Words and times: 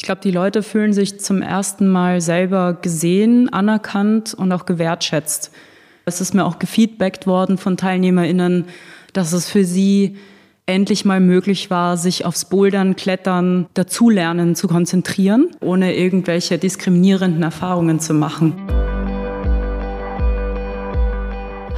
Ich 0.00 0.04
glaube, 0.06 0.22
die 0.22 0.30
Leute 0.30 0.62
fühlen 0.62 0.94
sich 0.94 1.20
zum 1.20 1.42
ersten 1.42 1.86
Mal 1.86 2.22
selber 2.22 2.72
gesehen, 2.72 3.52
anerkannt 3.52 4.32
und 4.32 4.50
auch 4.50 4.64
gewertschätzt. 4.64 5.52
Es 6.06 6.22
ist 6.22 6.32
mir 6.32 6.46
auch 6.46 6.58
gefeedbackt 6.58 7.26
worden 7.26 7.58
von 7.58 7.76
TeilnehmerInnen, 7.76 8.64
dass 9.12 9.34
es 9.34 9.50
für 9.50 9.62
sie 9.62 10.16
endlich 10.64 11.04
mal 11.04 11.20
möglich 11.20 11.68
war, 11.68 11.98
sich 11.98 12.24
aufs 12.24 12.46
Bouldern, 12.46 12.96
Klettern, 12.96 13.66
Dazulernen 13.74 14.54
zu 14.54 14.68
konzentrieren, 14.68 15.50
ohne 15.60 15.94
irgendwelche 15.94 16.56
diskriminierenden 16.56 17.42
Erfahrungen 17.42 18.00
zu 18.00 18.14
machen. 18.14 18.54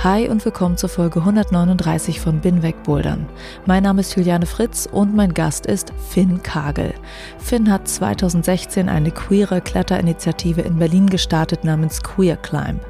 Hi 0.05 0.29
und 0.29 0.45
willkommen 0.45 0.77
zur 0.77 0.88
Folge 0.88 1.20
139 1.20 2.19
von 2.19 2.41
Bin 2.41 2.65
weg 2.65 2.83
Bouldern. 2.83 3.29
Mein 3.66 3.84
Name 3.84 4.01
ist 4.01 4.16
Juliane 4.16 4.47
Fritz 4.47 4.88
und 4.91 5.15
mein 5.15 5.33
Gast 5.33 5.65
ist 5.66 5.92
Finn 6.11 6.42
Kagel. 6.42 6.92
Finn 7.38 7.70
hat 7.70 7.87
2016 7.87 8.88
eine 8.88 9.12
queere 9.12 9.61
Kletterinitiative 9.61 10.62
in 10.62 10.80
Berlin 10.80 11.09
gestartet 11.09 11.62
namens 11.62 12.02
Queer 12.02 12.37
Climb. 12.37 12.80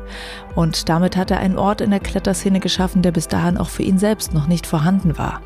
Und 0.54 0.88
damit 0.88 1.18
hat 1.18 1.30
er 1.30 1.40
einen 1.40 1.58
Ort 1.58 1.82
in 1.82 1.90
der 1.90 2.00
Kletterszene 2.00 2.60
geschaffen, 2.60 3.02
der 3.02 3.12
bis 3.12 3.28
dahin 3.28 3.58
auch 3.58 3.68
für 3.68 3.82
ihn 3.82 3.98
selbst 3.98 4.32
noch 4.32 4.46
nicht 4.46 4.66
vorhanden 4.66 5.18
war. 5.18 5.42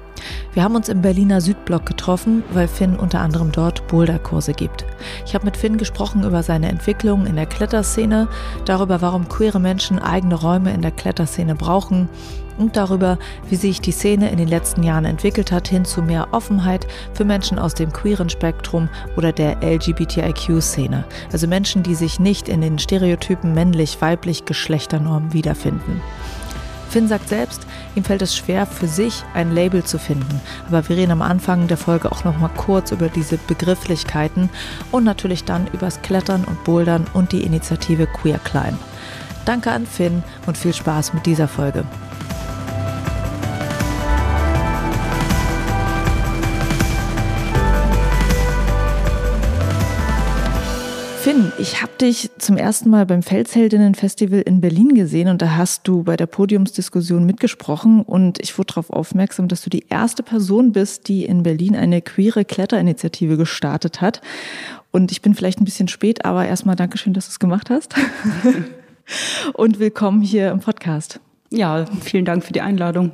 Wir 0.53 0.63
haben 0.63 0.75
uns 0.75 0.89
im 0.89 1.03
Berliner 1.03 1.41
Südblock 1.41 1.87
getroffen, 1.87 2.43
weil 2.53 2.69
Finn 2.69 2.97
unter 2.97 3.21
anderem 3.21 3.53
dort 3.53 3.87
Boulderkurse 3.89 4.53
gibt. 4.53 4.85
Ich 5.27 5.35
habe 5.35 5.45
mit 5.45 5.57
Finn 5.57 5.77
gesprochen 5.77 6.25
über 6.25 6.43
seine 6.43 6.69
Entwicklung 6.69 7.27
in 7.27 7.37
der 7.37 7.47
Kletterszene, 7.47 8.29
darüber, 8.65 9.03
warum 9.03 9.29
queere 9.29 9.61
Menschen 9.61 9.99
eigene 9.99 10.35
Räume 10.35 10.73
in 10.73 10.83
der 10.83 10.93
Kletterszene 10.93 11.55
brauchen 11.55 12.09
und 12.59 12.77
darüber, 12.77 13.19
wie 13.49 13.57
sich 13.57 13.81
die 13.81 13.93
Szene 13.93 14.31
in 14.31 14.39
den 14.39 14.49
letzten 14.49 14.83
Jahren 14.83 15.05
entwickelt 15.05 15.53
hat 15.53 15.69
hin 15.69 15.85
zu 15.85 16.03
mehr 16.03 16.29
Offenheit 16.33 16.87
für 17.13 17.25
Menschen 17.25 17.59
aus 17.59 17.75
dem 17.75 17.93
queeren 17.93 18.31
Spektrum 18.31 18.89
oder 19.17 19.33
der 19.33 19.63
LGBTIQ-Szene. 19.63 21.05
Also 21.33 21.47
Menschen, 21.47 21.83
die 21.83 21.95
sich 21.95 22.19
nicht 22.19 22.49
in 22.49 22.61
den 22.61 22.79
Stereotypen 22.79 23.55
männlich-weiblich 23.55 24.45
Geschlechternormen 24.45 25.33
wiederfinden. 25.33 26.01
Finn 26.89 27.09
sagt 27.09 27.29
selbst, 27.29 27.67
ihm 27.95 28.05
fällt 28.05 28.23
es 28.23 28.37
schwer, 28.37 28.67
für 28.67 28.87
sich 28.87 29.25
ein 29.35 29.53
Label 29.53 29.85
zu 29.85 29.99
finden. 29.99 30.41
Aber 30.69 30.89
wir 30.89 30.97
reden 30.97 31.13
am 31.13 31.23
Anfang 31.23 31.67
der 31.67 31.77
Folge 31.77 32.11
auch 32.11 32.25
noch 32.25 32.39
mal 32.39 32.51
kurz 32.57 32.93
über 32.93 33.09
diese 33.09 33.39
Begrifflichkeiten 33.39 34.51
und 34.93 35.05
natürlich 35.05 35.45
dann 35.45 35.67
übers 35.73 36.03
Klettern 36.03 36.45
und 36.45 36.63
Bouldern 36.65 37.07
und 37.13 37.33
die 37.33 37.43
Initiative 37.43 38.07
Queer 38.07 38.39
Climb. 38.39 38.79
Danke 39.45 39.71
an 39.71 39.87
Finn 39.87 40.23
und 40.47 40.59
viel 40.59 40.75
Spaß 40.75 41.15
mit 41.15 41.27
dieser 41.27 41.49
Folge. 41.49 41.85
Ich 51.67 51.83
habe 51.83 51.93
dich 52.01 52.31
zum 52.39 52.57
ersten 52.57 52.91
Mal 52.91 53.07
beim 53.07 53.25
Felsheldinnen-Festival 53.25 54.41
in 54.41 54.61
Berlin 54.61 54.95
gesehen 54.95 55.29
und 55.29 55.43
da 55.43 55.57
hast 55.57 55.89
du 55.89 56.05
bei 56.05 56.17
der 56.17 56.27
Podiumsdiskussion 56.27 57.27
mitgesprochen 57.27 58.03
und 58.03 58.39
ich 58.39 58.57
wurde 58.57 58.69
darauf 58.69 58.91
aufmerksam, 58.91 59.49
dass 59.49 59.63
du 59.63 59.71
die 59.71 59.85
erste 59.89 60.23
Person 60.23 60.71
bist, 60.71 61.09
die 61.09 61.25
in 61.25 61.43
Berlin 61.43 61.75
eine 61.75 62.03
queere 62.03 62.45
Kletterinitiative 62.45 63.37
gestartet 63.37 64.01
hat. 64.01 64.21
Und 64.93 65.11
ich 65.11 65.23
bin 65.23 65.35
vielleicht 65.35 65.61
ein 65.61 65.65
bisschen 65.65 65.89
spät, 65.89 66.25
aber 66.25 66.47
erstmal 66.47 66.77
Dankeschön, 66.77 67.15
dass 67.15 67.27
du 67.27 67.31
es 67.31 67.41
gemacht 67.41 67.69
hast. 67.69 67.97
und 69.55 69.81
willkommen 69.81 70.23
hier 70.23 70.53
im 70.53 70.61
Podcast. 70.61 71.19
Ja, 71.51 71.85
vielen 72.01 72.25
Dank 72.25 72.45
für 72.45 72.53
die 72.53 72.61
Einladung. 72.61 73.11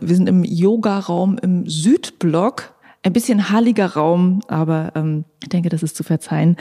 Wir 0.00 0.16
sind 0.16 0.26
im 0.26 0.42
Yoga-Raum 0.42 1.36
im 1.42 1.68
Südblock 1.68 2.73
ein 3.04 3.12
bisschen 3.12 3.50
halliger 3.50 3.86
Raum, 3.86 4.40
aber 4.48 4.92
ähm, 4.94 5.26
ich 5.42 5.50
denke, 5.50 5.68
das 5.68 5.82
ist 5.82 5.94
zu 5.94 6.02
verzeihen. 6.02 6.56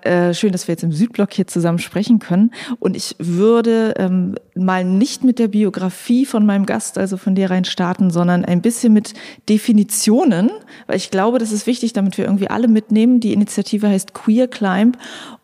Äh, 0.00 0.32
schön, 0.32 0.50
dass 0.50 0.66
wir 0.66 0.72
jetzt 0.72 0.82
im 0.82 0.90
Südblock 0.90 1.34
hier 1.34 1.46
zusammen 1.46 1.78
sprechen 1.78 2.18
können. 2.18 2.50
Und 2.80 2.96
ich 2.96 3.14
würde 3.18 3.92
ähm, 3.98 4.36
mal 4.54 4.84
nicht 4.84 5.22
mit 5.22 5.38
der 5.38 5.48
Biografie 5.48 6.24
von 6.24 6.46
meinem 6.46 6.64
Gast, 6.64 6.96
also 6.96 7.18
von 7.18 7.34
dir 7.34 7.50
rein 7.50 7.66
starten, 7.66 8.10
sondern 8.10 8.42
ein 8.46 8.62
bisschen 8.62 8.94
mit 8.94 9.12
Definitionen, 9.50 10.50
weil 10.86 10.96
ich 10.96 11.10
glaube, 11.10 11.38
das 11.38 11.52
ist 11.52 11.66
wichtig, 11.66 11.92
damit 11.92 12.16
wir 12.16 12.24
irgendwie 12.24 12.48
alle 12.48 12.68
mitnehmen. 12.68 13.20
Die 13.20 13.34
Initiative 13.34 13.86
heißt 13.86 14.14
Queer 14.14 14.48
Climb 14.48 14.96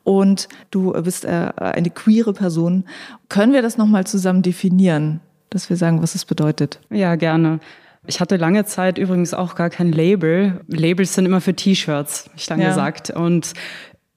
und 0.02 0.48
du 0.70 0.92
bist 1.02 1.26
äh, 1.26 1.50
eine 1.58 1.90
queere 1.90 2.32
Person. 2.32 2.84
Können 3.28 3.52
wir 3.52 3.60
das 3.60 3.76
nochmal 3.76 4.06
zusammen 4.06 4.40
definieren, 4.40 5.20
dass 5.50 5.68
wir 5.68 5.76
sagen, 5.76 6.00
was 6.00 6.14
es 6.14 6.24
bedeutet? 6.24 6.80
Ja, 6.88 7.16
gerne. 7.16 7.60
Ich 8.08 8.22
hatte 8.22 8.36
lange 8.36 8.64
Zeit 8.64 8.96
übrigens 8.96 9.34
auch 9.34 9.54
gar 9.54 9.68
kein 9.68 9.92
Label. 9.92 10.62
Labels 10.66 11.12
sind 11.12 11.26
immer 11.26 11.42
für 11.42 11.54
T-Shirts, 11.54 12.24
hab 12.30 12.36
ich 12.36 12.48
lange 12.48 12.62
ja. 12.62 12.70
gesagt. 12.70 13.10
Und 13.10 13.52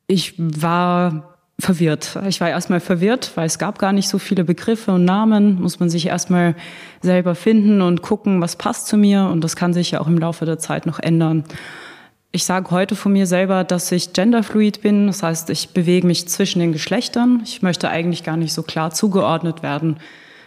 ich 0.07 0.34
war 0.38 1.38
verwirrt. 1.59 2.18
Ich 2.28 2.40
war 2.40 2.50
erstmal 2.50 2.79
verwirrt, 2.79 3.34
weil 3.35 3.46
es 3.46 3.59
gab 3.59 3.79
gar 3.79 3.91
nicht 3.91 4.07
so 4.07 4.18
viele 4.18 4.46
Begriffe 4.46 4.94
und 4.94 5.03
Namen. 5.03 5.62
Muss 5.62 5.81
man 5.81 5.90
sich 5.90 6.07
erstmal 6.07 6.56
selber 7.02 7.35
finden 7.35 7.81
und 7.81 8.02
gucken, 8.02 8.40
was 8.40 8.56
passt 8.56 8.88
zu 8.88 8.96
mir. 8.96 9.25
Und 9.25 9.44
das 9.44 9.57
kann 9.57 9.74
sich 9.74 9.91
ja 9.91 10.00
auch 10.00 10.08
im 10.08 10.18
Laufe 10.18 10.46
der 10.46 10.58
Zeit 10.58 10.85
noch 10.85 11.00
ändern. 11.00 11.44
Ich 12.31 12.46
sage 12.46 12.72
heute 12.72 12.96
von 12.96 13.12
mir 13.12 13.28
selber, 13.28 13.66
dass 13.66 13.91
ich 13.91 14.13
genderfluid 14.13 14.81
bin. 14.81 15.08
Das 15.08 15.22
heißt, 15.22 15.50
ich 15.50 15.72
bewege 15.72 16.08
mich 16.08 16.29
zwischen 16.29 16.59
den 16.59 16.72
Geschlechtern. 16.72 17.41
Ich 17.44 17.62
möchte 17.62 17.90
eigentlich 17.90 18.23
gar 18.23 18.38
nicht 18.38 18.53
so 18.53 18.63
klar 18.63 18.91
zugeordnet 18.91 19.63
werden. 19.63 19.97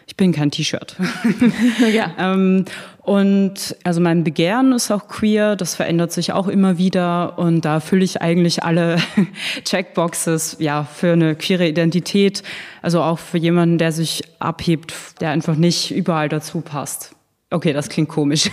Ich 0.07 0.17
bin 0.17 0.33
kein 0.33 0.51
T-Shirt. 0.51 0.97
ja. 1.93 2.11
ähm, 2.19 2.65
und 3.05 3.77
also 3.85 4.01
mein 4.01 4.25
Begehren 4.25 4.73
ist 4.73 4.91
auch 4.91 5.09
queer, 5.09 5.57
das 5.57 5.75
verändert 5.75 6.11
sich 6.11 6.33
auch 6.33 6.49
immer 6.49 6.79
wieder 6.79 7.39
und 7.39 7.63
da 7.67 7.81
fülle 7.81 8.03
ich 8.03 8.23
eigentlich 8.23 8.63
alle 8.63 8.97
Checkboxes 9.65 10.57
ja 10.59 10.85
für 10.85 11.13
eine 11.13 11.35
queere 11.35 11.69
Identität, 11.69 12.43
also 12.81 13.03
auch 13.03 13.19
für 13.19 13.37
jemanden, 13.37 13.77
der 13.77 13.93
sich 13.93 14.25
abhebt, 14.39 15.21
der 15.21 15.31
einfach 15.31 15.57
nicht 15.57 15.95
überall 15.95 16.31
dazu 16.31 16.63
passt. 16.63 17.15
Okay, 17.55 17.73
das 17.73 17.89
klingt 17.89 18.09
komisch. 18.09 18.51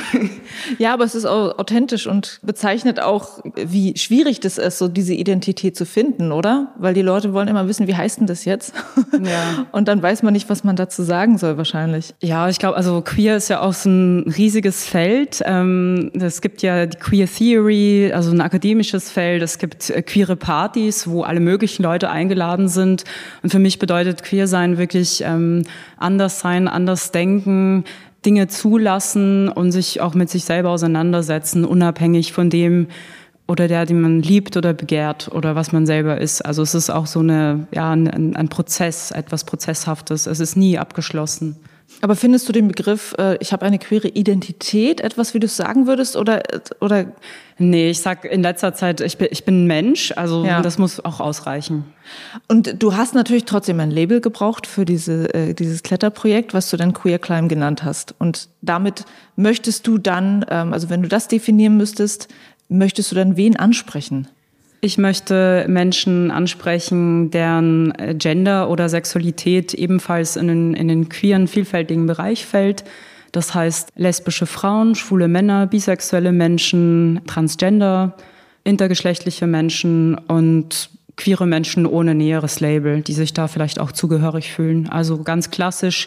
ja, 0.78 0.92
aber 0.92 1.04
es 1.04 1.14
ist 1.14 1.24
auch 1.24 1.58
authentisch 1.58 2.06
und 2.06 2.40
bezeichnet 2.42 3.00
auch, 3.00 3.42
wie 3.56 3.96
schwierig 3.96 4.38
das 4.40 4.58
ist, 4.58 4.76
so 4.76 4.86
diese 4.86 5.14
Identität 5.14 5.78
zu 5.78 5.86
finden, 5.86 6.30
oder? 6.30 6.74
Weil 6.76 6.92
die 6.92 7.00
Leute 7.00 7.32
wollen 7.32 7.48
immer 7.48 7.66
wissen, 7.68 7.86
wie 7.86 7.96
heißt 7.96 8.20
denn 8.20 8.26
das 8.26 8.44
jetzt? 8.44 8.74
Ja. 9.12 9.66
Und 9.72 9.88
dann 9.88 10.02
weiß 10.02 10.22
man 10.22 10.34
nicht, 10.34 10.50
was 10.50 10.62
man 10.62 10.76
dazu 10.76 11.02
sagen 11.02 11.38
soll, 11.38 11.56
wahrscheinlich. 11.56 12.14
Ja, 12.20 12.50
ich 12.50 12.58
glaube, 12.58 12.76
also 12.76 13.00
queer 13.00 13.36
ist 13.36 13.48
ja 13.48 13.60
auch 13.60 13.72
so 13.72 13.88
ein 13.88 14.30
riesiges 14.36 14.84
Feld. 14.84 15.42
Ähm, 15.46 16.10
es 16.12 16.42
gibt 16.42 16.60
ja 16.60 16.84
die 16.84 16.98
Queer 16.98 17.26
Theory, 17.26 18.12
also 18.12 18.30
ein 18.30 18.42
akademisches 18.42 19.10
Feld. 19.10 19.42
Es 19.42 19.58
gibt 19.58 19.88
äh, 19.88 20.02
queere 20.02 20.36
Partys, 20.36 21.08
wo 21.08 21.22
alle 21.22 21.40
möglichen 21.40 21.82
Leute 21.82 22.10
eingeladen 22.10 22.68
sind. 22.68 23.04
Und 23.42 23.50
für 23.50 23.58
mich 23.58 23.78
bedeutet 23.78 24.22
queer 24.22 24.46
sein 24.46 24.76
wirklich 24.76 25.22
ähm, 25.24 25.62
anders 25.98 26.40
sein, 26.40 26.68
anders 26.68 27.12
denken, 27.12 27.84
Dinge 28.24 28.48
zulassen 28.48 29.48
und 29.48 29.72
sich 29.72 30.00
auch 30.00 30.14
mit 30.14 30.30
sich 30.30 30.44
selber 30.44 30.70
auseinandersetzen, 30.70 31.64
unabhängig 31.64 32.32
von 32.32 32.50
dem 32.50 32.88
oder 33.46 33.66
der, 33.66 33.86
den 33.86 34.00
man 34.00 34.20
liebt 34.20 34.56
oder 34.56 34.74
begehrt 34.74 35.30
oder 35.32 35.54
was 35.54 35.72
man 35.72 35.86
selber 35.86 36.20
ist. 36.20 36.42
Also 36.42 36.62
es 36.62 36.74
ist 36.74 36.90
auch 36.90 37.06
so 37.06 37.20
eine, 37.20 37.66
ja, 37.72 37.90
ein, 37.90 38.36
ein 38.36 38.48
Prozess, 38.48 39.10
etwas 39.10 39.44
Prozesshaftes. 39.44 40.26
Es 40.26 40.40
ist 40.40 40.56
nie 40.56 40.78
abgeschlossen. 40.78 41.56
Aber 42.00 42.14
findest 42.14 42.48
du 42.48 42.52
den 42.52 42.68
Begriff, 42.68 43.14
äh, 43.18 43.36
ich 43.40 43.52
habe 43.52 43.66
eine 43.66 43.78
queere 43.78 44.08
Identität, 44.08 45.00
etwas, 45.00 45.34
wie 45.34 45.40
du 45.40 45.46
es 45.46 45.56
sagen 45.56 45.86
würdest? 45.86 46.16
Oder, 46.16 46.42
oder? 46.80 47.06
Nee, 47.58 47.90
ich 47.90 48.00
sag 48.00 48.24
in 48.24 48.42
letzter 48.42 48.74
Zeit, 48.74 49.00
ich 49.00 49.18
bin, 49.18 49.28
ich 49.30 49.44
bin 49.44 49.64
ein 49.64 49.66
Mensch, 49.66 50.12
also 50.14 50.44
ja. 50.44 50.62
das 50.62 50.78
muss 50.78 51.04
auch 51.04 51.18
ausreichen. 51.18 51.84
Und 52.46 52.80
du 52.80 52.96
hast 52.96 53.14
natürlich 53.14 53.46
trotzdem 53.46 53.80
ein 53.80 53.90
Label 53.90 54.20
gebraucht 54.20 54.66
für 54.66 54.84
diese, 54.84 55.34
äh, 55.34 55.54
dieses 55.54 55.82
Kletterprojekt, 55.82 56.54
was 56.54 56.70
du 56.70 56.76
dann 56.76 56.92
Queer 56.92 57.18
Climb 57.18 57.48
genannt 57.48 57.82
hast. 57.82 58.14
Und 58.18 58.48
damit 58.62 59.04
möchtest 59.34 59.86
du 59.86 59.98
dann, 59.98 60.46
ähm, 60.50 60.72
also 60.72 60.90
wenn 60.90 61.02
du 61.02 61.08
das 61.08 61.26
definieren 61.26 61.76
müsstest, 61.76 62.28
möchtest 62.68 63.10
du 63.10 63.16
dann 63.16 63.36
wen 63.36 63.56
ansprechen? 63.56 64.28
Ich 64.80 64.96
möchte 64.96 65.66
Menschen 65.68 66.30
ansprechen, 66.30 67.30
deren 67.30 67.92
Gender 68.14 68.70
oder 68.70 68.88
Sexualität 68.88 69.74
ebenfalls 69.74 70.36
in 70.36 70.46
den, 70.46 70.74
in 70.74 70.86
den 70.86 71.08
queeren, 71.08 71.48
vielfältigen 71.48 72.06
Bereich 72.06 72.46
fällt. 72.46 72.84
Das 73.32 73.54
heißt 73.54 73.92
lesbische 73.96 74.46
Frauen, 74.46 74.94
schwule 74.94 75.26
Männer, 75.26 75.66
bisexuelle 75.66 76.30
Menschen, 76.30 77.20
Transgender, 77.26 78.16
intergeschlechtliche 78.62 79.48
Menschen 79.48 80.14
und 80.14 80.90
queere 81.16 81.46
Menschen 81.46 81.84
ohne 81.84 82.14
näheres 82.14 82.60
Label, 82.60 83.02
die 83.02 83.14
sich 83.14 83.34
da 83.34 83.48
vielleicht 83.48 83.80
auch 83.80 83.90
zugehörig 83.90 84.52
fühlen. 84.52 84.88
Also 84.88 85.22
ganz 85.24 85.50
klassisch 85.50 86.06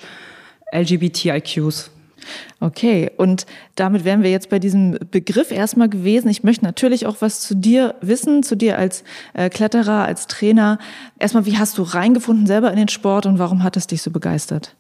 LGBTIQs. 0.74 1.92
Okay, 2.60 3.12
und 3.18 3.46
damit 3.76 4.06
wären 4.06 4.24
wir 4.24 4.32
jetzt 4.32 4.50
bei 4.50 4.60
diesem 4.60 4.98
Begriff 5.12 5.52
erstmal 5.52 5.90
gewesen. 5.90 6.30
Ich 6.30 6.44
möchte 6.44 6.66
natürlich 6.66 7.06
auch 7.06 7.18
was 7.20 7.42
zu 7.42 7.56
dir 7.56 7.96
wissen, 8.02 8.44
zu 8.44 8.56
dir 8.56 8.78
als 8.78 9.04
äh, 9.34 9.50
Kletterer, 9.50 10.06
als 10.06 10.28
Trainer. 10.28 10.80
Erstmal, 11.20 11.46
wie 11.46 11.58
hast 11.58 11.78
du 11.78 11.84
reingefunden 11.84 12.46
selber 12.46 12.72
in 12.72 12.78
den 12.78 12.88
Sport 12.88 13.26
und 13.26 13.40
warum 13.40 13.64
hat 13.64 13.78
es 13.78 13.88
dich 13.88 14.02
so 14.02 14.12
begeistert? 14.12 14.76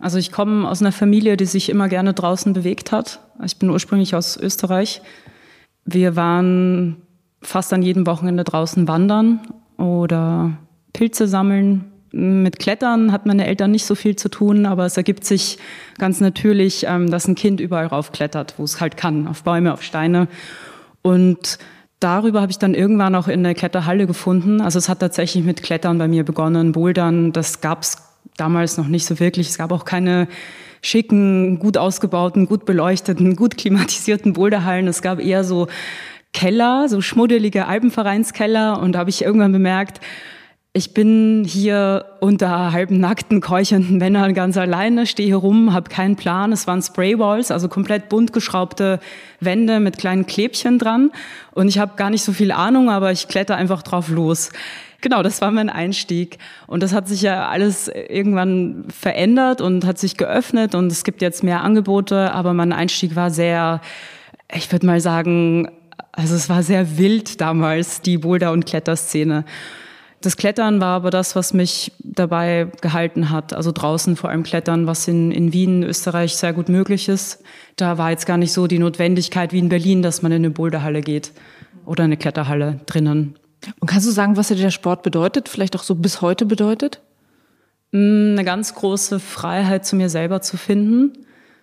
Also 0.00 0.18
ich 0.18 0.30
komme 0.30 0.68
aus 0.68 0.80
einer 0.80 0.92
Familie, 0.92 1.36
die 1.36 1.46
sich 1.46 1.68
immer 1.70 1.88
gerne 1.88 2.14
draußen 2.14 2.52
bewegt 2.52 2.92
hat. 2.92 3.20
Ich 3.44 3.58
bin 3.58 3.70
ursprünglich 3.70 4.14
aus 4.14 4.36
Österreich. 4.36 5.02
Wir 5.84 6.16
waren 6.16 7.02
fast 7.42 7.72
an 7.72 7.82
jedem 7.82 8.06
Wochenende 8.06 8.44
draußen 8.44 8.86
wandern 8.88 9.40
oder 9.76 10.58
Pilze 10.92 11.28
sammeln. 11.28 11.92
Mit 12.10 12.58
Klettern 12.58 13.12
hat 13.12 13.26
meine 13.26 13.46
Eltern 13.46 13.70
nicht 13.70 13.84
so 13.84 13.94
viel 13.94 14.16
zu 14.16 14.30
tun, 14.30 14.64
aber 14.64 14.86
es 14.86 14.96
ergibt 14.96 15.24
sich 15.24 15.58
ganz 15.98 16.20
natürlich, 16.20 16.86
ähm, 16.88 17.10
dass 17.10 17.28
ein 17.28 17.34
Kind 17.34 17.60
überall 17.60 17.86
raufklettert, 17.86 18.54
wo 18.56 18.64
es 18.64 18.80
halt 18.80 18.96
kann, 18.96 19.28
auf 19.28 19.42
Bäume, 19.42 19.72
auf 19.72 19.82
Steine. 19.82 20.28
Und 21.02 21.58
darüber 22.00 22.40
habe 22.40 22.50
ich 22.50 22.58
dann 22.58 22.74
irgendwann 22.74 23.14
auch 23.14 23.28
in 23.28 23.42
der 23.42 23.54
Kletterhalle 23.54 24.06
gefunden. 24.06 24.60
Also 24.60 24.78
es 24.78 24.88
hat 24.88 25.00
tatsächlich 25.00 25.44
mit 25.44 25.62
Klettern 25.62 25.98
bei 25.98 26.08
mir 26.08 26.24
begonnen, 26.24 26.72
Bouldern. 26.72 27.32
Das 27.32 27.60
gab 27.60 27.82
es 27.82 27.98
damals 28.36 28.78
noch 28.78 28.88
nicht 28.88 29.04
so 29.04 29.20
wirklich. 29.20 29.48
Es 29.48 29.58
gab 29.58 29.70
auch 29.72 29.84
keine 29.84 30.28
schicken, 30.80 31.58
gut 31.58 31.76
ausgebauten, 31.76 32.46
gut 32.46 32.64
beleuchteten, 32.64 33.36
gut 33.36 33.56
klimatisierten 33.58 34.32
Boulderhallen. 34.32 34.86
Es 34.86 35.02
gab 35.02 35.20
eher 35.20 35.44
so 35.44 35.68
Keller, 36.32 36.88
so 36.88 37.00
schmuddelige 37.00 37.66
Alpenvereinskeller. 37.66 38.80
Und 38.80 38.92
da 38.92 39.00
habe 39.00 39.10
ich 39.10 39.22
irgendwann 39.22 39.52
bemerkt, 39.52 40.00
ich 40.78 40.94
bin 40.94 41.44
hier 41.44 42.04
unter 42.20 42.70
halben 42.70 43.00
nackten, 43.00 43.40
keuchenden 43.40 43.98
Männern 43.98 44.32
ganz 44.32 44.56
alleine, 44.56 45.06
stehe 45.06 45.26
hier 45.26 45.36
rum, 45.36 45.74
habe 45.74 45.90
keinen 45.90 46.14
Plan. 46.14 46.52
Es 46.52 46.68
waren 46.68 46.80
Spraywalls, 46.80 47.50
also 47.50 47.68
komplett 47.68 48.08
bunt 48.08 48.32
geschraubte 48.32 49.00
Wände 49.40 49.80
mit 49.80 49.98
kleinen 49.98 50.24
Klebchen 50.26 50.78
dran. 50.78 51.10
Und 51.52 51.66
ich 51.66 51.80
habe 51.80 51.96
gar 51.96 52.10
nicht 52.10 52.22
so 52.22 52.32
viel 52.32 52.52
Ahnung, 52.52 52.90
aber 52.90 53.10
ich 53.10 53.26
kletter 53.26 53.56
einfach 53.56 53.82
drauf 53.82 54.08
los. 54.08 54.50
Genau, 55.00 55.24
das 55.24 55.40
war 55.40 55.50
mein 55.50 55.68
Einstieg. 55.68 56.38
Und 56.68 56.82
das 56.84 56.92
hat 56.92 57.08
sich 57.08 57.22
ja 57.22 57.48
alles 57.48 57.88
irgendwann 57.88 58.84
verändert 58.88 59.60
und 59.60 59.84
hat 59.84 59.98
sich 59.98 60.16
geöffnet 60.16 60.76
und 60.76 60.92
es 60.92 61.02
gibt 61.02 61.22
jetzt 61.22 61.42
mehr 61.42 61.62
Angebote, 61.62 62.32
aber 62.32 62.54
mein 62.54 62.72
Einstieg 62.72 63.16
war 63.16 63.30
sehr, 63.32 63.80
ich 64.54 64.70
würde 64.70 64.86
mal 64.86 65.00
sagen, 65.00 65.72
also 66.12 66.36
es 66.36 66.48
war 66.48 66.62
sehr 66.62 66.98
wild 66.98 67.40
damals, 67.40 68.00
die 68.00 68.18
Boulder- 68.18 68.52
und 68.52 68.64
Kletterszene. 68.64 69.44
Das 70.20 70.36
Klettern 70.36 70.80
war 70.80 70.96
aber 70.96 71.10
das, 71.10 71.36
was 71.36 71.54
mich 71.54 71.92
dabei 72.00 72.68
gehalten 72.80 73.30
hat. 73.30 73.52
Also 73.52 73.70
draußen 73.70 74.16
vor 74.16 74.30
allem 74.30 74.42
Klettern, 74.42 74.86
was 74.86 75.06
in, 75.06 75.30
in 75.30 75.52
Wien, 75.52 75.84
Österreich 75.84 76.34
sehr 76.34 76.52
gut 76.52 76.68
möglich 76.68 77.08
ist. 77.08 77.42
Da 77.76 77.98
war 77.98 78.10
jetzt 78.10 78.26
gar 78.26 78.36
nicht 78.36 78.52
so 78.52 78.66
die 78.66 78.80
Notwendigkeit 78.80 79.52
wie 79.52 79.60
in 79.60 79.68
Berlin, 79.68 80.02
dass 80.02 80.22
man 80.22 80.32
in 80.32 80.36
eine 80.36 80.50
Boulderhalle 80.50 81.02
geht 81.02 81.32
oder 81.84 82.04
eine 82.04 82.16
Kletterhalle 82.16 82.80
drinnen. 82.86 83.38
Und 83.78 83.88
kannst 83.88 84.06
du 84.06 84.10
sagen, 84.10 84.36
was 84.36 84.48
dir 84.48 84.56
der 84.56 84.70
Sport 84.70 85.04
bedeutet, 85.04 85.48
vielleicht 85.48 85.76
auch 85.76 85.82
so 85.84 85.94
bis 85.94 86.20
heute 86.20 86.46
bedeutet? 86.46 87.00
Mm, 87.92 88.32
eine 88.32 88.44
ganz 88.44 88.74
große 88.74 89.20
Freiheit 89.20 89.86
zu 89.86 89.94
mir 89.94 90.08
selber 90.08 90.40
zu 90.40 90.56
finden. 90.56 91.12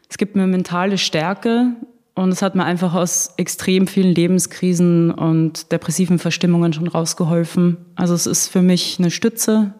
Es 0.09 0.17
gibt 0.17 0.35
mir 0.35 0.47
mentale 0.47 0.97
Stärke 0.97 1.73
und 2.15 2.29
es 2.31 2.41
hat 2.41 2.55
mir 2.55 2.63
einfach 2.63 2.93
aus 2.93 3.33
extrem 3.35 3.87
vielen 3.87 4.15
Lebenskrisen 4.15 5.11
und 5.11 5.71
depressiven 5.73 6.17
Verstimmungen 6.17 6.71
schon 6.71 6.87
rausgeholfen. 6.87 7.77
Also 7.95 8.13
es 8.13 8.25
ist 8.25 8.47
für 8.47 8.61
mich 8.61 8.97
eine 8.99 9.11
Stütze, 9.11 9.73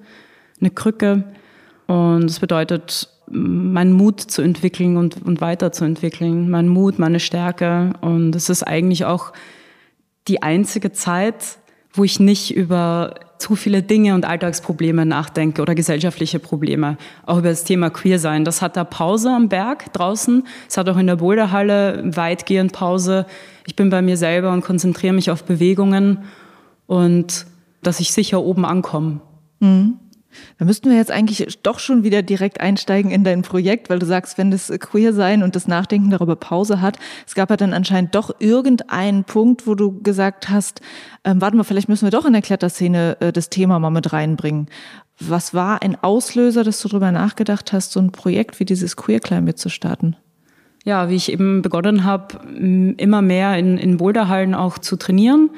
eine 0.60 0.70
Krücke 0.70 1.24
und 1.88 2.26
es 2.26 2.40
bedeutet, 2.40 3.10
meinen 3.28 3.94
Mut 3.94 4.20
zu 4.20 4.42
entwickeln 4.42 4.98
und, 4.98 5.26
und 5.26 5.42
weiterzuentwickeln, 5.42 6.50
meinen 6.50 6.70
Mut, 6.70 7.00
meine 7.00 7.20
Stärke. 7.20 7.94
Und 8.02 8.36
es 8.36 8.50
ist 8.50 8.64
eigentlich 8.64 9.06
auch 9.06 9.34
die 10.28 10.44
einzige 10.44 10.92
Zeit, 10.92 11.58
wo 11.94 12.04
ich 12.04 12.20
nicht 12.20 12.56
über 12.56 13.16
zu 13.38 13.56
viele 13.56 13.84
Dinge 13.84 14.16
und 14.16 14.26
Alltagsprobleme 14.26 15.06
nachdenke 15.06 15.62
oder 15.62 15.76
gesellschaftliche 15.76 16.40
Probleme. 16.40 16.98
Auch 17.26 17.40
über 17.40 17.50
das 17.50 17.64
Thema 17.64 17.90
Queer 17.90 18.20
sein. 18.20 18.46
Das 18.46 18.62
hat 18.62 18.78
da 18.78 18.84
Pause 18.84 19.30
am 19.30 19.50
Berg 19.50 19.92
draußen. 19.94 20.48
Es 20.68 20.78
hat 20.78 20.88
auch 20.90 20.98
in 20.98 21.08
der 21.08 21.18
Boulderhalle 21.18 22.04
weitgehend 22.16 22.72
Pause. 22.72 23.26
Ich 23.68 23.76
bin 23.76 23.90
bei 23.90 24.02
mir 24.02 24.18
selber 24.18 24.52
und 24.52 24.64
konzentriere 24.64 25.14
mich 25.14 25.32
auf 25.32 25.44
Bewegungen 25.44 26.20
und 26.88 27.46
dass 27.84 28.00
ich 28.00 28.14
sicher 28.14 28.42
oben 28.42 28.66
ankomme. 28.66 29.22
Mhm. 29.60 30.00
Da 30.58 30.66
müssten 30.66 30.90
wir 30.90 30.98
jetzt 30.98 31.12
eigentlich 31.12 31.60
doch 31.64 31.80
schon 31.80 32.04
wieder 32.04 32.22
direkt 32.22 32.62
einsteigen 32.62 33.12
in 33.12 33.24
dein 33.24 33.42
Projekt, 33.42 33.90
weil 33.90 34.00
du 34.00 34.06
sagst, 34.06 34.38
wenn 34.38 34.52
das 34.52 34.72
Queer 34.80 35.14
sein 35.14 35.44
und 35.44 35.56
das 35.56 35.68
Nachdenken 35.68 36.10
darüber 36.10 36.36
Pause 36.36 36.82
hat, 36.82 36.98
es 37.28 37.36
gab 37.36 37.50
ja 37.50 37.58
dann 37.58 37.74
anscheinend 37.74 38.16
doch 38.16 38.36
irgendeinen 38.40 39.24
Punkt, 39.24 39.68
wo 39.68 39.76
du 39.76 40.02
gesagt 40.02 40.50
hast, 40.50 40.82
ähm, 41.24 41.42
warte 41.42 41.58
mal, 41.58 41.64
vielleicht 41.64 41.90
müssen 41.90 42.06
wir 42.06 42.12
doch 42.12 42.26
in 42.26 42.34
der 42.34 42.42
Kletterszene 42.42 43.18
äh, 43.20 43.32
das 43.32 43.50
Thema 43.50 43.80
mal 43.80 43.90
mit 43.90 44.14
reinbringen. 44.14 44.68
Was 45.20 45.54
war 45.54 45.82
ein 45.82 46.02
Auslöser, 46.02 46.64
dass 46.64 46.82
du 46.82 46.90
darüber 46.90 47.12
nachgedacht 47.12 47.74
hast, 47.74 47.92
so 47.92 48.00
ein 48.00 48.12
Projekt 48.12 48.60
wie 48.60 48.66
dieses 48.66 48.96
Queer 48.98 49.20
Climate 49.20 49.56
zu 49.56 49.70
starten? 49.70 50.16
Ja, 50.84 51.10
wie 51.10 51.16
ich 51.16 51.32
eben 51.32 51.62
begonnen 51.62 52.04
habe, 52.04 52.40
immer 52.98 53.22
mehr 53.22 53.58
in, 53.58 53.78
in 53.78 53.98
Boulderhallen 53.98 54.54
auch 54.54 54.78
zu 54.78 54.98
trainieren 54.98 55.50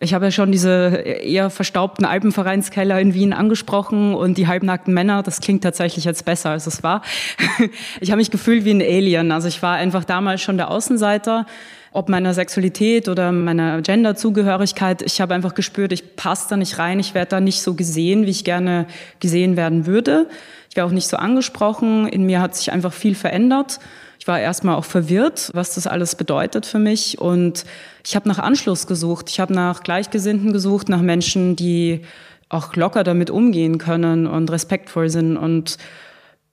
ich 0.00 0.14
habe 0.14 0.26
ja 0.26 0.30
schon 0.30 0.52
diese 0.52 0.94
eher 0.96 1.50
verstaubten 1.50 2.04
Alpenvereinskeller 2.04 3.00
in 3.00 3.14
Wien 3.14 3.32
angesprochen 3.32 4.14
und 4.14 4.38
die 4.38 4.46
halbnackten 4.46 4.94
Männer, 4.94 5.24
das 5.24 5.40
klingt 5.40 5.64
tatsächlich 5.64 6.04
jetzt 6.04 6.24
besser, 6.24 6.50
als 6.50 6.66
es 6.66 6.82
war. 6.82 7.02
Ich 8.00 8.10
habe 8.10 8.18
mich 8.18 8.30
gefühlt 8.30 8.64
wie 8.64 8.70
ein 8.70 8.80
Alien. 8.80 9.32
Also 9.32 9.48
ich 9.48 9.60
war 9.62 9.74
einfach 9.76 10.04
damals 10.04 10.40
schon 10.40 10.56
der 10.56 10.70
Außenseiter, 10.70 11.46
ob 11.92 12.08
meiner 12.08 12.32
Sexualität 12.32 13.08
oder 13.08 13.32
meiner 13.32 13.82
Genderzugehörigkeit. 13.82 15.02
Ich 15.02 15.20
habe 15.20 15.34
einfach 15.34 15.54
gespürt, 15.54 15.92
ich 15.92 16.14
passe 16.14 16.48
da 16.50 16.56
nicht 16.56 16.78
rein, 16.78 17.00
ich 17.00 17.14
werde 17.14 17.30
da 17.30 17.40
nicht 17.40 17.60
so 17.62 17.74
gesehen, 17.74 18.26
wie 18.26 18.30
ich 18.30 18.44
gerne 18.44 18.86
gesehen 19.18 19.56
werden 19.56 19.86
würde. 19.86 20.28
Ich 20.70 20.76
wäre 20.76 20.86
auch 20.86 20.92
nicht 20.92 21.08
so 21.08 21.16
angesprochen. 21.16 22.06
In 22.06 22.24
mir 22.24 22.40
hat 22.40 22.54
sich 22.54 22.70
einfach 22.70 22.92
viel 22.92 23.16
verändert. 23.16 23.80
Ich 24.18 24.26
war 24.26 24.40
erstmal 24.40 24.74
auch 24.74 24.84
verwirrt, 24.84 25.50
was 25.54 25.74
das 25.76 25.86
alles 25.86 26.16
bedeutet 26.16 26.66
für 26.66 26.78
mich. 26.78 27.18
Und 27.20 27.64
ich 28.04 28.16
habe 28.16 28.28
nach 28.28 28.38
Anschluss 28.38 28.86
gesucht. 28.86 29.30
Ich 29.30 29.38
habe 29.38 29.54
nach 29.54 29.82
Gleichgesinnten 29.82 30.52
gesucht, 30.52 30.88
nach 30.88 31.02
Menschen, 31.02 31.54
die 31.54 32.02
auch 32.48 32.74
locker 32.74 33.04
damit 33.04 33.30
umgehen 33.30 33.78
können 33.78 34.26
und 34.26 34.50
respektvoll 34.50 35.08
sind. 35.08 35.36
Und 35.36 35.78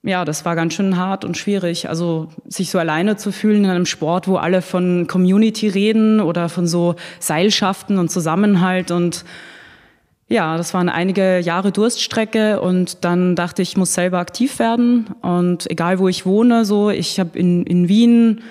ja, 0.03 0.23
das 0.25 0.45
war 0.45 0.55
ganz 0.55 0.75
schön 0.75 0.97
hart 0.97 1.25
und 1.25 1.37
schwierig. 1.37 1.89
Also 1.89 2.27
sich 2.47 2.69
so 2.69 2.77
alleine 2.77 3.17
zu 3.17 3.31
fühlen 3.31 3.63
in 3.63 3.69
einem 3.71 3.87
Sport, 3.87 4.27
wo 4.27 4.37
alle 4.37 4.61
von 4.61 5.07
Community 5.07 5.67
reden 5.67 6.21
oder 6.21 6.49
von 6.49 6.67
so 6.67 6.95
Seilschaften 7.19 7.97
und 7.97 8.11
Zusammenhalt 8.11 8.91
und 8.91 9.25
ja, 10.27 10.57
das 10.57 10.73
waren 10.73 10.89
einige 10.89 11.39
Jahre 11.39 11.71
Durststrecke 11.71 12.59
und 12.59 13.03
dann 13.05 13.35
dachte 13.35 13.61
ich, 13.61 13.69
ich 13.69 13.77
muss 13.77 13.93
selber 13.93 14.17
aktiv 14.17 14.57
werden 14.57 15.07
und 15.21 15.69
egal 15.69 15.99
wo 15.99 16.07
ich 16.07 16.25
wohne, 16.25 16.65
so 16.65 16.89
ich 16.89 17.19
habe 17.19 17.37
in, 17.37 17.63
in 17.63 17.87
Wien 17.87 18.41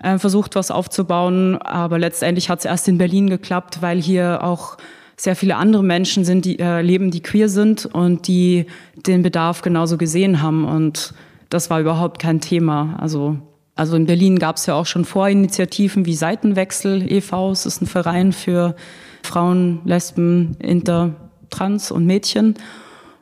äh, 0.00 0.18
versucht, 0.18 0.54
was 0.54 0.70
aufzubauen, 0.70 1.56
aber 1.60 1.98
letztendlich 1.98 2.50
hat 2.50 2.60
es 2.60 2.64
erst 2.64 2.86
in 2.86 2.98
Berlin 2.98 3.28
geklappt, 3.28 3.82
weil 3.82 4.00
hier 4.00 4.44
auch 4.44 4.76
sehr 5.16 5.34
viele 5.34 5.56
andere 5.56 5.82
Menschen 5.82 6.24
sind, 6.24 6.44
die 6.44 6.58
äh, 6.58 6.82
leben, 6.82 7.10
die 7.10 7.22
queer 7.22 7.48
sind 7.48 7.86
und 7.86 8.28
die 8.28 8.66
den 8.94 9.22
Bedarf 9.22 9.62
genauso 9.62 9.96
gesehen 9.98 10.40
haben 10.40 10.64
und 10.64 11.14
das 11.50 11.68
war 11.68 11.80
überhaupt 11.80 12.20
kein 12.20 12.40
Thema. 12.40 12.96
Also 13.00 13.38
also 13.76 13.96
in 13.96 14.06
Berlin 14.06 14.38
gab 14.38 14.56
es 14.56 14.66
ja 14.66 14.74
auch 14.74 14.86
schon 14.86 15.04
Vorinitiativen 15.04 16.06
wie 16.06 16.14
Seitenwechsel 16.14 17.10
e.V. 17.10 17.50
Es 17.50 17.66
ist 17.66 17.82
ein 17.82 17.86
Verein 17.86 18.32
für 18.32 18.76
Frauen, 19.24 19.80
Lesben, 19.84 20.56
Inter, 20.60 21.23
Trans 21.54 21.92
und 21.92 22.04
Mädchen. 22.04 22.54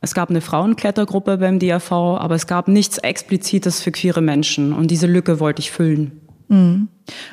Es 0.01 0.15
gab 0.15 0.31
eine 0.31 0.41
Frauenklettergruppe 0.41 1.37
beim 1.37 1.59
DRV, 1.59 1.93
aber 1.93 2.35
es 2.35 2.47
gab 2.47 2.67
nichts 2.67 2.99
Explizites 2.99 3.83
für 3.83 3.93
queere 3.93 4.23
Menschen. 4.23 4.73
Und 4.73 4.91
diese 4.91 5.07
Lücke 5.07 5.39
wollte 5.39 5.61
ich 5.61 5.71
füllen. 5.71 6.22
Mhm. 6.53 6.89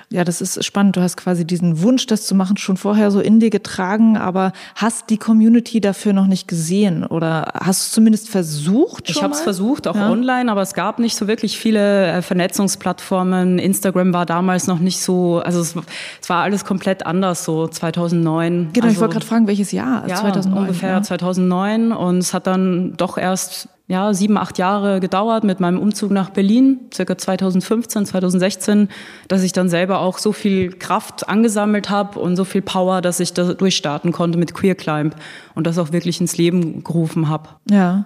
Ja, 0.09 0.23
das 0.23 0.41
ist 0.41 0.63
spannend. 0.65 0.95
Du 0.97 1.01
hast 1.01 1.15
quasi 1.15 1.45
diesen 1.45 1.83
Wunsch, 1.83 2.07
das 2.07 2.25
zu 2.25 2.33
machen, 2.33 2.57
schon 2.57 2.75
vorher 2.75 3.11
so 3.11 3.19
in 3.19 3.39
dir 3.39 3.51
getragen, 3.51 4.17
aber 4.17 4.51
hast 4.75 5.09
die 5.11 5.17
Community 5.17 5.79
dafür 5.79 6.13
noch 6.13 6.25
nicht 6.25 6.47
gesehen 6.47 7.05
oder 7.05 7.51
hast 7.53 7.89
du 7.89 7.95
zumindest 7.95 8.29
versucht? 8.29 9.09
ich 9.09 9.21
habe 9.21 9.33
es 9.33 9.41
versucht, 9.41 9.87
auch 9.87 9.95
ja. 9.95 10.09
online, 10.09 10.51
aber 10.51 10.61
es 10.61 10.73
gab 10.73 10.97
nicht 10.97 11.15
so 11.15 11.27
wirklich 11.27 11.59
viele 11.59 12.07
äh, 12.07 12.21
Vernetzungsplattformen. 12.23 13.59
Instagram 13.59 14.13
war 14.13 14.25
damals 14.25 14.65
noch 14.65 14.79
nicht 14.79 15.01
so, 15.01 15.39
also 15.39 15.59
es, 15.59 15.75
es 16.21 16.29
war 16.29 16.43
alles 16.43 16.65
komplett 16.65 17.05
anders, 17.05 17.43
so 17.43 17.67
2009. 17.67 18.69
Genau, 18.73 18.85
also, 18.85 18.95
ich 18.95 19.01
wollte 19.01 19.13
gerade 19.13 19.25
fragen, 19.25 19.47
welches 19.47 19.71
Jahr? 19.71 20.07
Ja, 20.07 20.15
2009, 20.15 20.61
ungefähr 20.61 20.89
ja. 20.89 21.01
2009 21.03 21.91
und 21.91 22.17
es 22.17 22.33
hat 22.33 22.47
dann 22.47 22.95
doch 22.97 23.17
erst 23.17 23.69
ja, 23.89 24.13
sieben, 24.13 24.37
acht 24.37 24.59
Jahre 24.59 24.99
gedauert 24.99 25.43
mit 25.43 25.59
meinem 25.59 25.79
Umzug 25.79 26.11
nach 26.11 26.29
Berlin, 26.29 26.79
circa 26.93 27.17
2015, 27.17 28.05
2016, 28.05 28.87
dass 29.27 29.41
ich 29.41 29.51
dann 29.51 29.67
selber 29.67 29.99
auch 30.01 30.19
so 30.19 30.31
viel 30.31 30.71
Kraft 30.71 31.27
angesammelt 31.27 31.89
habe 31.89 32.19
und 32.19 32.35
so 32.35 32.45
viel 32.45 32.61
Power, 32.61 33.01
dass 33.01 33.19
ich 33.19 33.33
da 33.33 33.51
durchstarten 33.55 34.11
konnte 34.11 34.37
mit 34.37 34.53
Queer 34.53 34.75
Climb 34.75 35.15
und 35.55 35.65
das 35.65 35.79
auch 35.79 35.91
wirklich 35.91 36.21
ins 36.21 36.37
Leben 36.37 36.83
gerufen 36.83 37.29
habe. 37.29 37.49
Ja. 37.67 38.05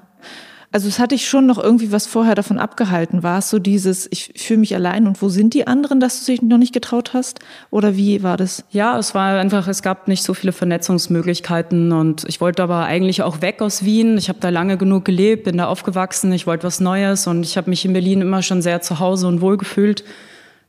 Also 0.73 0.87
es 0.87 0.97
hatte 0.97 1.13
ich 1.13 1.29
schon 1.29 1.45
noch 1.45 1.63
irgendwie 1.63 1.91
was 1.91 2.07
vorher 2.07 2.33
davon 2.33 2.57
abgehalten. 2.57 3.21
War 3.21 3.37
es 3.37 3.51
so 3.51 3.59
dieses, 3.59 4.07
ich 4.11 4.33
fühle 4.35 4.61
mich 4.61 4.73
allein 4.73 5.05
und 5.05 5.21
wo 5.21 5.29
sind 5.29 5.53
die 5.53 5.67
anderen, 5.67 5.99
dass 5.99 6.25
du 6.25 6.31
dich 6.31 6.41
noch 6.41 6.57
nicht 6.57 6.73
getraut 6.73 7.13
hast? 7.13 7.41
Oder 7.69 7.95
wie 7.95 8.23
war 8.23 8.37
das? 8.37 8.63
Ja, 8.71 8.97
es 8.97 9.13
war 9.13 9.39
einfach, 9.39 9.67
es 9.67 9.83
gab 9.83 10.07
nicht 10.07 10.23
so 10.23 10.33
viele 10.33 10.51
Vernetzungsmöglichkeiten 10.51 11.91
und 11.91 12.25
ich 12.27 12.41
wollte 12.41 12.63
aber 12.63 12.85
eigentlich 12.85 13.21
auch 13.21 13.41
weg 13.41 13.61
aus 13.61 13.85
Wien. 13.85 14.17
Ich 14.17 14.29
habe 14.29 14.39
da 14.41 14.49
lange 14.49 14.79
genug 14.79 15.05
gelebt, 15.05 15.43
bin 15.43 15.57
da 15.57 15.67
aufgewachsen, 15.67 16.33
ich 16.33 16.47
wollte 16.47 16.65
was 16.65 16.79
Neues 16.79 17.27
und 17.27 17.43
ich 17.43 17.55
habe 17.55 17.69
mich 17.69 17.85
in 17.85 17.93
Berlin 17.93 18.21
immer 18.21 18.41
schon 18.41 18.63
sehr 18.63 18.81
zu 18.81 18.99
Hause 18.99 19.27
und 19.27 19.41
wohl 19.41 19.57
gefühlt 19.57 20.03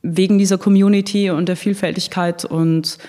wegen 0.03 0.37
dieser 0.37 0.59
Community 0.59 1.31
und 1.31 1.49
der 1.49 1.55
Vielfältigkeit 1.55 2.45
und 2.45 2.99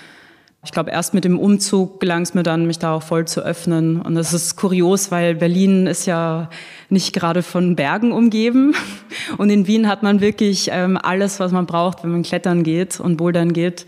ich 0.67 0.73
glaube, 0.73 0.91
erst 0.91 1.13
mit 1.13 1.23
dem 1.23 1.39
Umzug 1.39 2.01
gelang 2.01 2.23
es 2.23 2.33
mir 2.33 2.43
dann, 2.43 2.67
mich 2.67 2.77
da 2.77 2.93
auch 2.93 3.01
voll 3.01 3.25
zu 3.25 3.39
öffnen. 3.39 4.01
Und 4.01 4.15
das 4.15 4.33
ist 4.33 4.57
kurios, 4.57 5.11
weil 5.11 5.33
Berlin 5.33 5.87
ist 5.87 6.05
ja 6.05 6.49
nicht 6.89 7.13
gerade 7.13 7.41
von 7.41 7.77
Bergen 7.77 8.11
umgeben. 8.11 8.75
Und 9.37 9.49
in 9.49 9.65
Wien 9.65 9.87
hat 9.87 10.03
man 10.03 10.19
wirklich 10.19 10.69
ähm, 10.73 10.99
alles, 11.01 11.39
was 11.39 11.53
man 11.53 11.67
braucht, 11.67 12.03
wenn 12.03 12.11
man 12.11 12.23
klettern 12.23 12.63
geht 12.63 12.99
und 12.99 13.15
bouldern 13.15 13.53
geht 13.53 13.85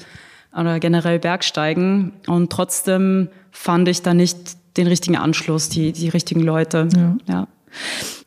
oder 0.57 0.79
generell 0.79 1.19
Bergsteigen. 1.19 2.13
Und 2.27 2.49
trotzdem 2.49 3.27
fand 3.51 3.89
ich 3.89 4.01
da 4.01 4.13
nicht 4.13 4.37
den 4.77 4.87
richtigen 4.87 5.17
Anschluss, 5.17 5.67
die, 5.67 5.91
die 5.91 6.07
richtigen 6.07 6.41
Leute. 6.41 6.87
Ja. 6.95 7.17
ja. 7.27 7.47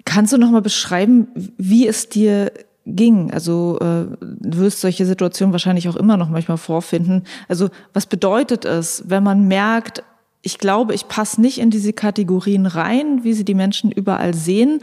Kannst 0.04 0.34
du 0.34 0.36
noch 0.36 0.50
mal 0.50 0.60
beschreiben, 0.60 1.28
wie 1.56 1.86
es 1.88 2.10
dir 2.10 2.52
ging. 2.86 3.30
Also 3.32 3.78
äh, 3.80 4.06
du 4.20 4.58
wirst 4.58 4.80
solche 4.80 5.06
Situationen 5.06 5.52
wahrscheinlich 5.52 5.88
auch 5.88 5.96
immer 5.96 6.16
noch 6.16 6.28
manchmal 6.28 6.58
vorfinden. 6.58 7.24
Also 7.48 7.68
was 7.92 8.06
bedeutet 8.06 8.64
es, 8.64 9.04
wenn 9.06 9.22
man 9.22 9.46
merkt, 9.46 10.02
ich 10.42 10.58
glaube, 10.58 10.94
ich 10.94 11.08
passe 11.08 11.40
nicht 11.40 11.58
in 11.58 11.70
diese 11.70 11.92
Kategorien 11.92 12.66
rein, 12.66 13.22
wie 13.22 13.32
sie 13.32 13.44
die 13.44 13.54
Menschen 13.54 13.92
überall 13.92 14.34
sehen. 14.34 14.80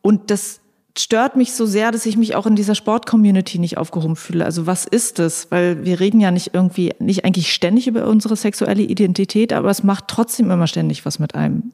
Und 0.00 0.30
das 0.30 0.60
stört 0.96 1.36
mich 1.36 1.52
so 1.52 1.66
sehr, 1.66 1.92
dass 1.92 2.06
ich 2.06 2.16
mich 2.16 2.34
auch 2.36 2.46
in 2.46 2.56
dieser 2.56 2.74
Sport-Community 2.74 3.58
nicht 3.58 3.76
aufgehoben 3.76 4.16
fühle. 4.16 4.44
Also 4.44 4.66
was 4.66 4.86
ist 4.86 5.18
es? 5.18 5.48
Weil 5.50 5.84
wir 5.84 6.00
reden 6.00 6.20
ja 6.20 6.30
nicht 6.30 6.54
irgendwie, 6.54 6.92
nicht 6.98 7.24
eigentlich 7.24 7.52
ständig 7.52 7.86
über 7.86 8.06
unsere 8.06 8.36
sexuelle 8.36 8.82
Identität, 8.82 9.52
aber 9.52 9.70
es 9.70 9.82
macht 9.82 10.08
trotzdem 10.08 10.50
immer 10.50 10.66
ständig 10.66 11.04
was 11.04 11.18
mit 11.18 11.34
einem. 11.34 11.72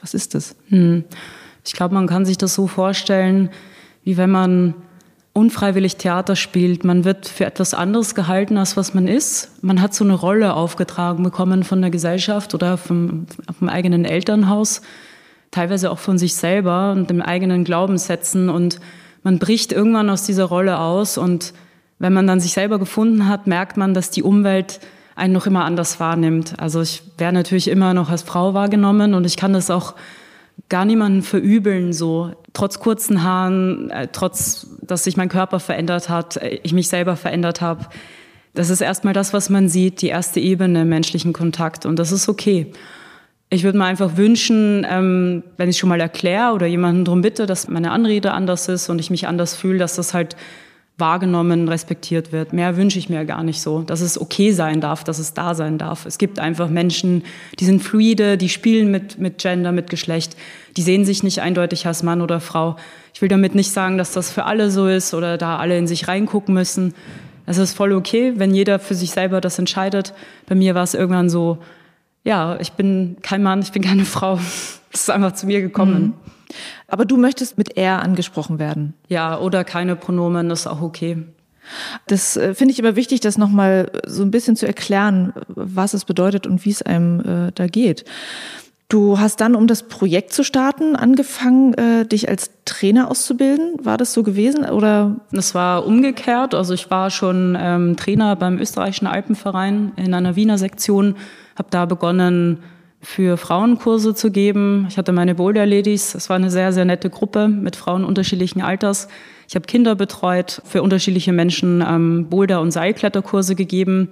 Was 0.00 0.14
ist 0.14 0.34
das? 0.34 0.56
Hm. 0.68 1.04
Ich 1.64 1.74
glaube, 1.74 1.94
man 1.94 2.08
kann 2.08 2.24
sich 2.24 2.38
das 2.38 2.54
so 2.54 2.66
vorstellen, 2.66 3.50
wie 4.02 4.16
wenn 4.16 4.30
man 4.30 4.74
unfreiwillig 5.32 5.96
Theater 5.96 6.36
spielt. 6.36 6.84
Man 6.84 7.04
wird 7.04 7.26
für 7.26 7.46
etwas 7.46 7.74
anderes 7.74 8.14
gehalten, 8.14 8.58
als 8.58 8.76
was 8.76 8.92
man 8.94 9.08
ist. 9.08 9.50
Man 9.62 9.80
hat 9.80 9.94
so 9.94 10.04
eine 10.04 10.14
Rolle 10.14 10.54
aufgetragen 10.54 11.22
bekommen 11.22 11.64
von 11.64 11.80
der 11.80 11.90
Gesellschaft 11.90 12.54
oder 12.54 12.76
vom, 12.76 13.26
vom 13.58 13.68
eigenen 13.68 14.04
Elternhaus, 14.04 14.82
teilweise 15.50 15.90
auch 15.90 15.98
von 15.98 16.18
sich 16.18 16.34
selber 16.34 16.92
und 16.92 17.08
dem 17.08 17.22
eigenen 17.22 17.64
Glaubenssätzen. 17.64 18.50
Und 18.50 18.78
man 19.22 19.38
bricht 19.38 19.72
irgendwann 19.72 20.10
aus 20.10 20.24
dieser 20.24 20.44
Rolle 20.44 20.78
aus. 20.78 21.16
Und 21.16 21.54
wenn 21.98 22.12
man 22.12 22.26
dann 22.26 22.40
sich 22.40 22.52
selber 22.52 22.78
gefunden 22.78 23.26
hat, 23.26 23.46
merkt 23.46 23.76
man, 23.76 23.94
dass 23.94 24.10
die 24.10 24.22
Umwelt 24.22 24.80
einen 25.14 25.32
noch 25.32 25.46
immer 25.46 25.64
anders 25.64 25.98
wahrnimmt. 26.00 26.54
Also 26.58 26.82
ich 26.82 27.02
wäre 27.16 27.32
natürlich 27.32 27.68
immer 27.68 27.94
noch 27.94 28.10
als 28.10 28.22
Frau 28.22 28.54
wahrgenommen 28.54 29.14
und 29.14 29.24
ich 29.24 29.36
kann 29.36 29.52
das 29.52 29.70
auch 29.70 29.94
gar 30.68 30.84
niemanden 30.84 31.22
verübeln, 31.22 31.92
so 31.92 32.32
trotz 32.52 32.78
kurzen 32.78 33.22
Haaren, 33.22 33.90
äh, 33.90 34.08
trotz, 34.10 34.66
dass 34.80 35.04
sich 35.04 35.16
mein 35.16 35.28
Körper 35.28 35.60
verändert 35.60 36.08
hat, 36.08 36.36
äh, 36.36 36.60
ich 36.62 36.72
mich 36.72 36.88
selber 36.88 37.16
verändert 37.16 37.60
habe. 37.60 37.86
Das 38.54 38.70
ist 38.70 38.80
erstmal 38.80 39.14
das, 39.14 39.32
was 39.32 39.50
man 39.50 39.68
sieht, 39.68 40.02
die 40.02 40.08
erste 40.08 40.40
Ebene 40.40 40.84
menschlichen 40.84 41.32
Kontakt 41.32 41.86
und 41.86 41.98
das 41.98 42.12
ist 42.12 42.28
okay. 42.28 42.72
Ich 43.48 43.64
würde 43.64 43.76
mir 43.76 43.84
einfach 43.84 44.16
wünschen, 44.16 44.86
ähm, 44.88 45.42
wenn 45.58 45.68
ich 45.68 45.78
schon 45.78 45.90
mal 45.90 46.00
erkläre 46.00 46.52
oder 46.54 46.66
jemanden 46.66 47.04
darum 47.04 47.20
bitte, 47.20 47.44
dass 47.44 47.68
meine 47.68 47.90
Anrede 47.90 48.32
anders 48.32 48.68
ist 48.68 48.88
und 48.88 48.98
ich 48.98 49.10
mich 49.10 49.28
anders 49.28 49.54
fühle, 49.54 49.78
dass 49.78 49.96
das 49.96 50.14
halt 50.14 50.36
wahrgenommen, 50.98 51.68
respektiert 51.68 52.32
wird. 52.32 52.52
Mehr 52.52 52.76
wünsche 52.76 52.98
ich 52.98 53.08
mir 53.08 53.24
gar 53.24 53.42
nicht 53.42 53.60
so, 53.60 53.82
dass 53.82 54.00
es 54.00 54.20
okay 54.20 54.52
sein 54.52 54.80
darf, 54.80 55.04
dass 55.04 55.18
es 55.18 55.34
da 55.34 55.54
sein 55.54 55.78
darf. 55.78 56.06
Es 56.06 56.18
gibt 56.18 56.38
einfach 56.38 56.68
Menschen, 56.68 57.24
die 57.58 57.64
sind 57.64 57.82
fluide, 57.82 58.36
die 58.36 58.48
spielen 58.48 58.90
mit, 58.90 59.18
mit 59.18 59.38
Gender, 59.38 59.72
mit 59.72 59.90
Geschlecht, 59.90 60.36
die 60.76 60.82
sehen 60.82 61.04
sich 61.04 61.22
nicht 61.22 61.40
eindeutig 61.40 61.86
als 61.86 62.02
Mann 62.02 62.20
oder 62.20 62.40
Frau. 62.40 62.76
Ich 63.14 63.22
will 63.22 63.28
damit 63.28 63.54
nicht 63.54 63.72
sagen, 63.72 63.98
dass 63.98 64.12
das 64.12 64.30
für 64.30 64.44
alle 64.44 64.70
so 64.70 64.86
ist 64.86 65.14
oder 65.14 65.38
da 65.38 65.56
alle 65.56 65.76
in 65.76 65.86
sich 65.86 66.08
reingucken 66.08 66.54
müssen. 66.54 66.94
Es 67.46 67.58
ist 67.58 67.74
voll 67.74 67.92
okay, 67.92 68.34
wenn 68.36 68.54
jeder 68.54 68.78
für 68.78 68.94
sich 68.94 69.10
selber 69.10 69.40
das 69.40 69.58
entscheidet. 69.58 70.14
Bei 70.46 70.54
mir 70.54 70.74
war 70.74 70.84
es 70.84 70.94
irgendwann 70.94 71.28
so, 71.28 71.58
ja, 72.24 72.58
ich 72.60 72.72
bin 72.72 73.16
kein 73.22 73.42
Mann, 73.42 73.60
ich 73.60 73.72
bin 73.72 73.82
keine 73.82 74.04
Frau. 74.06 74.38
Es 74.92 75.02
ist 75.02 75.10
einfach 75.10 75.32
zu 75.32 75.46
mir 75.46 75.60
gekommen. 75.60 76.02
Mhm. 76.02 76.14
Aber 76.86 77.04
du 77.04 77.16
möchtest 77.16 77.56
mit 77.56 77.76
er 77.76 78.02
angesprochen 78.02 78.58
werden. 78.58 78.94
Ja, 79.08 79.38
oder 79.38 79.64
keine 79.64 79.96
Pronomen, 79.96 80.50
ist 80.50 80.66
auch 80.66 80.82
okay. 80.82 81.24
Das 82.06 82.36
äh, 82.36 82.54
finde 82.54 82.72
ich 82.72 82.80
aber 82.80 82.96
wichtig, 82.96 83.20
das 83.20 83.38
nochmal 83.38 83.90
so 84.06 84.22
ein 84.22 84.30
bisschen 84.30 84.56
zu 84.56 84.66
erklären, 84.66 85.32
was 85.48 85.94
es 85.94 86.04
bedeutet 86.04 86.46
und 86.46 86.64
wie 86.64 86.70
es 86.70 86.82
einem 86.82 87.20
äh, 87.20 87.52
da 87.54 87.66
geht. 87.66 88.04
Du 88.92 89.18
hast 89.18 89.40
dann, 89.40 89.54
um 89.54 89.66
das 89.66 89.84
Projekt 89.84 90.34
zu 90.34 90.44
starten, 90.44 90.96
angefangen, 90.96 91.72
äh, 91.78 92.04
dich 92.04 92.28
als 92.28 92.50
Trainer 92.66 93.10
auszubilden. 93.10 93.76
War 93.82 93.96
das 93.96 94.12
so 94.12 94.22
gewesen 94.22 94.66
oder? 94.66 95.16
Das 95.30 95.54
war 95.54 95.86
umgekehrt. 95.86 96.54
Also 96.54 96.74
ich 96.74 96.90
war 96.90 97.08
schon 97.08 97.56
ähm, 97.58 97.96
Trainer 97.96 98.36
beim 98.36 98.58
österreichischen 98.58 99.06
Alpenverein 99.06 99.92
in 99.96 100.12
einer 100.12 100.36
Wiener 100.36 100.58
Sektion, 100.58 101.16
habe 101.56 101.68
da 101.70 101.86
begonnen, 101.86 102.58
für 103.00 103.38
Frauenkurse 103.38 104.14
zu 104.14 104.30
geben. 104.30 104.84
Ich 104.90 104.98
hatte 104.98 105.12
meine 105.12 105.36
Boulder 105.36 105.64
Ladies. 105.64 106.14
Es 106.14 106.28
war 106.28 106.36
eine 106.36 106.50
sehr, 106.50 106.74
sehr 106.74 106.84
nette 106.84 107.08
Gruppe 107.08 107.48
mit 107.48 107.76
Frauen 107.76 108.04
unterschiedlichen 108.04 108.60
Alters. 108.60 109.08
Ich 109.48 109.54
habe 109.54 109.64
Kinder 109.64 109.94
betreut, 109.94 110.60
für 110.66 110.82
unterschiedliche 110.82 111.32
Menschen 111.32 111.82
ähm, 111.82 112.26
Boulder- 112.28 112.60
und 112.60 112.72
Seilkletterkurse 112.72 113.54
gegeben. 113.54 114.10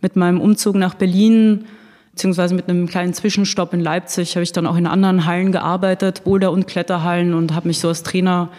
Mit 0.00 0.16
meinem 0.16 0.40
Umzug 0.40 0.74
nach 0.76 0.94
Berlin, 0.94 1.66
beziehungsweise 2.12 2.54
mit 2.54 2.68
einem 2.68 2.86
kleinen 2.86 3.14
Zwischenstopp 3.14 3.74
in 3.74 3.80
Leipzig, 3.80 4.36
habe 4.36 4.44
ich 4.44 4.52
dann 4.52 4.66
auch 4.66 4.76
in 4.76 4.86
anderen 4.86 5.26
Hallen 5.26 5.52
gearbeitet, 5.52 6.24
Boulder- 6.24 6.52
und 6.52 6.66
Kletterhallen 6.66 7.34
und 7.34 7.54
habe 7.54 7.68
mich 7.68 7.80
so 7.80 7.88
als 7.88 8.02
Trainer 8.02 8.50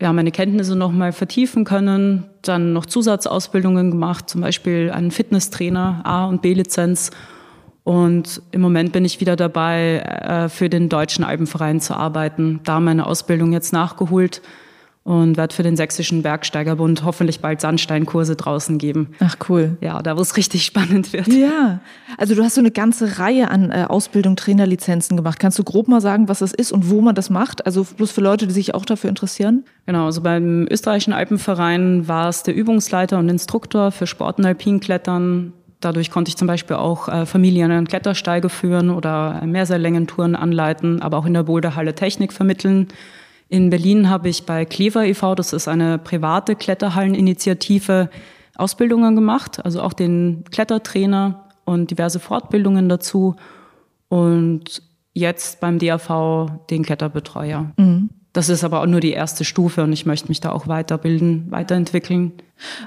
ja, 0.00 0.12
meine 0.12 0.30
Kenntnisse 0.30 0.76
noch 0.76 0.92
mal 0.92 1.12
vertiefen 1.12 1.64
können, 1.64 2.24
dann 2.42 2.74
noch 2.74 2.84
Zusatzausbildungen 2.84 3.90
gemacht, 3.90 4.28
zum 4.28 4.42
Beispiel 4.42 4.90
einen 4.90 5.10
Fitnesstrainer, 5.10 6.02
A- 6.04 6.26
und 6.26 6.42
B-Lizenz 6.42 7.10
und 7.86 8.42
im 8.50 8.62
Moment 8.62 8.90
bin 8.90 9.04
ich 9.04 9.20
wieder 9.20 9.36
dabei, 9.36 9.98
äh, 10.00 10.48
für 10.48 10.68
den 10.68 10.88
Deutschen 10.88 11.24
Alpenverein 11.24 11.80
zu 11.80 11.94
arbeiten. 11.94 12.58
Da 12.64 12.80
meine 12.80 13.06
Ausbildung 13.06 13.52
jetzt 13.52 13.72
nachgeholt 13.72 14.42
und 15.06 15.36
werde 15.36 15.54
für 15.54 15.62
den 15.62 15.76
Sächsischen 15.76 16.22
Bergsteigerbund 16.22 17.04
hoffentlich 17.04 17.38
bald 17.38 17.60
Sandsteinkurse 17.60 18.34
draußen 18.34 18.76
geben. 18.76 19.10
Ach 19.20 19.36
cool. 19.48 19.78
Ja, 19.80 20.02
da 20.02 20.16
wo 20.16 20.20
es 20.20 20.36
richtig 20.36 20.64
spannend 20.64 21.12
wird. 21.12 21.28
Ja, 21.28 21.78
also 22.18 22.34
du 22.34 22.42
hast 22.42 22.56
so 22.56 22.60
eine 22.60 22.72
ganze 22.72 23.20
Reihe 23.20 23.48
an 23.48 23.70
äh, 23.70 23.84
Ausbildung, 23.88 24.34
Trainerlizenzen 24.34 25.16
gemacht. 25.16 25.38
Kannst 25.38 25.60
du 25.60 25.64
grob 25.64 25.86
mal 25.86 26.00
sagen, 26.00 26.28
was 26.28 26.40
das 26.40 26.52
ist 26.52 26.72
und 26.72 26.90
wo 26.90 27.00
man 27.02 27.14
das 27.14 27.30
macht? 27.30 27.64
Also 27.66 27.84
bloß 27.84 28.10
für 28.10 28.20
Leute, 28.20 28.48
die 28.48 28.52
sich 28.52 28.74
auch 28.74 28.84
dafür 28.84 29.08
interessieren? 29.08 29.64
Genau, 29.86 30.06
also 30.06 30.22
beim 30.22 30.66
Österreichischen 30.68 31.12
Alpenverein 31.12 32.08
war 32.08 32.28
es 32.28 32.42
der 32.42 32.56
Übungsleiter 32.56 33.20
und 33.20 33.28
Instruktor 33.28 33.92
für 33.92 34.08
Sport- 34.08 34.38
und 34.38 34.44
Alpinklettern, 34.44 35.52
Dadurch 35.80 36.10
konnte 36.10 36.30
ich 36.30 36.36
zum 36.36 36.48
Beispiel 36.48 36.76
auch 36.76 37.06
äh, 37.06 37.26
Familien 37.26 37.70
an 37.70 37.86
Klettersteige 37.86 38.48
führen 38.48 38.90
oder 38.90 39.42
Mehrseillängen-Touren 39.44 40.34
anleiten, 40.34 41.02
aber 41.02 41.18
auch 41.18 41.26
in 41.26 41.34
der 41.34 41.42
Boulderhalle 41.42 41.94
Technik 41.94 42.32
vermitteln. 42.32 42.88
In 43.48 43.70
Berlin 43.70 44.10
habe 44.10 44.28
ich 44.28 44.44
bei 44.44 44.64
Clever 44.64 45.04
e.V., 45.04 45.34
das 45.34 45.52
ist 45.52 45.68
eine 45.68 45.98
private 45.98 46.56
Kletterhalleninitiative, 46.56 48.10
Ausbildungen 48.56 49.14
gemacht, 49.14 49.64
also 49.64 49.82
auch 49.82 49.92
den 49.92 50.44
Klettertrainer 50.50 51.44
und 51.64 51.90
diverse 51.90 52.18
Fortbildungen 52.20 52.88
dazu. 52.88 53.36
Und 54.08 54.82
jetzt 55.12 55.60
beim 55.60 55.78
DAV 55.78 56.50
den 56.70 56.82
Kletterbetreuer. 56.82 57.72
Mhm. 57.76 58.10
Das 58.32 58.50
ist 58.50 58.64
aber 58.64 58.82
auch 58.82 58.86
nur 58.86 59.00
die 59.00 59.12
erste 59.12 59.44
Stufe 59.44 59.82
und 59.82 59.92
ich 59.92 60.04
möchte 60.04 60.28
mich 60.28 60.40
da 60.40 60.52
auch 60.52 60.68
weiterbilden, 60.68 61.50
weiterentwickeln. 61.50 62.32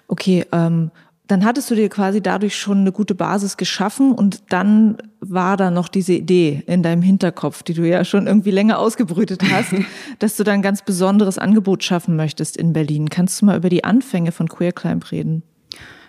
Okay, 0.08 0.46
ähm, 0.52 0.92
dann 1.30 1.46
hattest 1.46 1.70
du 1.70 1.76
dir 1.76 1.90
quasi 1.90 2.22
dadurch 2.22 2.58
schon 2.58 2.80
eine 2.80 2.92
gute 2.92 3.14
Basis 3.14 3.56
geschaffen 3.56 4.14
und 4.14 4.52
dann 4.52 4.98
war 5.20 5.58
da 5.58 5.70
noch 5.70 5.88
diese 5.88 6.14
Idee 6.14 6.64
in 6.66 6.82
deinem 6.82 7.04
Hinterkopf, 7.04 7.62
die 7.62 7.76
du 7.76 7.88
ja 7.88 8.04
schon 8.04 8.26
irgendwie 8.26 8.50
länger 8.50 8.80
ausgebrütet 8.80 9.44
hast, 9.52 9.76
dass 10.20 10.38
du 10.38 10.44
dann 10.44 10.56
ein 10.56 10.62
ganz 10.64 10.82
besonderes 10.82 11.38
Angebot 11.38 11.84
schaffen 11.84 12.16
möchtest 12.16 12.58
in 12.58 12.74
Berlin. 12.74 13.10
Kannst 13.10 13.42
du 13.42 13.46
mal 13.46 13.58
über 13.58 13.70
die 13.70 13.84
Anfänge 13.84 14.32
von 14.32 14.50
Queer 14.50 14.72
Climb 14.72 15.12
reden? 15.12 15.44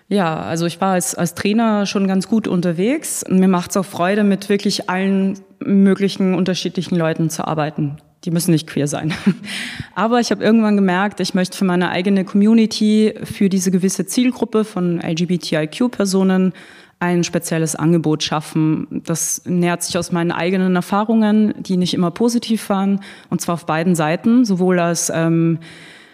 Ja, 0.07 0.41
also 0.41 0.65
ich 0.65 0.81
war 0.81 0.93
als, 0.93 1.13
als 1.13 1.35
Trainer 1.35 1.85
schon 1.85 2.07
ganz 2.07 2.27
gut 2.27 2.47
unterwegs. 2.47 3.23
Mir 3.29 3.47
macht 3.47 3.69
es 3.69 3.77
auch 3.77 3.85
Freude, 3.85 4.23
mit 4.23 4.49
wirklich 4.49 4.89
allen 4.89 5.39
möglichen 5.59 6.33
unterschiedlichen 6.33 6.95
Leuten 6.95 7.29
zu 7.29 7.47
arbeiten. 7.47 7.97
Die 8.23 8.31
müssen 8.31 8.51
nicht 8.51 8.67
queer 8.67 8.87
sein. 8.87 9.13
Aber 9.95 10.19
ich 10.19 10.31
habe 10.31 10.43
irgendwann 10.43 10.75
gemerkt, 10.75 11.19
ich 11.19 11.33
möchte 11.33 11.57
für 11.57 11.65
meine 11.65 11.89
eigene 11.89 12.23
Community, 12.23 13.13
für 13.23 13.49
diese 13.49 13.71
gewisse 13.71 14.05
Zielgruppe 14.05 14.63
von 14.63 14.99
LGBTIQ-Personen 15.01 16.53
ein 16.99 17.23
spezielles 17.23 17.75
Angebot 17.75 18.21
schaffen. 18.21 19.01
Das 19.05 19.41
nähert 19.45 19.81
sich 19.81 19.97
aus 19.97 20.11
meinen 20.11 20.31
eigenen 20.31 20.75
Erfahrungen, 20.75 21.55
die 21.57 21.77
nicht 21.77 21.95
immer 21.95 22.11
positiv 22.11 22.69
waren, 22.69 22.99
und 23.31 23.41
zwar 23.41 23.55
auf 23.55 23.65
beiden 23.65 23.95
Seiten, 23.95 24.45
sowohl 24.45 24.79
als 24.79 25.11
ähm, 25.13 25.59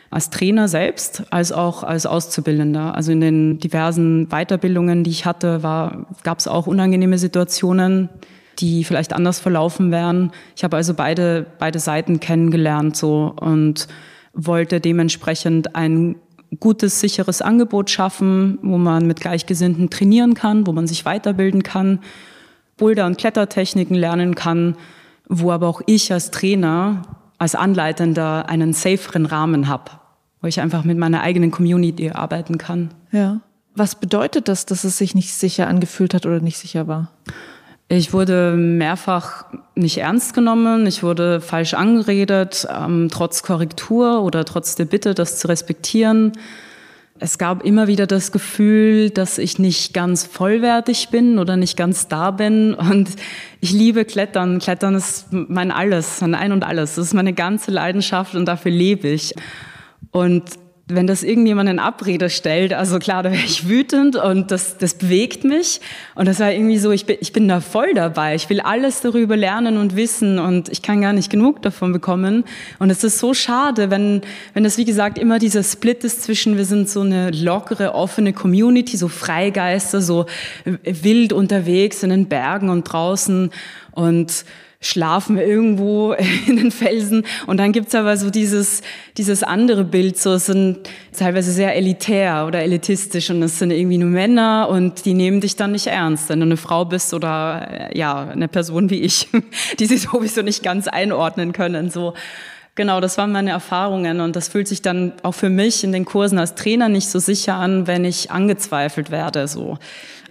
als 0.10 0.30
Trainer 0.30 0.70
selbst 0.70 1.24
als 1.32 1.52
auch 1.52 1.84
als 1.84 2.06
Auszubildender. 2.06 2.96
Also 2.96 3.12
in 3.12 3.20
den 3.20 3.60
diversen 3.60 4.28
Weiterbildungen, 4.30 5.04
die 5.04 5.12
ich 5.12 5.26
hatte, 5.26 5.60
gab 6.24 6.40
es 6.40 6.48
auch 6.48 6.68
unangenehme 6.68 7.18
Situationen, 7.18 8.08
die 8.60 8.84
vielleicht 8.84 9.14
anders 9.14 9.40
verlaufen 9.40 9.92
wären. 9.92 10.32
Ich 10.56 10.64
habe 10.64 10.78
also 10.78 10.94
beide, 10.94 11.46
beide 11.60 11.80
Seiten 11.80 12.20
kennengelernt 12.20 12.96
so 12.96 13.34
und 13.40 13.88
wollte 14.34 14.80
dementsprechend 14.80 15.76
ein 15.76 16.16
gutes, 16.60 17.00
sicheres 17.00 17.42
Angebot 17.42 17.90
schaffen, 17.90 18.60
wo 18.62 18.78
man 18.78 19.06
mit 19.06 19.20
Gleichgesinnten 19.20 19.90
trainieren 19.90 20.34
kann, 20.34 20.66
wo 20.66 20.72
man 20.72 20.88
sich 20.88 21.06
weiterbilden 21.06 21.64
kann, 21.64 22.00
Boulder- 22.78 23.06
und 23.06 23.18
Klettertechniken 23.18 23.96
lernen 23.96 24.36
kann, 24.36 24.76
wo 25.28 25.52
aber 25.52 25.68
auch 25.68 25.82
ich 25.86 26.14
als 26.14 26.32
Trainer, 26.32 27.02
als 27.38 27.56
Anleitender 27.56 28.50
einen 28.50 28.74
saferen 28.74 29.26
Rahmen 29.26 29.68
habe, 29.68 29.92
wo 30.42 30.48
ich 30.48 30.62
einfach 30.62 30.84
mit 30.84 30.98
meiner 30.98 31.22
eigenen 31.22 31.52
Community 31.52 32.12
arbeiten 32.12 32.58
kann. 32.58 32.92
Ja. 33.12 33.42
Was 33.76 33.96
bedeutet 33.96 34.48
das, 34.48 34.66
dass 34.66 34.84
es 34.84 34.98
sich 34.98 35.14
nicht 35.14 35.34
sicher 35.34 35.68
angefühlt 35.68 36.14
hat 36.14 36.26
oder 36.26 36.40
nicht 36.40 36.58
sicher 36.58 36.88
war? 36.88 37.12
Ich 37.90 38.12
wurde 38.12 38.56
mehrfach 38.58 39.46
nicht 39.76 40.00
ernst 40.00 40.34
genommen, 40.34 40.86
ich 40.88 41.04
wurde 41.04 41.40
falsch 41.40 41.74
angeredet, 41.74 42.68
ähm, 42.70 43.08
trotz 43.10 43.44
Korrektur 43.44 44.24
oder 44.24 44.44
trotz 44.44 44.76
der 44.76 44.86
Bitte, 44.86 45.14
das 45.14 45.40
zu 45.40 45.48
respektieren. 45.48 46.34
Es 47.20 47.38
gab 47.38 47.64
immer 47.64 47.88
wieder 47.88 48.06
das 48.06 48.32
Gefühl, 48.32 49.10
dass 49.10 49.38
ich 49.38 49.58
nicht 49.58 49.94
ganz 49.94 50.26
vollwertig 50.26 51.10
bin 51.10 51.40
oder 51.40 51.56
nicht 51.56 51.78
ganz 51.78 52.08
da 52.08 52.32
bin. 52.32 52.74
Und 52.74 53.10
ich 53.60 53.72
liebe 53.72 54.06
Klettern. 54.06 54.60
Klettern 54.60 54.94
ist 54.94 55.28
mein 55.32 55.72
Alles, 55.72 56.22
mein 56.22 56.36
Ein 56.36 56.52
und 56.52 56.64
Alles. 56.64 56.96
Das 56.96 57.08
ist 57.08 57.14
meine 57.14 57.34
ganze 57.34 57.72
Leidenschaft 57.72 58.36
und 58.36 58.46
dafür 58.46 58.72
lebe 58.72 59.08
ich. 59.08 59.34
Und 60.12 60.44
wenn 60.90 61.06
das 61.06 61.24
irgendjemand 61.24 61.70
in 61.70 61.80
Abrede 61.80 62.30
stellt, 62.30 62.72
also 62.72 62.98
klar, 62.98 63.22
da 63.22 63.32
wäre 63.32 63.44
ich 63.44 63.68
wütend 63.68 64.16
und 64.16 64.52
das, 64.52 64.78
das 64.78 64.94
bewegt 64.94 65.44
mich. 65.44 65.82
Und 66.16 66.28
das 66.28 66.40
war 66.40 66.52
irgendwie 66.52 66.78
so, 66.78 66.92
ich 66.92 67.06
bin, 67.06 67.18
ich 67.20 67.34
bin 67.34 67.48
da 67.50 67.60
voll 67.60 67.94
dabei. 67.94 68.36
Ich 68.36 68.50
will 68.50 68.62
alles 68.62 69.02
darüber 69.02 69.36
lernen 69.36 69.78
und 69.78 69.98
wissen 69.98 70.40
und 70.40 70.70
ich 70.70 70.82
kann 70.82 71.02
gar 71.02 71.12
nicht 71.12 71.30
genug 71.30 71.62
davon 71.62 71.92
bekommen. 71.92 72.46
Und 72.80 72.90
es 72.90 73.04
ist 73.04 73.20
so 73.20 73.34
schade, 73.34 73.92
wenn, 73.92 74.22
wenn 74.54 74.64
das, 74.64 74.78
wie 74.78 74.86
gesagt, 74.86 75.18
immer 75.18 75.40
dieser 75.40 75.64
Split 75.64 76.06
ist 76.06 76.24
zwischen, 76.24 76.56
wir 76.56 76.66
sind 76.66 76.90
so 76.90 77.02
eine 77.02 77.32
lockere, 77.32 77.94
offene 77.94 78.32
Community, 78.32 78.96
so 78.96 79.10
Freigeister, 79.10 80.02
so 80.02 80.26
wild 80.64 81.34
unterwegs 81.34 82.02
in 82.02 82.12
den 82.12 82.28
Bergen 82.28 82.70
und 82.70 82.84
draußen 82.84 83.52
und 83.92 84.46
schlafen 84.80 85.38
irgendwo 85.38 86.14
in 86.48 86.58
den 86.58 86.72
Felsen. 86.72 87.24
Und 87.46 87.58
dann 87.58 87.72
gibt's 87.72 87.96
aber 87.96 88.18
so 88.18 88.30
dieses, 88.30 88.82
dieses 89.18 89.44
andere 89.44 89.84
Bild, 89.84 90.18
so 90.18 90.34
es 90.34 90.46
sind 90.46 90.80
teilweise 91.18 91.52
sehr 91.52 91.76
elitär 91.76 92.46
oder 92.48 92.62
elitistisch 92.62 93.30
und 93.30 93.42
es 93.42 93.60
sind 93.60 93.72
irgendwie 93.72 93.98
nur 93.98 94.10
Männer 94.10 94.68
und 94.70 95.06
die 95.06 95.14
nehmen 95.14 95.42
dich 95.42 95.56
dann 95.56 95.72
nicht 95.72 95.88
ernst, 95.88 96.30
wenn 96.30 96.40
du 96.40 96.46
eine 96.46 96.58
Frau 96.58 96.86
bist 96.86 97.14
oder 97.14 97.92
äh, 97.92 97.98
ja, 97.98 98.28
eine 98.30 98.48
Person 98.48 98.90
wie 98.90 99.02
ich, 99.02 99.28
die 99.80 99.86
sie 99.86 99.98
sowieso 99.98 100.42
nicht 100.42 100.64
ganz 100.64 100.88
einordnen 100.88 101.54
können. 101.54 101.90
So. 101.90 102.14
Genau, 102.78 103.02
das 103.02 103.18
waren 103.18 103.32
meine 103.32 103.50
Erfahrungen 103.50 104.22
und 104.22 104.36
das 104.36 104.50
fühlt 104.50 104.68
sich 104.68 104.84
dann 104.84 105.14
auch 105.24 105.32
für 105.32 105.50
mich 105.50 105.84
in 105.84 105.92
den 105.92 106.06
Kursen 106.06 106.38
als 106.38 106.54
Trainer 106.54 106.90
nicht 106.90 107.10
so 107.10 107.18
sicher 107.18 107.56
an, 107.56 107.88
wenn 107.88 108.06
ich 108.06 108.30
angezweifelt 108.30 109.10
werde. 109.10 109.48
So 109.48 109.80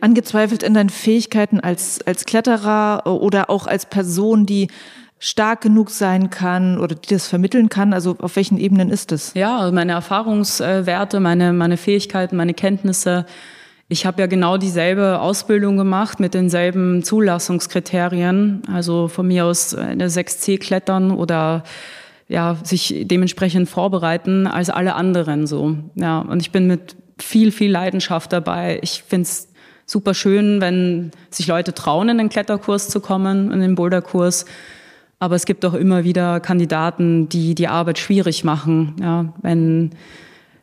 angezweifelt 0.00 0.62
in 0.62 0.72
deinen 0.72 0.90
Fähigkeiten 0.90 1.58
als, 1.58 2.06
als 2.06 2.24
Kletterer 2.24 3.02
oder 3.04 3.50
auch 3.50 3.66
als 3.66 3.86
Person, 3.86 4.46
die 4.46 4.68
stark 5.18 5.62
genug 5.62 5.90
sein 5.90 6.30
kann 6.30 6.78
oder 6.78 6.94
die 6.94 7.08
das 7.08 7.26
vermitteln 7.26 7.68
kann? 7.68 7.92
Also 7.92 8.14
auf 8.20 8.36
welchen 8.36 8.58
Ebenen 8.58 8.90
ist 8.90 9.10
es? 9.10 9.34
Ja, 9.34 9.58
also 9.58 9.74
meine 9.74 9.92
Erfahrungswerte, 9.92 11.18
meine, 11.18 11.52
meine 11.52 11.76
Fähigkeiten, 11.76 12.36
meine 12.36 12.54
Kenntnisse. 12.54 13.26
Ich 13.88 14.06
habe 14.06 14.20
ja 14.20 14.28
genau 14.28 14.56
dieselbe 14.56 15.18
Ausbildung 15.18 15.76
gemacht 15.76 16.20
mit 16.20 16.32
denselben 16.32 17.02
Zulassungskriterien. 17.02 18.62
Also 18.72 19.08
von 19.08 19.26
mir 19.26 19.46
aus 19.46 19.74
eine 19.74 20.06
6C 20.06 20.60
klettern 20.60 21.10
oder 21.10 21.64
ja, 22.28 22.56
sich 22.62 23.04
dementsprechend 23.04 23.68
vorbereiten 23.68 24.46
als 24.46 24.70
alle 24.70 24.94
anderen 24.94 25.46
so. 25.46 25.76
Ja, 25.94 26.20
und 26.20 26.40
ich 26.40 26.50
bin 26.50 26.66
mit 26.66 26.96
viel, 27.18 27.52
viel 27.52 27.70
Leidenschaft 27.70 28.32
dabei. 28.32 28.78
Ich 28.82 29.02
finde 29.06 29.22
es 29.22 29.48
super 29.86 30.14
schön, 30.14 30.60
wenn 30.60 31.12
sich 31.30 31.46
Leute 31.46 31.72
trauen, 31.72 32.08
in 32.08 32.18
den 32.18 32.28
Kletterkurs 32.28 32.88
zu 32.88 33.00
kommen, 33.00 33.52
in 33.52 33.60
den 33.60 33.76
Boulderkurs. 33.76 34.44
Aber 35.18 35.36
es 35.36 35.46
gibt 35.46 35.64
auch 35.64 35.74
immer 35.74 36.04
wieder 36.04 36.40
Kandidaten, 36.40 37.28
die 37.28 37.54
die 37.54 37.68
Arbeit 37.68 37.98
schwierig 37.98 38.44
machen, 38.44 38.96
ja, 39.00 39.32
wenn, 39.40 39.90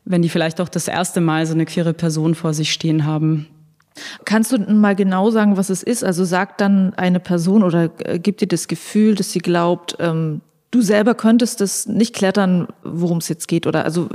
wenn 0.04 0.22
die 0.22 0.28
vielleicht 0.28 0.60
auch 0.60 0.68
das 0.68 0.86
erste 0.86 1.20
Mal 1.20 1.46
so 1.46 1.54
eine 1.54 1.64
queere 1.64 1.94
Person 1.94 2.34
vor 2.34 2.54
sich 2.54 2.72
stehen 2.72 3.04
haben. 3.04 3.46
Kannst 4.24 4.52
du 4.52 4.58
mal 4.58 4.94
genau 4.94 5.30
sagen, 5.30 5.56
was 5.56 5.70
es 5.70 5.82
ist? 5.82 6.04
Also 6.04 6.24
sagt 6.24 6.60
dann 6.60 6.94
eine 6.94 7.20
Person 7.20 7.62
oder 7.62 7.90
äh, 8.00 8.18
gibt 8.18 8.40
dir 8.40 8.48
das 8.48 8.68
Gefühl, 8.68 9.14
dass 9.14 9.32
sie 9.32 9.38
glaubt, 9.38 9.96
ähm, 10.00 10.40
du 10.74 10.82
selber 10.82 11.14
könntest 11.14 11.60
das 11.60 11.86
nicht 11.86 12.14
klettern, 12.14 12.68
worum 12.82 13.18
es 13.18 13.28
jetzt 13.28 13.48
geht? 13.48 13.66
Oder 13.66 13.84
also 13.84 14.08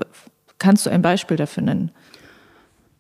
kannst 0.58 0.86
du 0.86 0.90
ein 0.90 1.02
Beispiel 1.02 1.38
dafür 1.38 1.64
nennen? 1.64 1.92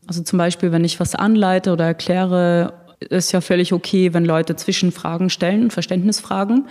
Also 0.08 0.24
zum 0.24 0.40
Beispiel, 0.40 0.72
wenn 0.72 0.86
ich 0.86 1.00
was 1.00 1.14
anleite 1.14 1.72
oder 1.72 1.86
erkläre, 1.86 2.74
ist 3.00 3.32
ja 3.32 3.42
völlig 3.42 3.74
okay, 3.74 4.14
wenn 4.14 4.26
Leute 4.26 4.56
Zwischenfragen 4.56 5.30
stellen, 5.30 5.72
Verständnisfragen. 5.72 6.68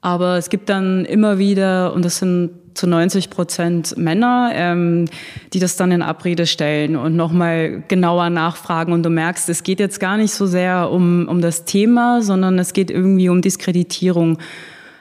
Aber 0.00 0.36
es 0.36 0.50
gibt 0.50 0.68
dann 0.68 1.06
immer 1.06 1.38
wieder, 1.38 1.94
und 1.94 2.04
das 2.04 2.18
sind 2.18 2.50
zu 2.74 2.86
90 2.86 3.30
Prozent 3.30 3.96
Männer, 3.96 4.50
ähm, 4.52 5.06
die 5.52 5.60
das 5.60 5.76
dann 5.76 5.92
in 5.92 6.02
Abrede 6.02 6.46
stellen 6.46 6.96
und 6.96 7.16
nochmal 7.16 7.82
genauer 7.88 8.28
nachfragen. 8.30 8.92
Und 8.92 9.02
du 9.02 9.10
merkst, 9.10 9.48
es 9.48 9.62
geht 9.62 9.80
jetzt 9.80 10.00
gar 10.00 10.16
nicht 10.16 10.34
so 10.34 10.46
sehr 10.46 10.90
um, 10.90 11.26
um 11.28 11.40
das 11.40 11.64
Thema, 11.64 12.20
sondern 12.20 12.58
es 12.58 12.72
geht 12.72 12.90
irgendwie 12.90 13.28
um 13.28 13.40
Diskreditierung. 13.40 14.38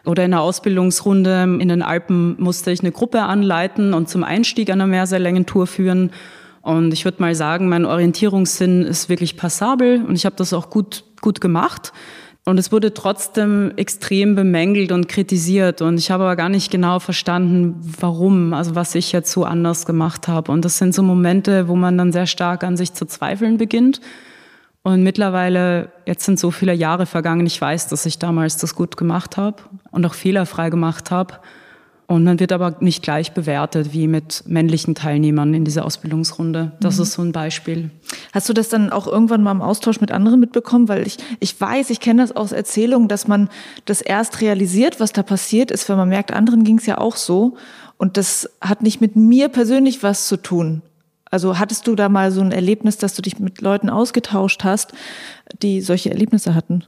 Oder 0.06 0.26
in 0.26 0.34
einer 0.34 0.42
Ausbildungsrunde 0.42 1.44
in 1.60 1.70
den 1.70 1.82
Alpen 1.82 2.36
musste 2.38 2.72
ich 2.72 2.82
eine 2.82 2.92
Gruppe 2.92 3.22
anleiten 3.22 3.94
und 3.94 4.10
zum 4.10 4.24
Einstieg 4.24 4.70
einer 4.70 4.88
Mehrseillängentour 4.88 5.66
führen. 5.66 6.12
Und 6.62 6.94
ich 6.94 7.06
würde 7.06 7.22
mal 7.22 7.36
sagen, 7.36 7.70
mein 7.70 7.86
Orientierungssinn 7.86 8.84
ist 8.84 9.10
wirklich 9.10 9.38
passabel 9.38 10.04
und 10.06 10.16
ich 10.16 10.26
habe 10.26 10.36
das 10.36 10.54
auch 10.54 10.70
gut, 10.70 11.04
gut 11.22 11.40
gemacht. 11.40 11.94
Und 12.46 12.58
es 12.58 12.74
wurde 12.74 12.94
trotzdem 12.94 13.72
extrem 13.78 14.36
bemängelt 14.36 14.92
und 14.92 15.08
kritisiert. 15.08 15.82
Und 15.82 15.98
ich 15.98 16.12
habe 16.12 16.24
aber 16.24 16.36
gar 16.36 16.50
nicht 16.50 16.70
genau 16.70 17.00
verstanden, 17.00 17.80
warum, 18.02 18.54
also 18.54 18.76
was 18.76 18.96
ich 18.96 19.14
jetzt 19.14 19.32
so 19.32 19.46
anders 19.46 19.86
gemacht 19.86 20.28
habe. 20.28 20.52
Und 20.52 20.66
das 20.66 20.78
sind 20.78 20.94
so 20.94 21.04
Momente, 21.04 21.70
wo 21.70 21.76
man 21.78 21.98
dann 21.98 22.12
sehr 22.12 22.28
stark 22.28 22.66
an 22.66 22.76
sich 22.76 22.94
zu 22.94 23.06
zweifeln 23.06 23.58
beginnt. 23.58 24.02
Und 24.84 25.02
mittlerweile, 25.02 25.92
jetzt 26.06 26.26
sind 26.26 26.38
so 26.38 26.52
viele 26.52 26.74
Jahre 26.74 27.06
vergangen, 27.06 27.46
ich 27.46 27.60
weiß, 27.60 27.88
dass 27.88 28.06
ich 28.06 28.20
damals 28.20 28.58
das 28.58 28.76
gut 28.76 28.98
gemacht 28.98 29.38
habe 29.38 29.64
und 29.92 30.06
auch 30.06 30.14
fehlerfrei 30.14 30.70
gemacht 30.70 31.10
habe. 31.10 31.36
Und 32.06 32.26
man 32.26 32.40
wird 32.40 32.52
aber 32.52 32.76
nicht 32.82 33.02
gleich 33.02 33.32
bewertet 33.32 33.94
wie 33.94 34.08
mit 34.08 34.44
männlichen 34.46 34.94
Teilnehmern 34.94 35.54
in 35.54 35.64
dieser 35.64 35.86
Ausbildungsrunde. 35.86 36.74
Das 36.82 36.98
mhm. 36.98 37.04
ist 37.04 37.14
so 37.14 37.22
ein 37.22 37.32
Beispiel. 37.32 37.92
Hast 38.34 38.50
du 38.50 38.54
das 38.54 38.68
dann 38.68 38.90
auch 38.90 39.08
irgendwann 39.08 39.42
mal 39.42 39.52
im 39.52 39.62
Austausch 39.62 40.02
mit 40.02 40.12
anderen 40.12 40.42
mitbekommen? 40.42 40.90
Weil 40.90 41.08
ich, 41.08 41.18
ich 41.40 41.60
weiß, 41.60 41.90
ich 41.90 42.02
kenne 42.02 42.22
das 42.22 42.36
aus 42.36 42.52
Erzählungen, 42.52 43.08
dass 43.08 43.30
man 43.30 43.50
das 43.86 44.02
erst 44.02 44.42
realisiert, 44.42 45.00
was 45.00 45.14
da 45.14 45.24
passiert 45.24 45.72
ist, 45.72 45.88
wenn 45.88 45.96
man 45.96 46.10
merkt, 46.10 46.34
anderen 46.34 46.66
ging 46.66 46.78
es 46.78 46.86
ja 46.86 46.98
auch 46.98 47.16
so. 47.16 47.56
Und 47.98 48.18
das 48.18 48.50
hat 48.60 48.84
nicht 48.84 49.00
mit 49.00 49.16
mir 49.16 49.48
persönlich 49.48 50.04
was 50.04 50.28
zu 50.28 50.36
tun. 50.36 50.82
Also 51.34 51.58
hattest 51.58 51.88
du 51.88 51.96
da 51.96 52.10
mal 52.10 52.32
so 52.32 52.42
ein 52.42 52.52
Erlebnis, 52.52 53.00
dass 53.00 53.16
du 53.16 53.24
dich 53.24 53.40
mit 53.40 53.60
Leuten 53.60 53.90
ausgetauscht 53.90 54.64
hast, 54.64 54.94
die 55.64 55.82
solche 55.82 56.12
Erlebnisse 56.12 56.54
hatten? 56.54 56.84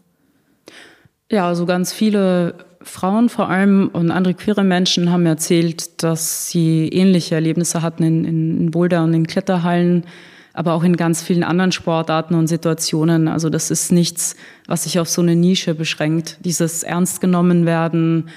Ja, 1.31 1.47
also 1.47 1.65
ganz 1.65 1.91
viele 1.91 2.53
Frauen 2.84 3.29
vor 3.29 3.49
allem 3.49 3.89
und 3.91 4.12
andere 4.12 4.36
queere 4.36 4.63
Menschen 4.63 5.12
haben 5.12 5.25
erzählt, 5.25 6.03
dass 6.03 6.47
sie 6.47 6.88
ähnliche 6.89 7.34
Erlebnisse 7.34 7.81
hatten 7.81 8.03
in, 8.03 8.23
in 8.23 8.69
Boulder 8.69 9.03
und 9.03 9.15
in 9.15 9.25
Kletterhallen, 9.25 10.05
aber 10.53 10.73
auch 10.73 10.84
in 10.84 10.95
ganz 10.95 11.23
vielen 11.23 11.43
anderen 11.43 11.71
Sportarten 11.71 12.36
und 12.36 12.45
Situationen. 12.45 13.27
Also 13.27 13.49
das 13.49 13.71
ist 13.71 13.91
nichts, 13.91 14.36
was 14.67 14.84
sich 14.84 14.99
auf 14.99 15.10
so 15.10 15.23
eine 15.23 15.36
Nische 15.36 15.73
beschränkt. 15.73 16.38
Dieses 16.45 16.84
ernst 16.84 17.19
genommen 17.19 17.65
werden, 17.65 18.29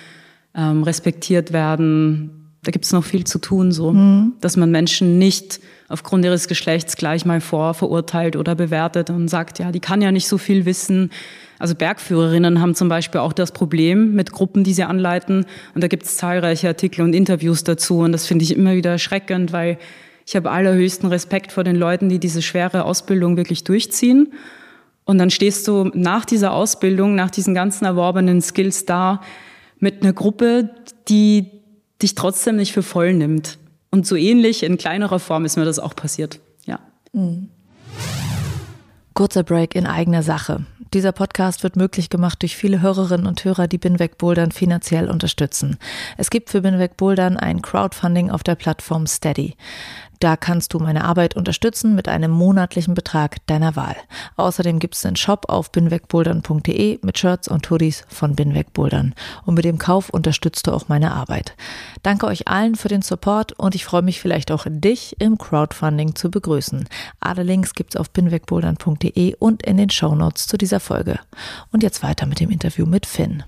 ähm, 0.55 0.85
respektiert 0.85 1.53
werden, 1.53 2.38
da 2.69 2.71
gibt 2.71 2.85
es 2.85 2.93
noch 2.93 3.05
viel 3.05 3.25
zu 3.25 3.39
tun, 3.39 3.73
so, 3.73 3.95
mhm. 3.95 4.35
dass 4.43 4.59
man 4.59 4.71
Menschen 4.71 5.17
nicht 5.17 5.59
aufgrund 5.89 6.23
ihres 6.27 6.49
Geschlechts 6.49 6.99
gleich 6.99 7.25
mal 7.25 7.41
vor 7.41 7.73
verurteilt 7.73 8.37
oder 8.37 8.55
bewertet 8.55 9.09
und 9.09 9.29
sagt, 9.29 9.59
ja, 9.59 9.73
die 9.73 9.81
kann 9.81 10.03
ja 10.03 10.13
nicht 10.13 10.29
so 10.29 10.37
viel 10.37 10.67
wissen. 10.67 11.11
Also 11.59 11.75
Bergführerinnen 11.75 12.61
haben 12.61 12.75
zum 12.75 12.91
Beispiel 12.91 13.23
auch 13.23 13.33
das 13.33 13.53
Problem 13.53 14.15
mit 14.15 14.33
Gruppen, 14.33 14.65
die 14.65 14.75
sie 14.75 14.83
anleiten. 14.83 15.47
Und 15.75 15.83
da 15.83 15.89
gibt 15.89 16.03
es 16.03 16.19
zahlreiche 16.19 16.69
Artikel 16.69 17.01
und 17.01 17.15
Interviews 17.15 17.65
dazu. 17.65 18.01
Und 18.01 18.13
das 18.13 18.27
finde 18.27 18.43
ich 18.43 18.55
immer 18.55 18.75
wieder 18.75 18.91
erschreckend, 18.91 19.51
weil 19.51 19.79
ich 20.27 20.37
habe 20.37 20.51
allerhöchsten 20.51 21.09
Respekt 21.09 21.53
vor 21.53 21.65
den 21.65 21.77
Leuten, 21.77 22.11
die 22.11 22.19
diese 22.19 22.43
schwere 22.43 22.85
Ausbildung 22.85 23.39
wirklich 23.39 23.65
durchziehen. 23.65 24.35
Und 25.07 25.17
dann 25.17 25.31
stehst 25.31 25.67
du 25.69 25.91
nach 25.95 26.27
dieser 26.27 26.53
Ausbildung, 26.53 27.15
nach 27.15 27.31
diesen 27.31 27.55
ganzen 27.55 27.87
erworbenen 27.87 28.43
Skills 28.43 28.85
da 28.85 29.23
mit 29.79 30.03
einer 30.03 30.13
Gruppe, 30.13 30.69
die 31.09 31.58
dich 32.03 32.15
trotzdem 32.15 32.57
nicht 32.57 32.73
für 32.73 32.83
voll 32.83 33.13
nimmt. 33.15 33.59
Und 33.91 34.07
so 34.07 34.17
ähnlich 34.17 34.63
in 34.63 34.77
kleinerer 34.77 35.19
Form 35.19 35.45
ist 35.45 35.57
mir 35.57 35.65
das 35.65 35.79
auch 35.79 35.97
passiert. 35.97 36.41
Ja. 36.67 36.79
Mhm. 37.13 37.49
Kurzer 39.15 39.43
Break 39.43 39.75
in 39.75 39.87
eigener 39.87 40.23
Sache. 40.23 40.65
Dieser 40.95 41.13
Podcast 41.13 41.63
wird 41.65 41.77
möglich 41.77 42.09
gemacht 42.09 42.41
durch 42.41 42.57
viele 42.57 42.81
Hörerinnen 42.81 43.27
und 43.27 43.45
Hörer, 43.45 43.67
die 43.67 43.77
Binweg 43.77 44.17
Bouldern 44.17 44.53
finanziell 44.53 45.11
unterstützen. 45.11 45.77
Es 46.17 46.31
gibt 46.31 46.49
für 46.49 46.63
Binweg 46.63 46.97
Bouldern 46.97 47.37
ein 47.37 47.61
Crowdfunding 47.61 48.31
auf 48.31 48.43
der 48.43 48.55
Plattform 48.55 49.07
Steady. 49.07 49.55
Da 50.21 50.37
kannst 50.37 50.75
du 50.75 50.81
meine 50.81 51.05
Arbeit 51.05 51.37
unterstützen 51.37 51.95
mit 51.95 52.09
einem 52.09 52.33
monatlichen 52.33 52.95
Betrag 52.95 53.47
deiner 53.47 53.77
Wahl. 53.77 53.97
Außerdem 54.37 54.81
gibt 54.81 54.97
es 54.97 55.07
einen 55.07 55.17
Shop 55.17 55.47
auf 55.49 55.71
binwegbouldern.de 55.71 56.99
mit 57.03 57.19
Shirts 57.19 57.47
und 57.47 57.71
Hoodies 57.71 58.05
von 58.09 58.35
Binwegbouldern. 58.35 59.15
Und 59.47 59.55
mit 59.55 59.65
dem 59.65 59.79
Kauf 59.79 60.11
unterstützt 60.11 60.67
du 60.67 60.73
auch 60.73 60.89
meine 60.89 61.13
Arbeit. 61.13 61.55
Danke 62.03 62.27
euch 62.27 62.49
allen 62.49 62.75
für 62.75 62.89
den 62.89 63.03
Support 63.03 63.53
und 63.53 63.77
ich 63.77 63.85
freue 63.85 64.03
mich 64.03 64.21
vielleicht 64.21 64.51
auch 64.51 64.67
dich 64.69 65.17
im 65.21 65.39
Crowdfunding 65.39 66.17
zu 66.17 66.31
begrüßen. 66.31 66.89
Alle 67.21 67.45
Links 67.45 67.75
gibt's 67.75 67.97
auf 67.97 68.11
binwegbouldern.de 68.11 69.37
und 69.39 69.63
in 69.63 69.77
den 69.77 69.91
Shownotes 69.91 70.49
zu 70.49 70.59
dieser 70.59 70.81
Folge. 70.81 71.21
Und 71.71 71.85
jetzt 71.85 72.03
weiter 72.03 72.27
mit 72.27 72.41
dem 72.41 72.51
Interview 72.51 72.87
mit 72.87 73.07
Finn. 73.07 73.45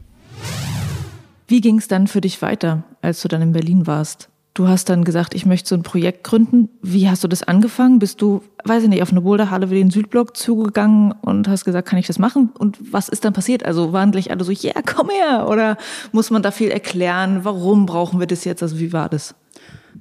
Wie 1.48 1.60
ging 1.60 1.78
es 1.78 1.88
dann 1.88 2.06
für 2.06 2.20
dich 2.20 2.42
weiter, 2.42 2.84
als 3.02 3.22
du 3.22 3.28
dann 3.28 3.42
in 3.42 3.52
Berlin 3.52 3.88
warst? 3.88 4.29
Du 4.60 4.68
hast 4.68 4.90
dann 4.90 5.04
gesagt, 5.04 5.34
ich 5.34 5.46
möchte 5.46 5.70
so 5.70 5.74
ein 5.74 5.82
Projekt 5.82 6.22
gründen. 6.22 6.68
Wie 6.82 7.08
hast 7.08 7.24
du 7.24 7.28
das 7.28 7.42
angefangen? 7.42 7.98
Bist 7.98 8.20
du, 8.20 8.42
weiß 8.64 8.82
ich 8.82 8.90
nicht, 8.90 9.00
auf 9.00 9.10
eine 9.10 9.22
Boulderhalle 9.22 9.70
wie 9.70 9.76
den 9.76 9.90
Südblock 9.90 10.36
zugegangen 10.36 11.14
und 11.22 11.48
hast 11.48 11.64
gesagt, 11.64 11.88
kann 11.88 11.98
ich 11.98 12.06
das 12.06 12.18
machen? 12.18 12.50
Und 12.58 12.76
was 12.92 13.08
ist 13.08 13.24
dann 13.24 13.32
passiert? 13.32 13.64
Also 13.64 13.94
waren 13.94 14.12
gleich 14.12 14.30
alle 14.30 14.44
so, 14.44 14.52
ja, 14.52 14.72
yeah, 14.74 14.82
komm 14.84 15.08
her? 15.08 15.48
Oder 15.48 15.78
muss 16.12 16.30
man 16.30 16.42
da 16.42 16.50
viel 16.50 16.68
erklären? 16.68 17.40
Warum 17.42 17.86
brauchen 17.86 18.20
wir 18.20 18.26
das 18.26 18.44
jetzt? 18.44 18.62
Also 18.62 18.78
wie 18.78 18.92
war 18.92 19.08
das? 19.08 19.34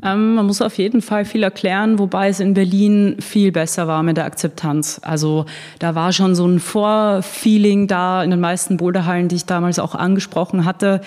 Ähm, 0.03 0.35
man 0.35 0.45
muss 0.45 0.61
auf 0.61 0.77
jeden 0.77 1.01
Fall 1.01 1.23
viel 1.23 1.43
erklären, 1.43 1.97
wobei 1.97 2.27
es 2.27 2.41
in 2.41 2.53
Berlin 2.53 3.15
viel 3.21 3.53
besser 3.53 3.87
war 3.87 4.03
mit 4.03 4.17
der 4.17 4.25
Akzeptanz. 4.25 4.99
Also 5.01 5.45
da 5.79 5.95
war 5.95 6.11
schon 6.11 6.35
so 6.35 6.45
ein 6.45 6.59
Vorfeeling 6.59 7.87
da 7.87 8.21
in 8.23 8.29
den 8.29 8.41
meisten 8.41 8.75
Boulderhallen, 8.75 9.29
die 9.29 9.37
ich 9.37 9.45
damals 9.45 9.79
auch 9.79 9.95
angesprochen 9.95 10.65
hatte 10.65 10.99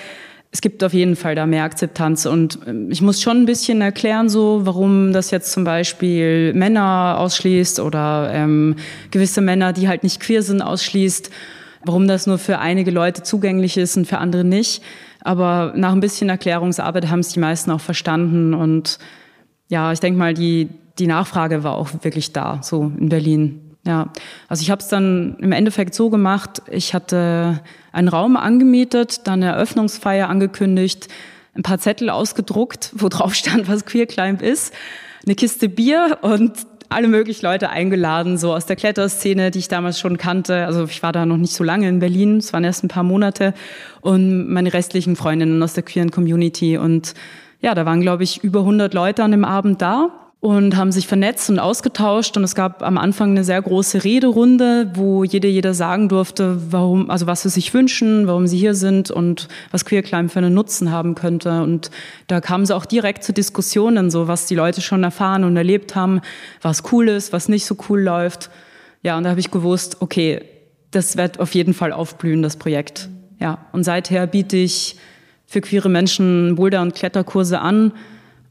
es 0.52 0.60
gibt 0.60 0.84
auf 0.84 0.92
jeden 0.92 1.16
Fall 1.16 1.34
da 1.34 1.46
mehr 1.46 1.64
Akzeptanz 1.64 2.26
und 2.26 2.58
ähm, 2.66 2.90
ich 2.90 3.00
muss 3.00 3.22
schon 3.22 3.38
ein 3.38 3.46
bisschen 3.46 3.80
erklären, 3.80 4.28
so 4.28 4.60
warum 4.64 5.12
das 5.12 5.30
jetzt 5.30 5.50
zum 5.50 5.64
Beispiel 5.64 6.52
Männer 6.52 7.16
ausschließt 7.18 7.80
oder 7.80 8.30
ähm, 8.32 8.76
gewisse 9.10 9.40
Männer, 9.40 9.72
die 9.72 9.88
halt 9.88 10.02
nicht 10.02 10.20
queer 10.20 10.42
sind, 10.42 10.60
ausschließt, 10.60 11.30
warum 11.84 12.06
das 12.06 12.26
nur 12.26 12.38
für 12.38 12.58
einige 12.58 12.90
Leute 12.90 13.22
zugänglich 13.22 13.78
ist 13.78 13.96
und 13.96 14.06
für 14.06 14.18
andere 14.18 14.44
nicht. 14.44 14.82
Aber 15.22 15.72
nach 15.74 15.92
ein 15.92 16.00
bisschen 16.00 16.28
Erklärungsarbeit 16.28 17.08
haben 17.08 17.20
es 17.20 17.30
die 17.30 17.40
meisten 17.40 17.70
auch 17.70 17.80
verstanden 17.80 18.52
und 18.52 18.98
ja, 19.68 19.90
ich 19.90 20.00
denke 20.00 20.18
mal, 20.18 20.34
die 20.34 20.68
die 20.98 21.06
Nachfrage 21.06 21.64
war 21.64 21.76
auch 21.76 21.88
wirklich 22.02 22.32
da, 22.32 22.60
so 22.62 22.92
in 22.98 23.08
Berlin. 23.08 23.71
Ja, 23.84 24.12
also 24.48 24.62
ich 24.62 24.70
habe 24.70 24.80
es 24.80 24.88
dann 24.88 25.36
im 25.40 25.50
Endeffekt 25.50 25.94
so 25.94 26.08
gemacht, 26.08 26.62
ich 26.70 26.94
hatte 26.94 27.60
einen 27.90 28.08
Raum 28.08 28.36
angemietet, 28.36 29.26
dann 29.26 29.42
eine 29.42 29.52
Eröffnungsfeier 29.52 30.28
angekündigt, 30.28 31.08
ein 31.54 31.62
paar 31.62 31.78
Zettel 31.78 32.08
ausgedruckt, 32.08 32.92
wo 32.94 33.08
drauf 33.10 33.34
stand, 33.34 33.68
was 33.68 33.84
Queer 33.84 34.06
Climb 34.06 34.40
ist, 34.40 34.72
eine 35.26 35.34
Kiste 35.34 35.68
Bier 35.68 36.18
und 36.22 36.52
alle 36.90 37.08
möglichen 37.08 37.44
Leute 37.44 37.70
eingeladen, 37.70 38.38
so 38.38 38.52
aus 38.52 38.66
der 38.66 38.76
Kletterszene, 38.76 39.50
die 39.50 39.60
ich 39.60 39.68
damals 39.68 39.98
schon 39.98 40.18
kannte. 40.18 40.66
Also 40.66 40.84
ich 40.84 41.02
war 41.02 41.12
da 41.12 41.26
noch 41.26 41.38
nicht 41.38 41.54
so 41.54 41.64
lange 41.64 41.88
in 41.88 41.98
Berlin, 41.98 42.36
es 42.36 42.52
waren 42.52 42.64
erst 42.64 42.84
ein 42.84 42.88
paar 42.88 43.02
Monate. 43.02 43.54
Und 44.02 44.48
meine 44.52 44.74
restlichen 44.74 45.16
Freundinnen 45.16 45.62
aus 45.62 45.72
der 45.72 45.84
queeren 45.84 46.10
Community. 46.10 46.76
Und 46.76 47.14
ja, 47.60 47.74
da 47.74 47.86
waren, 47.86 48.02
glaube 48.02 48.24
ich, 48.24 48.44
über 48.44 48.60
100 48.60 48.92
Leute 48.92 49.24
an 49.24 49.30
dem 49.30 49.44
Abend 49.44 49.80
da 49.80 50.22
und 50.42 50.76
haben 50.76 50.90
sich 50.90 51.06
vernetzt 51.06 51.50
und 51.50 51.60
ausgetauscht 51.60 52.36
und 52.36 52.42
es 52.42 52.56
gab 52.56 52.82
am 52.82 52.98
Anfang 52.98 53.30
eine 53.30 53.44
sehr 53.44 53.62
große 53.62 54.02
Rederunde, 54.02 54.90
wo 54.94 55.22
jede 55.22 55.46
jeder 55.46 55.72
sagen 55.72 56.08
durfte, 56.08 56.60
warum 56.72 57.10
also 57.10 57.28
was 57.28 57.42
sie 57.42 57.48
sich 57.48 57.72
wünschen, 57.72 58.26
warum 58.26 58.48
sie 58.48 58.58
hier 58.58 58.74
sind 58.74 59.12
und 59.12 59.46
was 59.70 59.84
Queer 59.84 60.02
Climb 60.02 60.32
für 60.32 60.40
einen 60.40 60.52
Nutzen 60.52 60.90
haben 60.90 61.14
könnte 61.14 61.62
und 61.62 61.92
da 62.26 62.40
kamen 62.40 62.66
sie 62.66 62.74
auch 62.74 62.86
direkt 62.86 63.22
zu 63.22 63.32
Diskussionen 63.32 64.10
so 64.10 64.26
was 64.26 64.46
die 64.46 64.56
Leute 64.56 64.80
schon 64.80 65.04
erfahren 65.04 65.44
und 65.44 65.56
erlebt 65.56 65.94
haben, 65.94 66.20
was 66.60 66.82
cool 66.90 67.08
ist, 67.08 67.32
was 67.32 67.48
nicht 67.48 67.64
so 67.64 67.76
cool 67.88 68.00
läuft. 68.00 68.50
Ja, 69.04 69.16
und 69.16 69.22
da 69.22 69.30
habe 69.30 69.40
ich 69.40 69.52
gewusst, 69.52 69.98
okay, 70.00 70.42
das 70.90 71.16
wird 71.16 71.38
auf 71.38 71.54
jeden 71.54 71.72
Fall 71.72 71.92
aufblühen 71.92 72.42
das 72.42 72.56
Projekt. 72.56 73.08
Ja, 73.38 73.58
und 73.70 73.84
seither 73.84 74.26
biete 74.26 74.56
ich 74.56 74.96
für 75.46 75.60
queere 75.60 75.88
Menschen 75.88 76.56
Boulder 76.56 76.82
und 76.82 76.96
Kletterkurse 76.96 77.60
an 77.60 77.92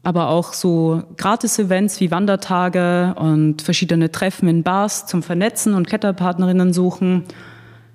aber 0.02 0.28
auch 0.28 0.52
so 0.52 1.02
Gratis-Events 1.16 2.00
wie 2.00 2.10
Wandertage 2.10 3.14
und 3.18 3.62
verschiedene 3.62 4.10
Treffen 4.10 4.48
in 4.48 4.62
Bars 4.62 5.06
zum 5.06 5.22
Vernetzen 5.22 5.74
und 5.74 5.86
Kletterpartnerinnen 5.86 6.72
suchen, 6.72 7.24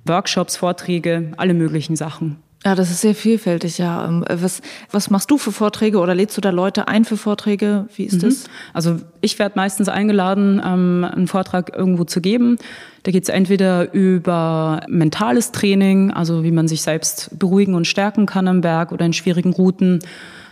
Workshops, 0.06 0.56
Vorträge, 0.56 1.34
alle 1.38 1.54
möglichen 1.54 1.96
Sachen. 1.96 2.38
Ja, 2.66 2.76
das 2.76 2.90
ist 2.90 3.02
sehr 3.02 3.14
vielfältig, 3.14 3.78
ja. 3.78 4.06
Ähm, 4.06 4.26
was, 4.30 4.62
was 4.92 5.10
machst 5.10 5.30
du 5.30 5.38
für 5.38 5.52
Vorträge 5.52 6.00
oder 6.00 6.16
lädst 6.16 6.36
du 6.38 6.42
da 6.42 6.50
Leute 6.50 6.88
ein 6.88 7.06
für 7.06 7.16
Vorträge? 7.16 7.88
Wie 7.96 8.04
ist 8.04 8.16
mhm. 8.16 8.28
das? 8.28 8.46
Also 8.74 8.98
ich 9.22 9.38
werde 9.38 9.54
meistens 9.56 9.90
eingeladen, 9.90 10.62
ähm, 10.66 11.08
einen 11.10 11.28
Vortrag 11.28 11.76
irgendwo 11.76 12.04
zu 12.04 12.20
geben. 12.20 12.58
Da 13.04 13.12
geht 13.12 13.24
es 13.24 13.30
entweder 13.30 13.94
über 13.94 14.82
mentales 14.88 15.52
Training, 15.52 16.12
also 16.12 16.44
wie 16.44 16.52
man 16.52 16.68
sich 16.68 16.82
selbst 16.82 17.38
beruhigen 17.38 17.76
und 17.76 17.86
stärken 17.86 18.26
kann 18.26 18.48
am 18.48 18.62
Berg 18.62 18.92
oder 18.92 19.06
in 19.06 19.14
schwierigen 19.14 19.54
Routen. 19.54 20.00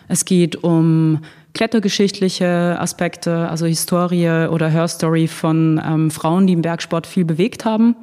Es 0.08 0.26
geht 0.26 0.64
um 0.64 1.20
klettergeschichtliche 1.54 2.78
Aspekte, 2.80 3.50
also 3.50 3.66
Historie 3.66 4.48
oder 4.50 4.72
Hörstory 4.72 5.28
von 5.28 5.82
ähm, 5.84 6.12
Frauen, 6.12 6.48
die 6.48 6.54
im 6.54 6.62
Bergsport 6.62 7.08
viel 7.08 7.26
bewegt 7.26 7.66
haben. 7.66 7.96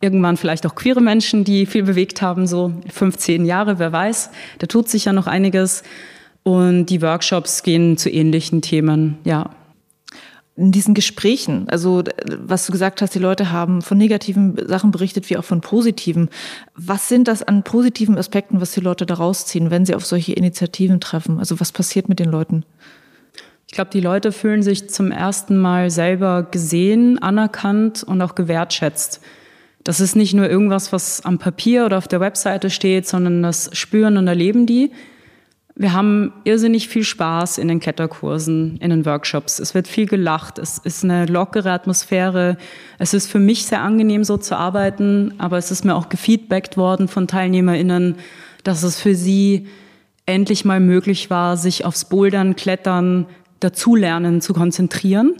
Irgendwann 0.00 0.36
vielleicht 0.36 0.64
auch 0.66 0.74
queere 0.74 1.00
Menschen, 1.00 1.44
die 1.44 1.66
viel 1.66 1.82
bewegt 1.82 2.22
haben, 2.22 2.46
so 2.46 2.72
15 2.88 3.44
Jahre, 3.44 3.78
wer 3.78 3.92
weiß. 3.92 4.30
Da 4.58 4.66
tut 4.66 4.88
sich 4.88 5.04
ja 5.04 5.12
noch 5.12 5.26
einiges. 5.26 5.82
Und 6.42 6.86
die 6.86 7.02
Workshops 7.02 7.62
gehen 7.62 7.98
zu 7.98 8.08
ähnlichen 8.08 8.62
Themen, 8.62 9.18
ja 9.24 9.50
in 10.56 10.72
diesen 10.72 10.94
Gesprächen, 10.94 11.68
also 11.68 12.02
was 12.26 12.66
du 12.66 12.72
gesagt 12.72 13.00
hast, 13.00 13.14
die 13.14 13.18
Leute 13.20 13.50
haben 13.50 13.82
von 13.82 13.96
negativen 13.96 14.56
Sachen 14.66 14.90
berichtet 14.90 15.30
wie 15.30 15.36
auch 15.36 15.44
von 15.44 15.60
positiven. 15.60 16.28
Was 16.74 17.08
sind 17.08 17.28
das 17.28 17.42
an 17.42 17.62
positiven 17.62 18.18
Aspekten, 18.18 18.60
was 18.60 18.72
die 18.72 18.80
Leute 18.80 19.06
da 19.06 19.14
rausziehen, 19.14 19.70
wenn 19.70 19.86
sie 19.86 19.94
auf 19.94 20.04
solche 20.04 20.32
Initiativen 20.32 21.00
treffen? 21.00 21.38
Also 21.38 21.60
was 21.60 21.72
passiert 21.72 22.08
mit 22.08 22.18
den 22.18 22.30
Leuten? 22.30 22.64
Ich 23.68 23.74
glaube, 23.74 23.90
die 23.92 24.00
Leute 24.00 24.32
fühlen 24.32 24.62
sich 24.62 24.90
zum 24.90 25.12
ersten 25.12 25.56
Mal 25.56 25.90
selber 25.90 26.42
gesehen, 26.42 27.18
anerkannt 27.18 28.02
und 28.02 28.20
auch 28.20 28.34
gewertschätzt. 28.34 29.20
Das 29.84 30.00
ist 30.00 30.16
nicht 30.16 30.34
nur 30.34 30.48
irgendwas, 30.48 30.92
was 30.92 31.24
am 31.24 31.38
Papier 31.38 31.86
oder 31.86 31.96
auf 31.96 32.08
der 32.08 32.20
Webseite 32.20 32.68
steht, 32.68 33.06
sondern 33.06 33.42
das 33.42 33.70
spüren 33.72 34.16
und 34.16 34.26
erleben 34.26 34.66
die. 34.66 34.90
Wir 35.80 35.94
haben 35.94 36.34
irrsinnig 36.44 36.88
viel 36.88 37.04
Spaß 37.04 37.56
in 37.56 37.66
den 37.66 37.80
Kletterkursen, 37.80 38.76
in 38.82 38.90
den 38.90 39.06
Workshops. 39.06 39.58
Es 39.58 39.74
wird 39.74 39.88
viel 39.88 40.04
gelacht. 40.04 40.58
Es 40.58 40.76
ist 40.76 41.04
eine 41.04 41.24
lockere 41.24 41.72
Atmosphäre. 41.72 42.58
Es 42.98 43.14
ist 43.14 43.30
für 43.30 43.38
mich 43.38 43.64
sehr 43.64 43.80
angenehm, 43.80 44.22
so 44.22 44.36
zu 44.36 44.58
arbeiten. 44.58 45.32
Aber 45.38 45.56
es 45.56 45.70
ist 45.70 45.86
mir 45.86 45.94
auch 45.94 46.10
gefeedbackt 46.10 46.76
worden 46.76 47.08
von 47.08 47.26
TeilnehmerInnen, 47.26 48.16
dass 48.62 48.82
es 48.82 49.00
für 49.00 49.14
sie 49.14 49.68
endlich 50.26 50.66
mal 50.66 50.80
möglich 50.80 51.30
war, 51.30 51.56
sich 51.56 51.86
aufs 51.86 52.04
Bouldern, 52.04 52.56
Klettern, 52.56 53.24
Dazulernen 53.60 54.42
zu 54.42 54.52
konzentrieren. 54.52 55.32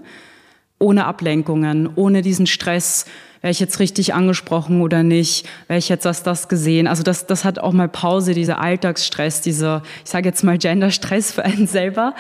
Ohne 0.79 1.05
Ablenkungen, 1.05 1.87
ohne 1.97 2.23
diesen 2.23 2.47
Stress, 2.47 3.05
wäre 3.41 3.51
ich 3.51 3.61
jetzt 3.61 3.81
richtig 3.81 4.15
angesprochen 4.15 4.83
oder 4.83 5.03
nicht, 5.03 5.49
wäre 5.67 5.79
ich 5.79 5.89
jetzt 5.89 6.05
das, 6.05 6.23
das 6.23 6.49
gesehen. 6.49 6.87
Also 6.87 7.03
das, 7.03 7.27
das 7.27 7.45
hat 7.45 7.59
auch 7.59 7.73
mal 7.73 7.89
Pause, 7.89 8.35
dieser 8.35 8.61
Alltagsstress, 8.61 9.41
dieser, 9.41 9.83
ich 10.05 10.11
sage 10.11 10.29
jetzt 10.29 10.45
mal 10.45 10.59
Genderstress 10.59 11.33
für 11.33 11.45
einen 11.45 11.67
selber. 11.67 12.15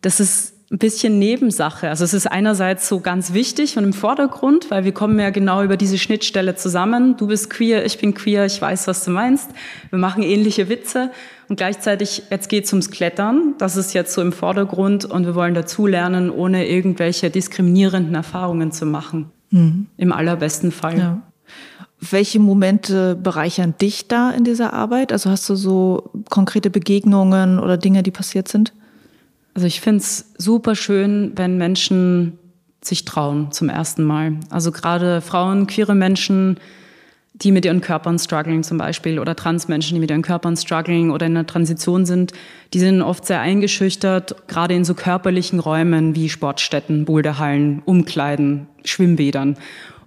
Das 0.00 0.20
ist 0.20 0.54
ein 0.72 0.78
bisschen 0.78 1.18
Nebensache. 1.18 1.88
Also 1.88 2.04
es 2.04 2.14
ist 2.14 2.30
einerseits 2.30 2.88
so 2.88 3.00
ganz 3.00 3.32
wichtig 3.32 3.76
und 3.76 3.82
im 3.82 3.92
Vordergrund, 3.92 4.70
weil 4.70 4.84
wir 4.84 4.92
kommen 4.92 5.18
ja 5.18 5.30
genau 5.30 5.64
über 5.64 5.76
diese 5.76 5.98
Schnittstelle 5.98 6.54
zusammen. 6.54 7.16
Du 7.16 7.26
bist 7.26 7.50
queer, 7.50 7.84
ich 7.84 7.98
bin 7.98 8.14
queer, 8.14 8.46
ich 8.46 8.62
weiß, 8.62 8.86
was 8.86 9.04
du 9.04 9.10
meinst. 9.10 9.50
Wir 9.90 9.98
machen 9.98 10.22
ähnliche 10.22 10.68
Witze 10.68 11.10
und 11.48 11.56
gleichzeitig, 11.56 12.22
jetzt 12.30 12.48
geht's 12.48 12.72
ums 12.72 12.92
Klettern. 12.92 13.54
Das 13.58 13.76
ist 13.76 13.94
jetzt 13.94 14.14
so 14.14 14.22
im 14.22 14.32
Vordergrund 14.32 15.04
und 15.04 15.26
wir 15.26 15.34
wollen 15.34 15.54
dazulernen, 15.54 16.30
ohne 16.30 16.68
irgendwelche 16.68 17.30
diskriminierenden 17.30 18.14
Erfahrungen 18.14 18.70
zu 18.70 18.86
machen. 18.86 19.32
Mhm. 19.50 19.86
Im 19.96 20.12
allerbesten 20.12 20.72
Fall. 20.72 20.98
Ja. 20.98 21.22
Welche 22.00 22.40
Momente 22.40 23.14
bereichern 23.14 23.74
dich 23.80 24.08
da 24.08 24.30
in 24.30 24.44
dieser 24.44 24.72
Arbeit? 24.72 25.12
Also 25.12 25.30
hast 25.30 25.48
du 25.48 25.54
so 25.54 26.10
konkrete 26.30 26.70
Begegnungen 26.70 27.58
oder 27.58 27.76
Dinge, 27.76 28.02
die 28.02 28.10
passiert 28.10 28.48
sind? 28.48 28.72
Also 29.54 29.66
ich 29.66 29.80
finde 29.80 30.00
es 30.00 30.32
super 30.38 30.74
schön, 30.74 31.32
wenn 31.36 31.58
Menschen 31.58 32.38
sich 32.82 33.04
trauen 33.04 33.52
zum 33.52 33.68
ersten 33.68 34.04
Mal. 34.04 34.36
Also 34.48 34.72
gerade 34.72 35.20
Frauen, 35.20 35.66
queere 35.66 35.94
Menschen, 35.94 36.58
die 37.32 37.52
mit 37.52 37.64
ihren 37.64 37.80
Körpern 37.80 38.18
strugglen 38.18 38.62
zum 38.62 38.78
Beispiel 38.78 39.18
oder 39.18 39.36
Transmenschen, 39.36 39.94
die 39.94 40.00
mit 40.00 40.10
ihren 40.10 40.22
Körpern 40.22 40.56
strugglen 40.56 41.10
oder 41.10 41.26
in 41.26 41.34
der 41.34 41.46
Transition 41.46 42.04
sind, 42.04 42.32
die 42.74 42.80
sind 42.80 43.02
oft 43.02 43.24
sehr 43.26 43.40
eingeschüchtert, 43.40 44.48
gerade 44.48 44.74
in 44.74 44.84
so 44.84 44.94
körperlichen 44.94 45.60
Räumen 45.60 46.14
wie 46.14 46.28
Sportstätten, 46.28 47.04
Boulderhallen, 47.04 47.82
Umkleiden, 47.84 48.66
Schwimmbädern. 48.84 49.56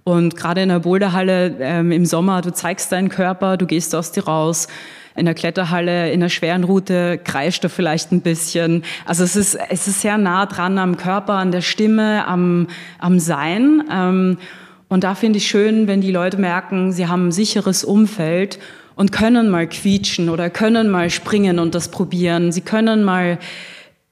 Und 0.04 0.36
gerade 0.36 0.62
in 0.62 0.68
der 0.68 0.80
Boulderhalle 0.80 1.56
ähm, 1.60 1.90
im 1.90 2.04
Sommer, 2.04 2.42
du 2.42 2.52
zeigst 2.52 2.92
deinen 2.92 3.08
Körper, 3.08 3.56
du 3.56 3.66
gehst 3.66 3.94
aus 3.94 4.12
dir 4.12 4.24
raus, 4.24 4.68
in 5.16 5.26
der 5.26 5.34
Kletterhalle, 5.34 6.10
in 6.10 6.20
der 6.20 6.28
schweren 6.28 6.64
Route 6.64 7.18
kreischt 7.22 7.62
er 7.64 7.70
vielleicht 7.70 8.12
ein 8.12 8.20
bisschen. 8.20 8.82
Also 9.06 9.24
es 9.24 9.36
ist, 9.36 9.56
es 9.70 9.86
ist 9.86 10.00
sehr 10.00 10.18
nah 10.18 10.46
dran 10.46 10.76
am 10.76 10.96
Körper, 10.96 11.34
an 11.34 11.52
der 11.52 11.60
Stimme, 11.60 12.26
am, 12.26 12.66
am 12.98 13.20
Sein. 13.20 13.84
Ähm, 13.90 14.38
und 14.88 15.04
da 15.04 15.14
finde 15.14 15.38
ich 15.38 15.48
schön, 15.48 15.86
wenn 15.88 16.00
die 16.00 16.12
Leute 16.12 16.38
merken, 16.38 16.92
sie 16.92 17.06
haben 17.06 17.28
ein 17.28 17.32
sicheres 17.32 17.84
Umfeld 17.84 18.58
und 18.96 19.12
können 19.12 19.50
mal 19.50 19.68
quietschen 19.68 20.28
oder 20.28 20.50
können 20.50 20.90
mal 20.90 21.10
springen 21.10 21.58
und 21.58 21.74
das 21.74 21.88
probieren. 21.88 22.52
Sie 22.52 22.60
können 22.60 23.02
mal 23.02 23.38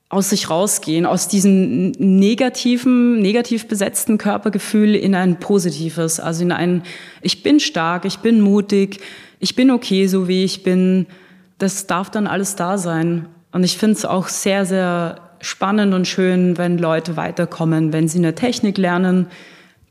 aus 0.08 0.30
sich 0.30 0.50
rausgehen, 0.50 1.06
aus 1.06 1.28
diesem 1.28 1.92
negativen, 1.92 3.22
negativ 3.22 3.66
besetzten 3.66 4.18
Körpergefühl 4.18 4.94
in 4.94 5.14
ein 5.14 5.40
positives, 5.40 6.20
also 6.20 6.42
in 6.42 6.52
ein, 6.52 6.82
ich 7.22 7.42
bin 7.42 7.60
stark, 7.60 8.04
ich 8.04 8.18
bin 8.18 8.42
mutig, 8.42 9.00
ich 9.38 9.54
bin 9.54 9.70
okay, 9.70 10.06
so 10.08 10.28
wie 10.28 10.44
ich 10.44 10.62
bin. 10.62 11.06
Das 11.56 11.86
darf 11.86 12.10
dann 12.10 12.26
alles 12.26 12.56
da 12.56 12.76
sein. 12.76 13.26
Und 13.52 13.64
ich 13.64 13.78
finde 13.78 13.96
es 13.96 14.04
auch 14.04 14.28
sehr, 14.28 14.66
sehr 14.66 15.20
spannend 15.40 15.94
und 15.94 16.06
schön, 16.06 16.58
wenn 16.58 16.76
Leute 16.76 17.16
weiterkommen, 17.16 17.92
wenn 17.92 18.06
sie 18.06 18.18
eine 18.18 18.34
Technik 18.34 18.76
lernen, 18.78 19.28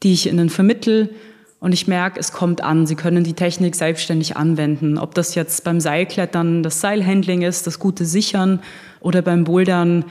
die 0.03 0.13
ich 0.13 0.27
ihnen 0.27 0.49
vermittel 0.49 1.09
und 1.59 1.73
ich 1.73 1.87
merke, 1.87 2.19
es 2.19 2.31
kommt 2.31 2.61
an. 2.61 2.87
Sie 2.87 2.95
können 2.95 3.23
die 3.23 3.33
Technik 3.33 3.75
selbstständig 3.75 4.35
anwenden. 4.35 4.97
Ob 4.97 5.13
das 5.13 5.35
jetzt 5.35 5.63
beim 5.63 5.79
Seilklettern 5.79 6.63
das 6.63 6.81
Seilhandling 6.81 7.43
ist, 7.43 7.67
das 7.67 7.77
gute 7.77 8.05
Sichern 8.05 8.61
oder 8.99 9.21
beim 9.21 9.43
Bouldern 9.43 10.05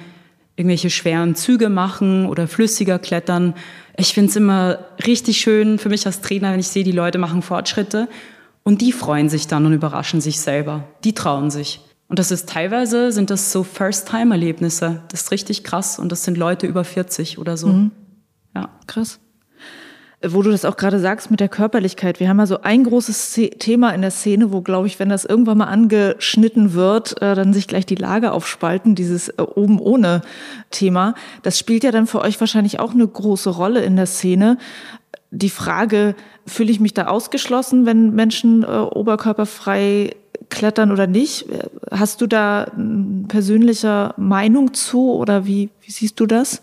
irgendwelche 0.54 0.90
schweren 0.90 1.34
Züge 1.34 1.68
machen 1.68 2.26
oder 2.26 2.46
flüssiger 2.46 2.98
klettern. 2.98 3.54
Ich 3.96 4.14
finde 4.14 4.30
es 4.30 4.36
immer 4.36 4.78
richtig 5.06 5.40
schön 5.40 5.78
für 5.78 5.88
mich 5.88 6.06
als 6.06 6.20
Trainer, 6.20 6.52
wenn 6.52 6.60
ich 6.60 6.68
sehe, 6.68 6.84
die 6.84 6.92
Leute 6.92 7.18
machen 7.18 7.42
Fortschritte 7.42 8.08
und 8.62 8.80
die 8.80 8.92
freuen 8.92 9.28
sich 9.28 9.48
dann 9.48 9.66
und 9.66 9.72
überraschen 9.72 10.20
sich 10.20 10.40
selber. 10.40 10.84
Die 11.02 11.14
trauen 11.14 11.50
sich. 11.50 11.80
Und 12.06 12.18
das 12.18 12.30
ist 12.30 12.48
teilweise, 12.48 13.10
sind 13.10 13.30
das 13.30 13.50
so 13.50 13.64
First-Time-Erlebnisse. 13.64 15.02
Das 15.08 15.22
ist 15.22 15.30
richtig 15.30 15.64
krass. 15.64 15.98
Und 15.98 16.12
das 16.12 16.24
sind 16.24 16.36
Leute 16.36 16.66
über 16.66 16.84
40 16.84 17.38
oder 17.38 17.56
so. 17.56 17.68
Mhm. 17.68 17.90
Ja. 18.54 18.68
Krass. 18.86 19.18
Wo 20.22 20.42
du 20.42 20.50
das 20.50 20.66
auch 20.66 20.76
gerade 20.76 20.98
sagst 20.98 21.30
mit 21.30 21.40
der 21.40 21.48
Körperlichkeit. 21.48 22.20
Wir 22.20 22.28
haben 22.28 22.38
ja 22.38 22.44
so 22.44 22.60
ein 22.60 22.84
großes 22.84 23.40
Thema 23.58 23.90
in 23.90 24.02
der 24.02 24.10
Szene, 24.10 24.52
wo, 24.52 24.60
glaube 24.60 24.86
ich, 24.86 24.98
wenn 24.98 25.08
das 25.08 25.24
irgendwann 25.24 25.58
mal 25.58 25.68
angeschnitten 25.68 26.74
wird, 26.74 27.22
äh, 27.22 27.34
dann 27.34 27.54
sich 27.54 27.66
gleich 27.66 27.86
die 27.86 27.94
Lage 27.94 28.32
aufspalten, 28.32 28.94
dieses 28.94 29.30
äh, 29.30 29.40
oben 29.40 29.80
ohne 29.80 30.20
Thema. 30.70 31.14
Das 31.42 31.58
spielt 31.58 31.84
ja 31.84 31.90
dann 31.90 32.06
für 32.06 32.20
euch 32.20 32.38
wahrscheinlich 32.38 32.80
auch 32.80 32.92
eine 32.92 33.08
große 33.08 33.48
Rolle 33.48 33.82
in 33.82 33.96
der 33.96 34.06
Szene 34.06 34.58
die 35.30 35.50
Frage, 35.50 36.14
fühle 36.46 36.70
ich 36.70 36.80
mich 36.80 36.94
da 36.94 37.06
ausgeschlossen, 37.06 37.86
wenn 37.86 38.14
Menschen 38.14 38.62
äh, 38.64 38.66
oberkörperfrei 38.66 40.16
klettern 40.48 40.90
oder 40.90 41.06
nicht? 41.06 41.46
Hast 41.90 42.20
du 42.20 42.26
da 42.26 42.70
persönliche 43.28 44.14
Meinung 44.16 44.74
zu 44.74 45.12
oder 45.12 45.46
wie, 45.46 45.70
wie 45.82 45.92
siehst 45.92 46.18
du 46.18 46.26
das? 46.26 46.62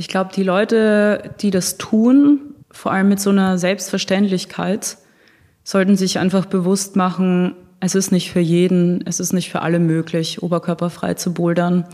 Ich 0.00 0.08
glaube, 0.08 0.30
die 0.34 0.44
Leute, 0.44 1.34
die 1.42 1.50
das 1.50 1.76
tun, 1.76 2.54
vor 2.70 2.90
allem 2.90 3.10
mit 3.10 3.20
so 3.20 3.28
einer 3.28 3.58
Selbstverständlichkeit, 3.58 4.96
sollten 5.62 5.94
sich 5.94 6.18
einfach 6.18 6.46
bewusst 6.46 6.96
machen, 6.96 7.54
es 7.80 7.94
ist 7.94 8.10
nicht 8.10 8.32
für 8.32 8.40
jeden, 8.40 9.06
es 9.06 9.20
ist 9.20 9.34
nicht 9.34 9.50
für 9.50 9.60
alle 9.60 9.78
möglich, 9.78 10.42
oberkörperfrei 10.42 11.14
zu 11.14 11.34
bouldern. 11.34 11.84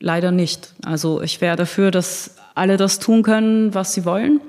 Leider 0.00 0.32
nicht. 0.32 0.74
Also 0.84 1.22
ich 1.22 1.40
wäre 1.40 1.54
dafür, 1.54 1.92
dass 1.92 2.34
alle 2.56 2.76
das 2.76 2.98
tun 2.98 3.22
können, 3.22 3.72
was 3.72 3.94
sie 3.94 4.04
wollen. 4.04 4.40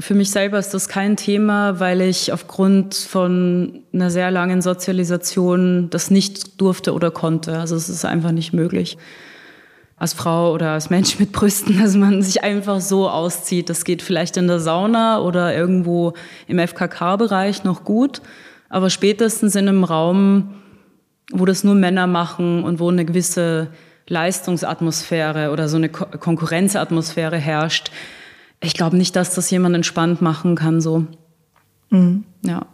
Für 0.00 0.14
mich 0.14 0.30
selber 0.30 0.58
ist 0.58 0.72
das 0.72 0.88
kein 0.88 1.18
Thema, 1.18 1.78
weil 1.78 2.00
ich 2.00 2.32
aufgrund 2.32 2.94
von 2.94 3.82
einer 3.92 4.08
sehr 4.08 4.30
langen 4.30 4.62
Sozialisation 4.62 5.90
das 5.90 6.10
nicht 6.10 6.58
durfte 6.58 6.94
oder 6.94 7.10
konnte. 7.10 7.58
Also 7.58 7.76
es 7.76 7.90
ist 7.90 8.06
einfach 8.06 8.32
nicht 8.32 8.54
möglich. 8.54 8.96
Als 9.96 10.12
Frau 10.12 10.52
oder 10.52 10.72
als 10.72 10.90
Mensch 10.90 11.18
mit 11.18 11.32
Brüsten, 11.32 11.78
dass 11.82 11.94
man 11.94 12.22
sich 12.22 12.42
einfach 12.42 12.80
so 12.80 13.08
auszieht. 13.08 13.68
Das 13.70 13.84
geht 13.84 14.02
vielleicht 14.02 14.36
in 14.36 14.46
der 14.46 14.60
Sauna 14.60 15.20
oder 15.20 15.54
irgendwo 15.54 16.14
im 16.46 16.58
FKK-Bereich 16.58 17.64
noch 17.64 17.84
gut. 17.84 18.20
Aber 18.68 18.90
spätestens 18.90 19.54
in 19.54 19.68
einem 19.68 19.84
Raum, 19.84 20.54
wo 21.32 21.44
das 21.44 21.64
nur 21.64 21.74
Männer 21.74 22.06
machen 22.06 22.64
und 22.64 22.80
wo 22.80 22.90
eine 22.90 23.04
gewisse 23.04 23.68
Leistungsatmosphäre 24.08 25.50
oder 25.50 25.68
so 25.68 25.76
eine 25.76 25.88
Konkurrenzatmosphäre 25.88 27.38
herrscht. 27.38 27.90
Ich 28.60 28.74
glaube 28.74 28.96
nicht, 28.96 29.16
dass 29.16 29.34
das 29.34 29.50
jemand 29.50 29.74
entspannt 29.74 30.20
machen 30.20 30.56
kann 30.56 30.80
so. 30.80 31.06
Mhm. 31.90 32.24
Ja. 32.42 32.66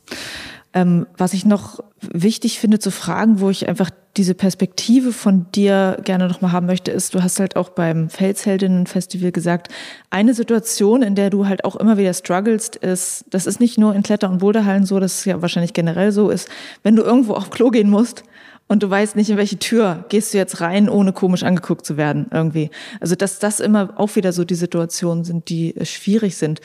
Ähm, 0.72 1.06
was 1.16 1.32
ich 1.32 1.44
noch 1.44 1.80
wichtig 2.00 2.60
finde 2.60 2.78
zu 2.78 2.90
fragen, 2.92 3.40
wo 3.40 3.50
ich 3.50 3.68
einfach 3.68 3.90
diese 4.16 4.34
Perspektive 4.34 5.12
von 5.12 5.46
dir 5.52 5.98
gerne 6.04 6.28
nochmal 6.28 6.52
haben 6.52 6.66
möchte, 6.66 6.90
ist, 6.90 7.14
du 7.14 7.22
hast 7.22 7.40
halt 7.40 7.56
auch 7.56 7.70
beim 7.70 8.08
Felsheldinnen-Festival 8.08 9.32
gesagt, 9.32 9.68
eine 10.10 10.34
Situation, 10.34 11.02
in 11.02 11.14
der 11.14 11.30
du 11.30 11.46
halt 11.46 11.64
auch 11.64 11.76
immer 11.76 11.96
wieder 11.96 12.14
strugglest, 12.14 12.76
ist, 12.76 13.24
das 13.30 13.46
ist 13.46 13.60
nicht 13.60 13.78
nur 13.78 13.94
in 13.94 14.02
Kletter- 14.02 14.30
und 14.30 14.38
Boulderhallen 14.38 14.84
so, 14.84 14.98
das 15.00 15.18
ist 15.18 15.24
ja 15.26 15.42
wahrscheinlich 15.42 15.72
generell 15.72 16.12
so, 16.12 16.30
ist, 16.30 16.48
wenn 16.82 16.96
du 16.96 17.02
irgendwo 17.02 17.34
auf 17.34 17.50
Klo 17.50 17.70
gehen 17.70 17.90
musst 17.90 18.24
und 18.70 18.84
du 18.84 18.88
weißt 18.88 19.16
nicht, 19.16 19.28
in 19.28 19.36
welche 19.36 19.58
Tür 19.58 20.04
gehst 20.10 20.32
du 20.32 20.38
jetzt 20.38 20.60
rein, 20.60 20.88
ohne 20.88 21.12
komisch 21.12 21.42
angeguckt 21.42 21.84
zu 21.84 21.96
werden 21.96 22.26
irgendwie. 22.30 22.70
Also 23.00 23.16
dass 23.16 23.40
das 23.40 23.58
immer 23.58 23.94
auch 23.96 24.14
wieder 24.14 24.32
so 24.32 24.44
die 24.44 24.54
Situationen 24.54 25.24
sind, 25.24 25.48
die 25.48 25.76
äh, 25.76 25.84
schwierig 25.84 26.36
sind. 26.36 26.60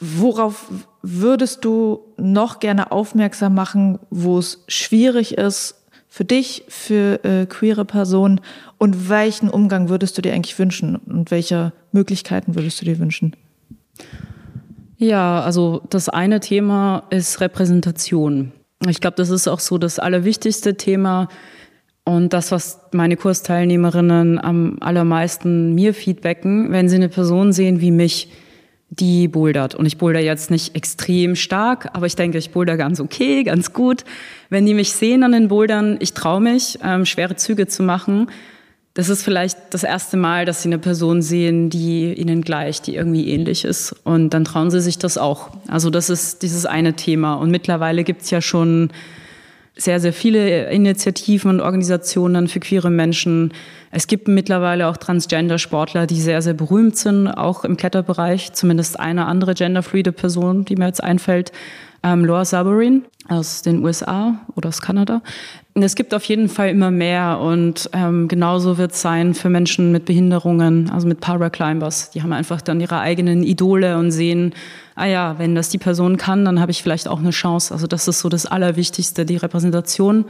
Worauf 0.00 0.72
würdest 1.02 1.66
du 1.66 2.00
noch 2.16 2.58
gerne 2.58 2.90
aufmerksam 2.90 3.54
machen, 3.54 3.98
wo 4.08 4.38
es 4.38 4.64
schwierig 4.66 5.36
ist 5.36 5.74
für 6.08 6.24
dich, 6.24 6.64
für 6.68 7.22
äh, 7.22 7.44
queere 7.44 7.84
Personen 7.84 8.40
und 8.78 9.10
welchen 9.10 9.50
Umgang 9.50 9.90
würdest 9.90 10.16
du 10.16 10.22
dir 10.22 10.32
eigentlich 10.32 10.58
wünschen 10.58 10.96
und 10.96 11.30
welche 11.30 11.74
Möglichkeiten 11.92 12.54
würdest 12.54 12.80
du 12.80 12.86
dir 12.86 12.98
wünschen? 12.98 13.36
Ja, 14.96 15.42
also 15.42 15.82
das 15.90 16.08
eine 16.08 16.40
Thema 16.40 17.02
ist 17.10 17.42
Repräsentation. 17.42 18.52
Ich 18.88 19.00
glaube, 19.00 19.16
das 19.16 19.30
ist 19.30 19.48
auch 19.48 19.60
so 19.60 19.78
das 19.78 19.98
allerwichtigste 19.98 20.76
Thema 20.76 21.28
und 22.04 22.32
das, 22.32 22.50
was 22.50 22.80
meine 22.92 23.16
Kursteilnehmerinnen 23.16 24.42
am 24.42 24.76
allermeisten 24.80 25.74
mir 25.74 25.94
feedbacken, 25.94 26.72
wenn 26.72 26.88
sie 26.88 26.96
eine 26.96 27.08
Person 27.08 27.52
sehen 27.52 27.80
wie 27.80 27.92
mich, 27.92 28.28
die 28.90 29.28
bouldert. 29.28 29.74
Und 29.74 29.86
ich 29.86 29.98
boulder 29.98 30.20
jetzt 30.20 30.50
nicht 30.50 30.76
extrem 30.76 31.34
stark, 31.34 31.90
aber 31.94 32.06
ich 32.06 32.16
denke, 32.16 32.38
ich 32.38 32.50
boulder 32.50 32.76
ganz 32.76 33.00
okay, 33.00 33.42
ganz 33.42 33.72
gut. 33.72 34.04
Wenn 34.50 34.66
die 34.66 34.74
mich 34.74 34.92
sehen 34.92 35.22
an 35.22 35.32
den 35.32 35.48
Bouldern, 35.48 35.96
ich 36.00 36.12
traue 36.12 36.40
mich, 36.40 36.78
ähm, 36.84 37.06
schwere 37.06 37.36
Züge 37.36 37.66
zu 37.66 37.82
machen, 37.82 38.30
das 38.94 39.08
ist 39.08 39.22
vielleicht 39.22 39.58
das 39.70 39.84
erste 39.84 40.18
Mal, 40.18 40.44
dass 40.44 40.62
sie 40.62 40.68
eine 40.68 40.78
Person 40.78 41.22
sehen, 41.22 41.70
die 41.70 42.12
ihnen 42.12 42.42
gleicht, 42.42 42.86
die 42.86 42.94
irgendwie 42.94 43.30
ähnlich 43.30 43.64
ist. 43.64 43.94
Und 44.04 44.30
dann 44.30 44.44
trauen 44.44 44.70
sie 44.70 44.80
sich 44.80 44.98
das 44.98 45.16
auch. 45.16 45.50
Also 45.66 45.88
das 45.88 46.10
ist 46.10 46.42
dieses 46.42 46.66
eine 46.66 46.92
Thema. 46.92 47.34
Und 47.34 47.50
mittlerweile 47.50 48.04
gibt's 48.04 48.30
ja 48.30 48.42
schon 48.42 48.90
sehr, 49.74 49.98
sehr 49.98 50.12
viele 50.12 50.70
Initiativen 50.70 51.50
und 51.50 51.60
Organisationen 51.62 52.48
für 52.48 52.60
queere 52.60 52.90
Menschen. 52.90 53.54
Es 53.90 54.06
gibt 54.06 54.28
mittlerweile 54.28 54.86
auch 54.88 54.98
Transgender-Sportler, 54.98 56.06
die 56.06 56.20
sehr, 56.20 56.42
sehr 56.42 56.52
berühmt 56.52 56.96
sind, 56.98 57.28
auch 57.28 57.64
im 57.64 57.78
Kletterbereich. 57.78 58.52
Zumindest 58.52 59.00
eine 59.00 59.24
andere 59.24 59.54
genderfluide 59.54 60.12
Person, 60.12 60.66
die 60.66 60.76
mir 60.76 60.86
jetzt 60.86 61.02
einfällt, 61.02 61.52
ähm, 62.02 62.24
Laura 62.26 62.44
Sabarin 62.44 63.04
aus 63.28 63.62
den 63.62 63.82
USA 63.82 64.40
oder 64.54 64.68
aus 64.68 64.82
Kanada. 64.82 65.22
Es 65.74 65.94
gibt 65.94 66.12
auf 66.12 66.24
jeden 66.24 66.48
Fall 66.48 66.68
immer 66.68 66.90
mehr 66.90 67.38
und 67.40 67.88
ähm, 67.94 68.28
genauso 68.28 68.76
wird 68.76 68.92
es 68.92 69.00
sein 69.00 69.32
für 69.32 69.48
Menschen 69.48 69.90
mit 69.90 70.04
Behinderungen, 70.04 70.90
also 70.90 71.08
mit 71.08 71.20
Paraclimbers. 71.20 72.10
Die 72.10 72.22
haben 72.22 72.32
einfach 72.32 72.60
dann 72.60 72.80
ihre 72.80 72.98
eigenen 72.98 73.42
Idole 73.42 73.96
und 73.96 74.10
sehen, 74.10 74.54
ah 74.96 75.06
ja, 75.06 75.38
wenn 75.38 75.54
das 75.54 75.70
die 75.70 75.78
Person 75.78 76.18
kann, 76.18 76.44
dann 76.44 76.60
habe 76.60 76.72
ich 76.72 76.82
vielleicht 76.82 77.08
auch 77.08 77.20
eine 77.20 77.30
Chance. 77.30 77.72
Also 77.72 77.86
das 77.86 78.06
ist 78.06 78.20
so 78.20 78.28
das 78.28 78.44
Allerwichtigste, 78.44 79.24
die 79.24 79.36
Repräsentation, 79.36 80.26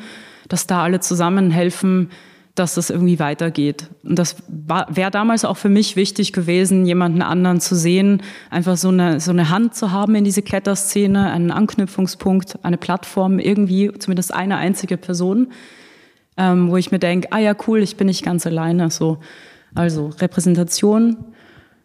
dass 0.48 0.68
da 0.68 0.84
alle 0.84 1.00
zusammen 1.00 1.50
helfen, 1.50 2.10
dass 2.54 2.74
das 2.74 2.90
irgendwie 2.90 3.18
weitergeht. 3.18 3.88
Und 4.02 4.18
das 4.18 4.36
wäre 4.48 5.10
damals 5.10 5.44
auch 5.44 5.56
für 5.56 5.70
mich 5.70 5.96
wichtig 5.96 6.32
gewesen, 6.32 6.84
jemanden 6.84 7.22
anderen 7.22 7.60
zu 7.60 7.74
sehen, 7.74 8.22
einfach 8.50 8.76
so 8.76 8.88
eine, 8.88 9.20
so 9.20 9.30
eine 9.30 9.48
Hand 9.48 9.74
zu 9.74 9.90
haben 9.90 10.14
in 10.14 10.24
diese 10.24 10.42
Kletterszene, 10.42 11.30
einen 11.30 11.50
Anknüpfungspunkt, 11.50 12.62
eine 12.62 12.76
Plattform, 12.76 13.38
irgendwie 13.38 13.90
zumindest 13.98 14.34
eine 14.34 14.58
einzige 14.58 14.98
Person, 14.98 15.52
ähm, 16.36 16.70
wo 16.70 16.76
ich 16.76 16.92
mir 16.92 16.98
denke, 16.98 17.28
ah 17.32 17.38
ja, 17.38 17.54
cool, 17.66 17.82
ich 17.82 17.96
bin 17.96 18.06
nicht 18.06 18.24
ganz 18.24 18.46
alleine. 18.46 18.90
So. 18.90 19.18
Also 19.74 20.08
Repräsentation 20.18 21.32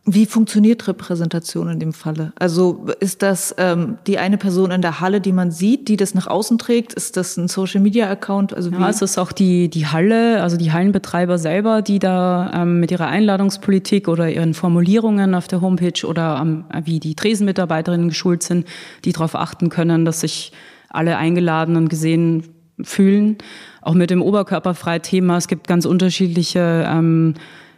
wie 0.10 0.26
funktioniert 0.26 0.88
Repräsentation 0.88 1.67
in 1.67 1.80
dem 1.80 1.91
Falle? 1.91 2.32
Also 2.39 2.86
ist 3.02 3.22
das 3.22 3.54
ähm, 3.58 3.98
die 4.08 4.17
eine 4.17 4.38
Person 4.38 4.72
in 4.72 4.82
der 4.82 5.02
Halle, 5.02 5.20
die 5.20 5.34
man 5.34 5.52
sieht, 5.52 5.89
die 5.89 5.98
das 5.98 6.15
nach 6.15 6.28
außen 6.28 6.58
trägt? 6.58 6.93
Ist 6.93 7.17
das 7.17 7.36
ein 7.36 7.50
Social 7.50 7.82
Media 7.82 8.10
Account? 8.10 8.54
Also 8.54 8.70
ja, 8.70 8.89
es 8.89 9.02
ist 9.02 9.17
auch 9.17 9.34
die 9.34 9.70
die 9.70 9.86
Halle, 9.86 10.41
also 10.41 10.56
die 10.56 10.72
Hallenbetreiber 10.72 11.38
selber, 11.38 11.82
die 11.82 12.00
da 12.00 12.52
ähm, 12.54 12.80
mit 12.80 12.89
ihrer 12.91 13.08
Einladungspolitik 13.08 14.08
oder 14.08 14.30
ihren 14.30 14.54
Formulierungen 14.54 15.36
auf 15.36 15.50
der 15.50 15.60
Homepage 15.60 16.08
oder 16.08 16.39
ähm, 16.41 16.63
wie 16.86 17.02
die 17.02 17.15
Tresenmitarbeiterinnen 17.15 18.08
geschult 18.08 18.43
sind, 18.43 18.65
die 19.04 19.12
darauf 19.12 19.36
achten 19.36 19.67
können, 19.67 20.06
dass 20.06 20.22
sich 20.22 20.54
alle 20.88 21.17
eingeladen 21.17 21.76
und 21.76 21.89
gesehen 21.89 22.43
fühlen. 22.82 23.38
Auch 23.82 23.93
mit 23.93 24.10
dem 24.10 24.22
Oberkörperfrei-Thema. 24.22 25.36
Es 25.36 25.50
gibt 25.50 25.67
ganz 25.67 25.86
unterschiedliche 25.86 26.86
ähm, 26.88 27.34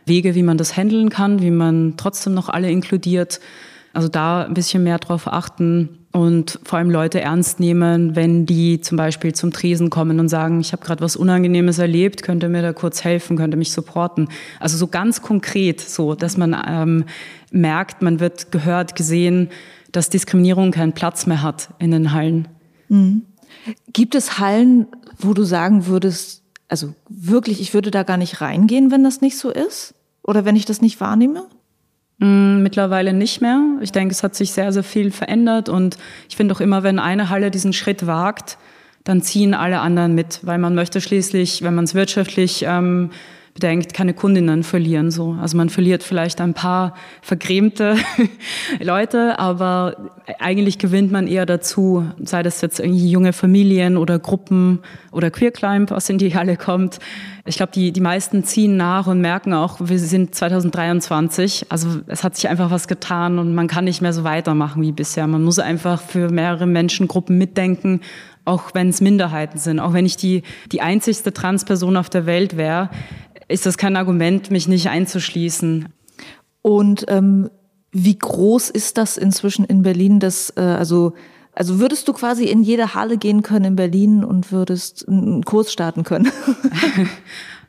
Wege, 0.10 0.36
wie 0.36 0.44
man 0.44 0.58
das 0.58 0.76
handeln 0.76 1.10
kann, 1.10 1.42
wie 1.42 1.52
man 1.52 1.94
trotzdem 1.96 2.34
noch 2.34 2.50
alle 2.50 2.70
inkludiert. 2.70 3.40
Also 3.94 4.08
da 4.08 4.44
ein 4.44 4.54
bisschen 4.54 4.84
mehr 4.84 5.00
drauf 5.00 5.28
achten 5.28 6.00
und 6.12 6.60
vor 6.64 6.80
allem 6.80 6.90
Leute 6.90 7.22
ernst 7.22 7.60
nehmen, 7.60 8.16
wenn 8.16 8.46
die 8.46 8.82
zum 8.82 8.98
Beispiel 8.98 9.34
zum 9.34 9.52
Tresen 9.52 9.90
kommen 9.90 10.20
und 10.20 10.30
sagen, 10.30 10.60
ich 10.60 10.72
habe 10.72 10.84
gerade 10.84 11.02
was 11.02 11.16
Unangenehmes 11.16 11.78
erlebt, 11.78 12.24
könnte 12.24 12.50
mir 12.50 12.62
da 12.62 12.74
kurz 12.74 13.04
helfen, 13.04 13.38
könnte 13.38 13.58
mich 13.58 13.72
supporten. 13.72 14.28
Also 14.60 14.78
so 14.78 14.88
ganz 14.88 15.22
konkret, 15.22 15.82
so 15.82 16.16
dass 16.16 16.38
man 16.38 16.56
ähm, 16.68 17.06
merkt, 17.52 18.02
man 18.02 18.20
wird 18.20 18.52
gehört, 18.52 18.96
gesehen, 18.96 19.50
dass 19.92 20.10
Diskriminierung 20.10 20.72
keinen 20.72 20.94
Platz 20.94 21.26
mehr 21.26 21.42
hat 21.42 21.70
in 21.80 21.92
den 21.92 22.12
Hallen. 22.12 22.48
Mhm. 22.90 23.24
Gibt 23.94 24.16
es 24.16 24.40
Hallen, 24.40 24.88
wo 25.18 25.34
du 25.34 25.44
sagen 25.44 25.88
würdest, 25.88 26.44
also 26.70 26.94
wirklich, 27.10 27.62
ich 27.62 27.74
würde 27.74 27.92
da 27.92 28.04
gar 28.04 28.18
nicht 28.18 28.42
reingehen, 28.42 28.92
wenn 28.92 29.04
das 29.04 29.22
nicht 29.22 29.38
so 29.38 29.50
ist? 29.50 29.96
Oder 30.30 30.46
wenn 30.46 30.56
ich 30.56 30.66
das 30.66 30.80
nicht 30.80 31.02
wahrnehme? 31.02 31.48
Mm, 32.20 32.62
mittlerweile 32.62 33.14
nicht 33.14 33.42
mehr. 33.42 33.60
Ich 33.82 33.92
denke, 33.92 34.12
es 34.12 34.22
hat 34.22 34.36
sich 34.36 34.52
sehr, 34.52 34.72
sehr 34.72 34.84
viel 34.84 35.10
verändert 35.10 35.70
und 35.70 35.98
ich 36.30 36.36
finde 36.36 36.54
auch 36.54 36.62
immer, 36.62 36.84
wenn 36.84 37.00
eine 37.00 37.32
Halle 37.32 37.50
diesen 37.50 37.74
Schritt 37.74 38.06
wagt, 38.06 38.60
dann 39.04 39.24
ziehen 39.24 39.56
alle 39.56 39.80
anderen 39.80 40.14
mit, 40.14 40.42
weil 40.44 40.60
man 40.60 40.76
möchte 40.76 41.02
schließlich, 41.02 41.64
wenn 41.64 41.74
man 41.74 41.86
es 41.86 41.96
wirtschaftlich 41.96 42.64
ähm, 42.68 43.10
bedenkt, 43.60 43.94
keine 43.94 44.14
Kundinnen 44.14 44.64
verlieren. 44.64 45.12
So. 45.12 45.36
Also 45.42 45.58
man 45.58 45.70
verliert 45.70 46.02
vielleicht 46.02 46.40
ein 46.40 46.54
paar 46.54 46.94
vergrämte 47.22 47.98
Leute, 48.80 49.38
aber 49.38 50.12
eigentlich 50.40 50.78
gewinnt 50.78 51.12
man 51.12 51.28
eher 51.28 51.46
dazu, 51.46 52.06
sei 52.24 52.42
das 52.42 52.62
jetzt 52.62 52.80
irgendwie 52.80 53.12
junge 53.12 53.34
Familien 53.34 53.98
oder 53.98 54.18
Gruppen 54.18 54.80
oder 55.12 55.30
Queerclimb, 55.30 55.92
was 55.92 56.10
in 56.10 56.18
die 56.18 56.34
Halle 56.34 56.56
kommt. 56.56 57.00
Ich 57.44 57.58
glaube, 57.58 57.74
die, 57.74 57.92
die 57.92 58.00
meisten 58.00 58.46
ziehen 58.46 58.78
nach 58.78 59.08
und 59.08 59.20
merken 59.20 59.54
auch, 59.54 59.78
wir 59.82 60.00
sind 60.00 60.34
2023. 60.34 61.66
Also 61.68 62.00
es 62.08 62.24
hat 62.24 62.38
sich 62.38 62.48
einfach 62.48 62.72
was 62.72 62.88
getan 62.88 63.40
und 63.40 63.54
man 63.54 63.68
kann 63.68 63.84
nicht 63.84 64.02
mehr 64.02 64.14
so 64.14 64.24
weitermachen 64.24 64.82
wie 64.82 64.94
bisher. 64.94 65.28
Man 65.28 65.44
muss 65.44 65.60
einfach 65.60 66.02
für 66.02 66.30
mehrere 66.30 66.66
Menschengruppen 66.66 67.38
mitdenken 67.38 68.00
auch 68.50 68.74
wenn 68.74 68.90
es 68.90 69.00
Minderheiten 69.00 69.60
sind, 69.60 69.80
auch 69.80 69.94
wenn 69.94 70.08
ich 70.08 70.18
die, 70.18 70.42
die 70.72 70.82
einzigste 70.82 71.32
Transperson 71.32 71.96
auf 71.96 72.10
der 72.10 72.26
Welt 72.26 72.58
wäre, 72.58 72.90
ist 73.50 73.66
das 73.66 73.78
kein 73.78 73.98
Argument, 73.98 74.52
mich 74.52 74.68
nicht 74.68 74.90
einzuschließen. 74.90 75.90
Und 76.62 77.06
ähm, 77.10 77.50
wie 77.92 78.18
groß 78.18 78.70
ist 78.70 78.98
das 78.98 79.18
inzwischen 79.18 79.66
in 79.66 79.82
Berlin? 79.82 80.20
Dass, 80.20 80.54
äh, 80.56 80.62
also, 80.62 81.14
also 81.54 81.80
würdest 81.80 82.08
du 82.08 82.14
quasi 82.14 82.46
in 82.46 82.64
jede 82.64 82.94
Halle 82.94 83.18
gehen 83.18 83.44
können 83.44 83.66
in 83.66 83.76
Berlin 83.76 84.24
und 84.24 84.52
würdest 84.52 85.08
einen 85.08 85.44
Kurs 85.44 85.74
starten 85.74 86.04
können? 86.04 86.32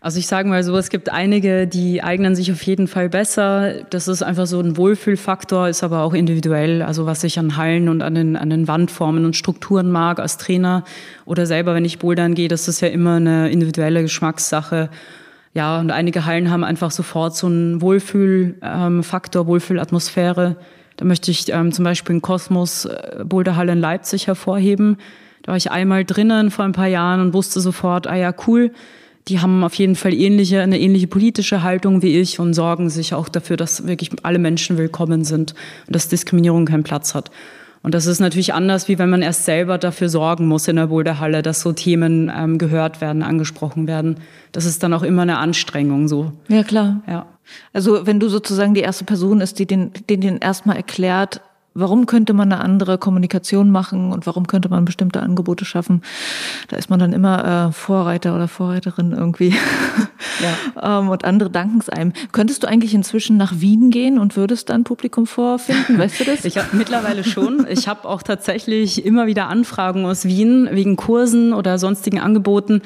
Also 0.02 0.18
ich 0.18 0.26
sage 0.26 0.48
mal 0.48 0.64
so, 0.64 0.78
es 0.78 0.88
gibt 0.88 1.12
einige, 1.12 1.66
die 1.66 2.02
eignen 2.02 2.34
sich 2.34 2.50
auf 2.50 2.62
jeden 2.62 2.88
Fall 2.88 3.10
besser. 3.10 3.84
Das 3.90 4.08
ist 4.08 4.22
einfach 4.22 4.46
so 4.46 4.58
ein 4.58 4.78
Wohlfühlfaktor, 4.78 5.68
ist 5.68 5.82
aber 5.82 6.04
auch 6.04 6.14
individuell. 6.14 6.80
Also 6.80 7.04
was 7.04 7.22
ich 7.22 7.38
an 7.38 7.58
Hallen 7.58 7.90
und 7.90 8.00
an 8.00 8.14
den, 8.14 8.36
an 8.36 8.48
den 8.48 8.66
Wandformen 8.66 9.26
und 9.26 9.36
Strukturen 9.36 9.90
mag 9.90 10.18
als 10.18 10.38
Trainer 10.38 10.84
oder 11.26 11.44
selber, 11.44 11.74
wenn 11.74 11.84
ich 11.84 11.98
bouldern 11.98 12.34
gehe, 12.34 12.48
das 12.48 12.66
ist 12.66 12.80
ja 12.80 12.88
immer 12.88 13.16
eine 13.16 13.50
individuelle 13.50 14.00
Geschmackssache. 14.00 14.88
Ja, 15.52 15.80
und 15.80 15.90
einige 15.90 16.26
Hallen 16.26 16.50
haben 16.50 16.62
einfach 16.62 16.92
sofort 16.92 17.36
so 17.36 17.48
einen 17.48 17.80
Wohlfühlfaktor, 17.80 19.42
ähm, 19.42 19.48
Wohlfühlatmosphäre. 19.48 20.56
Da 20.96 21.04
möchte 21.04 21.30
ich 21.30 21.48
ähm, 21.48 21.72
zum 21.72 21.84
Beispiel 21.84 22.16
in 22.16 22.22
Kosmos 22.22 22.84
äh, 22.84 23.24
Boulderhalle 23.24 23.72
in 23.72 23.80
Leipzig 23.80 24.28
hervorheben. 24.28 24.98
Da 25.42 25.52
war 25.52 25.56
ich 25.56 25.70
einmal 25.70 26.04
drinnen 26.04 26.50
vor 26.50 26.64
ein 26.64 26.72
paar 26.72 26.86
Jahren 26.86 27.20
und 27.20 27.34
wusste 27.34 27.60
sofort, 27.60 28.06
ah 28.06 28.14
ja, 28.14 28.32
cool, 28.46 28.70
die 29.28 29.40
haben 29.40 29.64
auf 29.64 29.74
jeden 29.74 29.96
Fall 29.96 30.14
ähnliche, 30.14 30.60
eine 30.60 30.78
ähnliche 30.78 31.06
politische 31.06 31.62
Haltung 31.62 32.02
wie 32.02 32.18
ich 32.18 32.38
und 32.38 32.54
sorgen 32.54 32.90
sich 32.90 33.14
auch 33.14 33.28
dafür, 33.28 33.56
dass 33.56 33.86
wirklich 33.86 34.10
alle 34.22 34.38
Menschen 34.38 34.78
willkommen 34.78 35.24
sind 35.24 35.54
und 35.86 35.96
dass 35.96 36.08
Diskriminierung 36.08 36.66
keinen 36.66 36.84
Platz 36.84 37.14
hat. 37.14 37.30
Und 37.82 37.94
das 37.94 38.06
ist 38.06 38.20
natürlich 38.20 38.52
anders, 38.52 38.88
wie 38.88 38.98
wenn 38.98 39.08
man 39.08 39.22
erst 39.22 39.46
selber 39.46 39.78
dafür 39.78 40.10
sorgen 40.10 40.46
muss 40.46 40.68
in 40.68 40.76
der 40.76 40.88
Boulderhalle, 40.88 41.40
dass 41.40 41.62
so 41.62 41.72
Themen 41.72 42.30
ähm, 42.34 42.58
gehört 42.58 43.00
werden, 43.00 43.22
angesprochen 43.22 43.86
werden. 43.86 44.16
Das 44.52 44.66
ist 44.66 44.82
dann 44.82 44.92
auch 44.92 45.02
immer 45.02 45.22
eine 45.22 45.38
Anstrengung 45.38 46.06
so. 46.06 46.32
Ja, 46.48 46.62
klar. 46.62 47.00
Ja. 47.06 47.26
Also 47.72 48.06
wenn 48.06 48.20
du 48.20 48.28
sozusagen 48.28 48.74
die 48.74 48.82
erste 48.82 49.04
Person 49.04 49.40
ist, 49.40 49.58
die 49.58 49.66
den, 49.66 49.92
den, 50.10 50.20
den 50.20 50.38
erstmal 50.38 50.76
erklärt, 50.76 51.40
warum 51.74 52.06
könnte 52.06 52.32
man 52.32 52.52
eine 52.52 52.62
andere 52.62 52.98
Kommunikation 52.98 53.70
machen 53.70 54.12
und 54.12 54.26
warum 54.26 54.46
könnte 54.46 54.68
man 54.68 54.84
bestimmte 54.84 55.20
Angebote 55.20 55.64
schaffen. 55.64 56.02
Da 56.68 56.76
ist 56.76 56.90
man 56.90 56.98
dann 56.98 57.12
immer 57.12 57.68
äh, 57.68 57.72
Vorreiter 57.72 58.34
oder 58.34 58.48
Vorreiterin 58.48 59.12
irgendwie. 59.12 59.54
Ja. 60.42 60.98
ähm, 61.00 61.08
und 61.08 61.24
andere 61.24 61.50
danken 61.50 61.78
es 61.78 61.88
einem. 61.88 62.12
Könntest 62.32 62.62
du 62.62 62.66
eigentlich 62.66 62.92
inzwischen 62.94 63.36
nach 63.36 63.52
Wien 63.56 63.90
gehen 63.90 64.18
und 64.18 64.36
würdest 64.36 64.70
dann 64.70 64.84
Publikum 64.84 65.26
vorfinden? 65.26 65.98
Weißt 65.98 66.20
du 66.20 66.24
das? 66.24 66.44
Ich 66.44 66.58
habe 66.58 66.76
mittlerweile 66.76 67.22
schon. 67.22 67.66
Ich 67.68 67.86
habe 67.86 68.08
auch 68.08 68.22
tatsächlich 68.22 69.04
immer 69.04 69.26
wieder 69.26 69.48
Anfragen 69.48 70.04
aus 70.06 70.24
Wien 70.24 70.68
wegen 70.72 70.96
Kursen 70.96 71.52
oder 71.52 71.78
sonstigen 71.78 72.18
Angeboten. 72.18 72.82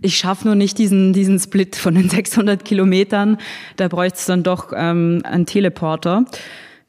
Ich 0.00 0.16
schaffe 0.16 0.46
nur 0.46 0.54
nicht 0.54 0.78
diesen, 0.78 1.12
diesen 1.12 1.38
Split 1.38 1.76
von 1.76 1.94
den 1.94 2.08
600 2.10 2.64
Kilometern. 2.64 3.36
Da 3.76 3.88
bräuchte 3.88 4.18
es 4.18 4.26
dann 4.26 4.42
doch 4.42 4.72
ähm, 4.74 5.20
einen 5.24 5.46
Teleporter. 5.46 6.24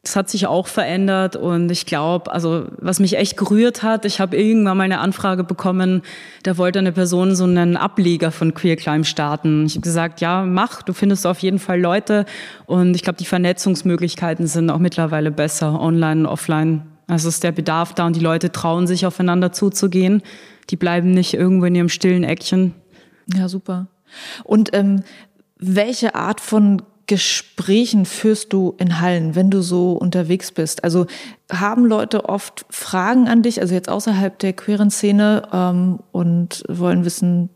Das 0.04 0.18
hat 0.18 0.30
sich 0.30 0.48
auch 0.48 0.68
verändert 0.68 1.38
und 1.38 1.72
ich 1.72 1.86
glaube, 1.86 2.30
also 2.30 2.66
was 2.78 3.00
mich 3.00 3.16
echt 3.16 3.38
gerührt 3.38 3.84
hat, 3.84 4.04
ich 4.04 4.20
habe 4.20 4.36
irgendwann 4.36 4.76
mal 4.76 4.84
eine 4.84 5.00
Anfrage 5.00 5.46
bekommen, 5.46 6.02
da 6.44 6.58
wollte 6.58 6.80
eine 6.80 6.92
Person 6.92 7.38
so 7.38 7.46
einen 7.46 7.78
Ableger 7.78 8.32
von 8.32 8.54
Queer 8.54 8.76
Climb 8.76 9.06
starten. 9.06 9.66
Ich 9.66 9.76
habe 9.76 9.82
gesagt, 9.82 10.20
ja, 10.20 10.44
mach, 10.44 10.82
du 10.82 10.92
findest 10.92 11.26
auf 11.26 11.40
jeden 11.40 11.58
Fall 11.58 11.80
Leute 11.80 12.26
und 12.66 12.96
ich 12.96 13.04
glaube, 13.04 13.18
die 13.18 13.26
Vernetzungsmöglichkeiten 13.26 14.46
sind 14.46 14.70
auch 14.70 14.80
mittlerweile 14.80 15.32
besser, 15.32 15.80
online 15.80 16.22
und 16.22 16.26
offline. 16.26 16.82
Also 17.08 17.30
ist 17.30 17.44
der 17.46 17.54
Bedarf 17.54 17.94
da 17.94 18.06
und 18.06 18.18
die 18.18 18.22
Leute 18.22 18.52
trauen 18.52 18.88
sich 18.88 19.06
aufeinander 19.06 19.54
zuzugehen. 19.54 20.22
Die 20.70 20.76
bleiben 20.76 21.12
nicht 21.12 21.34
irgendwo 21.34 21.66
in 21.66 21.76
ihrem 21.76 21.90
stillen 21.90 22.26
Eckchen. 22.26 22.74
Ja, 23.34 23.48
super. 23.48 23.88
Und 24.44 24.74
ähm, 24.74 25.04
welche 25.58 26.16
Art 26.16 26.42
von 26.42 26.82
Gesprächen 27.08 28.06
führst 28.06 28.54
du 28.54 28.76
in 28.78 29.02
Hallen, 29.02 29.36
wenn 29.36 29.50
du 29.50 29.62
so 29.62 29.92
unterwegs 29.94 30.52
bist? 30.52 30.84
Also 30.84 31.06
haben 31.52 31.86
Leute 31.86 32.30
oft 32.30 32.66
Fragen 32.70 33.28
an 33.28 33.42
dich, 33.42 33.60
also 33.62 33.74
jetzt 33.74 33.90
außerhalb 33.90 34.40
der 34.40 34.54
queeren 34.54 34.90
Szene 34.90 35.44
ähm, 35.52 36.00
und 36.12 36.64
wollen 36.70 37.04
wissen, 37.04 37.50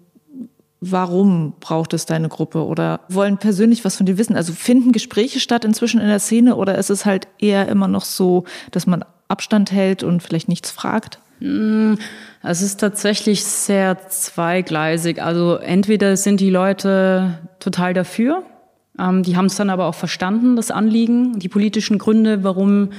warum 0.82 1.54
braucht 1.60 1.94
es 1.94 2.06
deine 2.06 2.28
Gruppe 2.30 2.66
oder 2.66 3.00
wollen 3.10 3.38
persönlich 3.38 3.86
was 3.86 3.96
von 3.96 4.06
dir 4.06 4.18
wissen? 4.18 4.36
Also 4.36 4.54
finden 4.54 4.92
Gespräche 4.92 5.40
statt 5.40 5.64
inzwischen 5.64 6.02
in 6.02 6.08
der 6.08 6.20
Szene 6.20 6.56
oder 6.56 6.78
ist 6.78 6.90
es 6.90 7.06
halt 7.06 7.28
eher 7.40 7.68
immer 7.70 7.88
noch 7.88 8.06
so, 8.06 8.44
dass 8.72 8.86
man 8.86 9.06
Abstand 9.30 9.72
hält 9.72 10.04
und 10.04 10.22
vielleicht 10.22 10.50
nichts 10.50 10.72
fragt? 10.72 11.20
Mm, 11.40 11.96
es 12.44 12.62
ist 12.62 12.80
tatsächlich 12.80 13.44
sehr 13.46 14.10
zweigleisig. 14.10 15.22
Also 15.22 15.56
entweder 15.56 16.18
sind 16.18 16.42
die 16.42 16.50
Leute 16.50 17.40
total 17.60 17.94
dafür 17.94 18.44
ähm, 19.00 19.24
die 19.24 19.36
haben 19.36 19.46
es 19.46 19.56
dann 19.56 19.70
aber 19.70 19.86
auch 19.86 19.96
verstanden, 19.96 20.56
das 20.56 20.72
Anliegen, 20.72 21.40
die 21.40 21.50
politischen 21.50 21.98
Gründe, 21.98 22.44
warum 22.44 22.90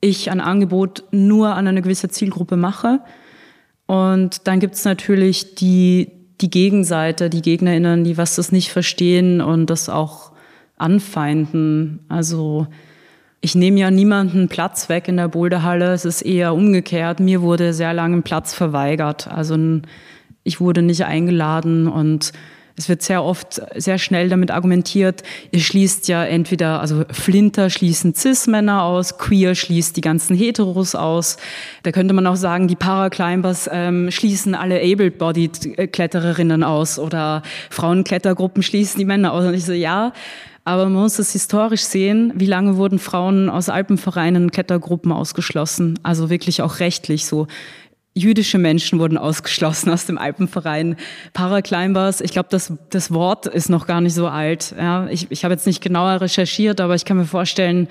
ich 0.00 0.30
ein 0.30 0.40
Angebot 0.40 1.04
nur 1.10 1.54
an 1.54 1.66
eine 1.66 1.82
gewisse 1.82 2.08
Zielgruppe 2.08 2.56
mache. 2.56 3.00
Und 3.86 4.46
dann 4.46 4.60
gibt 4.60 4.74
es 4.74 4.84
natürlich 4.84 5.54
die, 5.54 6.10
die 6.40 6.50
Gegenseite, 6.50 7.30
die 7.30 7.42
GegnerInnen, 7.42 8.04
die 8.04 8.16
was 8.16 8.36
das 8.36 8.52
nicht 8.52 8.70
verstehen 8.70 9.40
und 9.40 9.70
das 9.70 9.88
auch 9.88 10.32
anfeinden. 10.76 12.00
Also 12.08 12.66
ich 13.40 13.54
nehme 13.54 13.80
ja 13.80 13.90
niemanden 13.90 14.48
Platz 14.48 14.88
weg 14.88 15.08
in 15.08 15.16
der 15.16 15.28
Boulderhalle. 15.28 15.92
Es 15.92 16.04
ist 16.04 16.22
eher 16.22 16.54
umgekehrt. 16.54 17.20
Mir 17.20 17.42
wurde 17.42 17.72
sehr 17.74 17.92
lange 17.92 18.22
Platz 18.22 18.54
verweigert. 18.54 19.28
Also 19.28 19.56
ich 20.44 20.60
wurde 20.60 20.82
nicht 20.82 21.04
eingeladen 21.04 21.88
und 21.88 22.32
es 22.76 22.88
wird 22.88 23.02
sehr 23.02 23.22
oft 23.22 23.62
sehr 23.76 23.98
schnell 23.98 24.28
damit 24.28 24.50
argumentiert, 24.50 25.22
ihr 25.52 25.60
schließt 25.60 26.08
ja 26.08 26.24
entweder, 26.24 26.80
also 26.80 27.04
Flinter 27.10 27.70
schließen 27.70 28.14
Cis-Männer 28.14 28.82
aus, 28.82 29.18
Queer 29.18 29.54
schließt 29.54 29.96
die 29.96 30.00
ganzen 30.00 30.36
Heteros 30.36 30.94
aus. 30.94 31.36
Da 31.84 31.92
könnte 31.92 32.14
man 32.14 32.26
auch 32.26 32.36
sagen, 32.36 32.66
die 32.66 32.76
Paraclimbers 32.76 33.70
ähm, 33.72 34.10
schließen 34.10 34.54
alle 34.54 34.80
Able-Bodied-Klettererinnen 34.80 36.64
aus 36.64 36.98
oder 36.98 37.42
Frauenklettergruppen 37.70 38.62
schließen 38.62 38.98
die 38.98 39.04
Männer 39.04 39.32
aus. 39.32 39.44
Und 39.44 39.54
ich 39.54 39.64
so, 39.64 39.72
ja, 39.72 40.12
aber 40.66 40.84
man 40.84 41.02
muss 41.02 41.18
es 41.18 41.32
historisch 41.32 41.82
sehen, 41.82 42.32
wie 42.36 42.46
lange 42.46 42.76
wurden 42.76 42.98
Frauen 42.98 43.50
aus 43.50 43.68
Alpenvereinen, 43.68 44.50
Klettergruppen 44.50 45.12
ausgeschlossen. 45.12 45.98
Also 46.02 46.30
wirklich 46.30 46.62
auch 46.62 46.80
rechtlich 46.80 47.26
so. 47.26 47.46
Jüdische 48.16 48.58
Menschen 48.58 49.00
wurden 49.00 49.18
ausgeschlossen 49.18 49.90
aus 49.90 50.06
dem 50.06 50.18
Alpenverein. 50.18 50.94
Paraclimbers, 51.32 52.20
ich 52.20 52.30
glaube, 52.30 52.48
das, 52.48 52.72
das 52.90 53.12
Wort 53.12 53.46
ist 53.46 53.68
noch 53.68 53.88
gar 53.88 54.00
nicht 54.00 54.14
so 54.14 54.28
alt. 54.28 54.72
Ja, 54.78 55.08
ich, 55.08 55.26
ich 55.30 55.44
habe 55.44 55.54
jetzt 55.54 55.66
nicht 55.66 55.82
genauer 55.82 56.20
recherchiert, 56.20 56.80
aber 56.80 56.94
ich 56.94 57.04
kann 57.04 57.16
mir 57.16 57.24
vorstellen, 57.24 57.88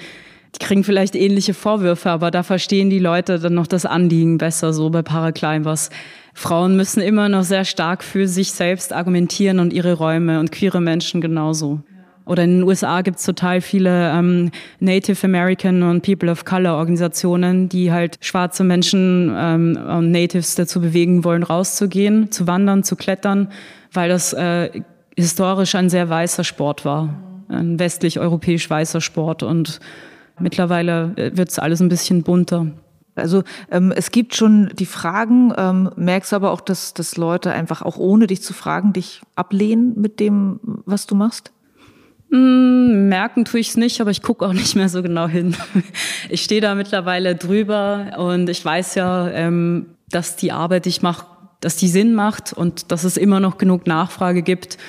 die 0.56 0.64
kriegen 0.64 0.86
vielleicht 0.86 1.16
ähnliche 1.16 1.54
Vorwürfe, 1.54 2.10
aber 2.10 2.32
da 2.32 2.44
verstehen 2.44 2.90
die 2.90 3.00
Leute 3.00 3.38
dann 3.38 3.56
noch 3.56 3.68
das 3.68 3.86
Anliegen 3.86 4.38
besser 4.38 4.72
so 4.72 4.90
bei 4.90 5.02
Paraclimbers. 5.02 5.90
Frauen 6.34 6.78
müssen 6.78 7.02
immer 7.02 7.28
noch 7.28 7.44
sehr 7.44 7.66
stark 7.66 8.02
für 8.02 8.28
sich 8.28 8.54
selbst 8.54 8.94
argumentieren 8.94 9.60
und 9.60 9.74
ihre 9.74 9.94
Räume 9.94 10.40
und 10.40 10.54
queere 10.54 10.80
Menschen 10.80 11.20
genauso. 11.20 11.82
Oder 12.26 12.44
in 12.44 12.60
den 12.60 12.64
USA 12.64 13.02
gibt 13.02 13.20
es 13.20 13.26
total 13.26 13.60
viele 13.60 14.12
ähm, 14.12 14.52
Native 14.80 15.26
American 15.26 15.84
und 15.84 16.04
People 16.04 16.32
of 16.32 16.46
Color 16.46 16.78
Organisationen, 16.78 17.68
die 17.68 17.92
halt 17.92 18.18
schwarze 18.22 18.64
Menschen 18.64 19.34
ähm, 19.36 19.78
und 19.78 20.12
Natives 20.12 20.56
dazu 20.56 20.80
bewegen 20.80 21.24
wollen, 21.26 21.44
rauszugehen, 21.44 22.32
zu 22.32 22.48
wandern, 22.48 22.84
zu 22.84 22.96
klettern, 22.96 23.50
weil 23.92 24.10
das 24.10 24.32
äh, 24.34 24.84
historisch 25.18 25.76
ein 25.76 25.90
sehr 25.90 26.10
weißer 26.10 26.46
Sport 26.46 26.86
war, 26.86 27.14
ein 27.50 27.78
westlich-europäisch 27.78 28.70
weißer 28.70 29.02
Sport. 29.02 29.44
Und 29.44 29.82
mittlerweile 30.40 31.12
äh, 31.18 31.36
wird 31.36 31.50
es 31.50 31.60
alles 31.60 31.82
ein 31.82 31.90
bisschen 31.90 32.24
bunter. 32.24 32.68
Also 33.16 33.44
ähm, 33.70 33.92
es 33.96 34.12
gibt 34.12 34.36
schon 34.36 34.72
die 34.80 34.86
Fragen, 34.86 35.54
ähm, 35.56 35.92
merkst 35.98 36.34
aber 36.34 36.52
auch, 36.52 36.62
dass, 36.62 36.94
dass 36.94 37.18
Leute 37.18 37.52
einfach 37.52 37.82
auch 37.82 37.98
ohne 37.98 38.28
dich 38.28 38.42
zu 38.42 38.54
fragen, 38.54 38.94
dich 38.94 39.22
ablehnen 39.36 39.94
mit 40.00 40.20
dem, 40.20 40.60
was 40.86 41.06
du 41.06 41.16
machst? 41.16 41.52
Hm, 42.34 43.10
merken 43.10 43.46
tue 43.46 43.60
ich 43.60 43.70
es 43.70 43.78
nicht, 43.78 44.02
aber 44.02 44.10
ich 44.10 44.24
gucke 44.24 44.44
auch 44.44 44.54
nicht 44.54 44.76
mehr 44.76 44.90
so 44.90 45.04
genau 45.04 45.28
hin. 45.28 45.56
Ich 46.30 46.42
stehe 46.42 46.62
da 46.62 46.74
mittlerweile 46.74 47.36
drüber 47.36 48.14
und 48.18 48.50
ich 48.50 48.64
weiß 48.66 48.96
ja, 48.96 49.30
ähm, 49.30 49.88
dass 50.10 50.36
die 50.36 50.52
Arbeit, 50.52 50.86
die 50.86 50.90
ich 50.90 51.04
mache, 51.04 51.28
dass 51.60 51.76
die 51.76 51.90
Sinn 51.90 52.16
macht 52.16 52.52
und 52.52 52.92
dass 52.92 53.04
es 53.04 53.18
immer 53.18 53.40
noch 53.40 53.60
genug 53.60 53.86
Nachfrage 53.86 54.42
gibt 54.42 54.80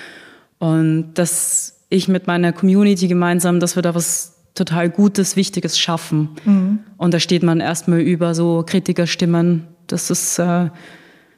und 0.58 1.12
dass 1.14 1.82
ich 1.90 2.08
mit 2.08 2.26
meiner 2.26 2.52
Community 2.52 3.08
gemeinsam, 3.08 3.60
dass 3.60 3.76
wir 3.76 3.82
da 3.82 3.94
was 3.94 4.36
total 4.54 4.88
Gutes, 4.88 5.36
Wichtiges 5.36 5.78
schaffen. 5.78 6.30
Mhm. 6.46 6.78
Und 6.96 7.12
da 7.12 7.20
steht 7.20 7.42
man 7.42 7.60
erstmal 7.60 8.00
über 8.00 8.34
so 8.34 8.64
Kritikerstimmen. 8.66 9.66
Das 9.86 10.08
ist 10.08 10.38
äh, 10.38 10.70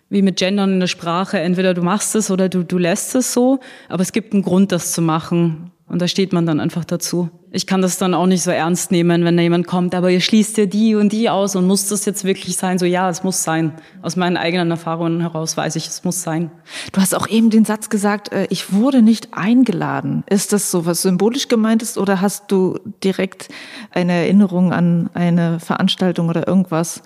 wie 0.08 0.22
mit 0.22 0.36
Gendern 0.36 0.74
in 0.74 0.80
der 0.80 0.86
Sprache. 0.86 1.40
Entweder 1.40 1.74
du 1.74 1.82
machst 1.82 2.14
es 2.14 2.30
oder 2.30 2.48
du, 2.48 2.62
du 2.62 2.78
lässt 2.78 3.16
es 3.16 3.32
so, 3.32 3.58
aber 3.88 4.02
es 4.02 4.12
gibt 4.12 4.34
einen 4.34 4.42
Grund, 4.42 4.70
das 4.70 4.92
zu 4.92 5.02
machen. 5.02 5.72
Und 5.88 6.02
da 6.02 6.08
steht 6.08 6.32
man 6.32 6.46
dann 6.46 6.58
einfach 6.58 6.84
dazu. 6.84 7.30
Ich 7.52 7.66
kann 7.66 7.80
das 7.80 7.96
dann 7.96 8.12
auch 8.12 8.26
nicht 8.26 8.42
so 8.42 8.50
ernst 8.50 8.90
nehmen, 8.90 9.24
wenn 9.24 9.36
da 9.36 9.42
jemand 9.42 9.68
kommt, 9.68 9.94
aber 9.94 10.10
ihr 10.10 10.20
schließt 10.20 10.58
ja 10.58 10.66
die 10.66 10.96
und 10.96 11.12
die 11.12 11.30
aus 11.30 11.54
und 11.54 11.66
muss 11.68 11.88
das 11.88 12.04
jetzt 12.04 12.24
wirklich 12.24 12.56
sein? 12.56 12.78
So, 12.78 12.86
ja, 12.86 13.08
es 13.08 13.22
muss 13.22 13.44
sein. 13.44 13.72
Aus 14.02 14.16
meinen 14.16 14.36
eigenen 14.36 14.68
Erfahrungen 14.72 15.20
heraus 15.20 15.56
weiß 15.56 15.76
ich, 15.76 15.86
es 15.86 16.02
muss 16.02 16.22
sein. 16.22 16.50
Du 16.90 17.00
hast 17.00 17.14
auch 17.14 17.28
eben 17.28 17.50
den 17.50 17.64
Satz 17.64 17.88
gesagt, 17.88 18.32
äh, 18.32 18.48
ich 18.50 18.72
wurde 18.72 19.00
nicht 19.00 19.28
eingeladen. 19.32 20.24
Ist 20.28 20.52
das 20.52 20.72
so 20.72 20.86
was 20.86 21.02
symbolisch 21.02 21.46
gemeint 21.46 21.82
ist 21.82 21.98
oder 21.98 22.20
hast 22.20 22.50
du 22.50 22.80
direkt 23.04 23.48
eine 23.92 24.12
Erinnerung 24.12 24.72
an 24.72 25.08
eine 25.14 25.60
Veranstaltung 25.60 26.28
oder 26.28 26.48
irgendwas, 26.48 27.02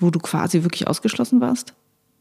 wo 0.00 0.10
du 0.10 0.18
quasi 0.18 0.64
wirklich 0.64 0.88
ausgeschlossen 0.88 1.40
warst? 1.40 1.74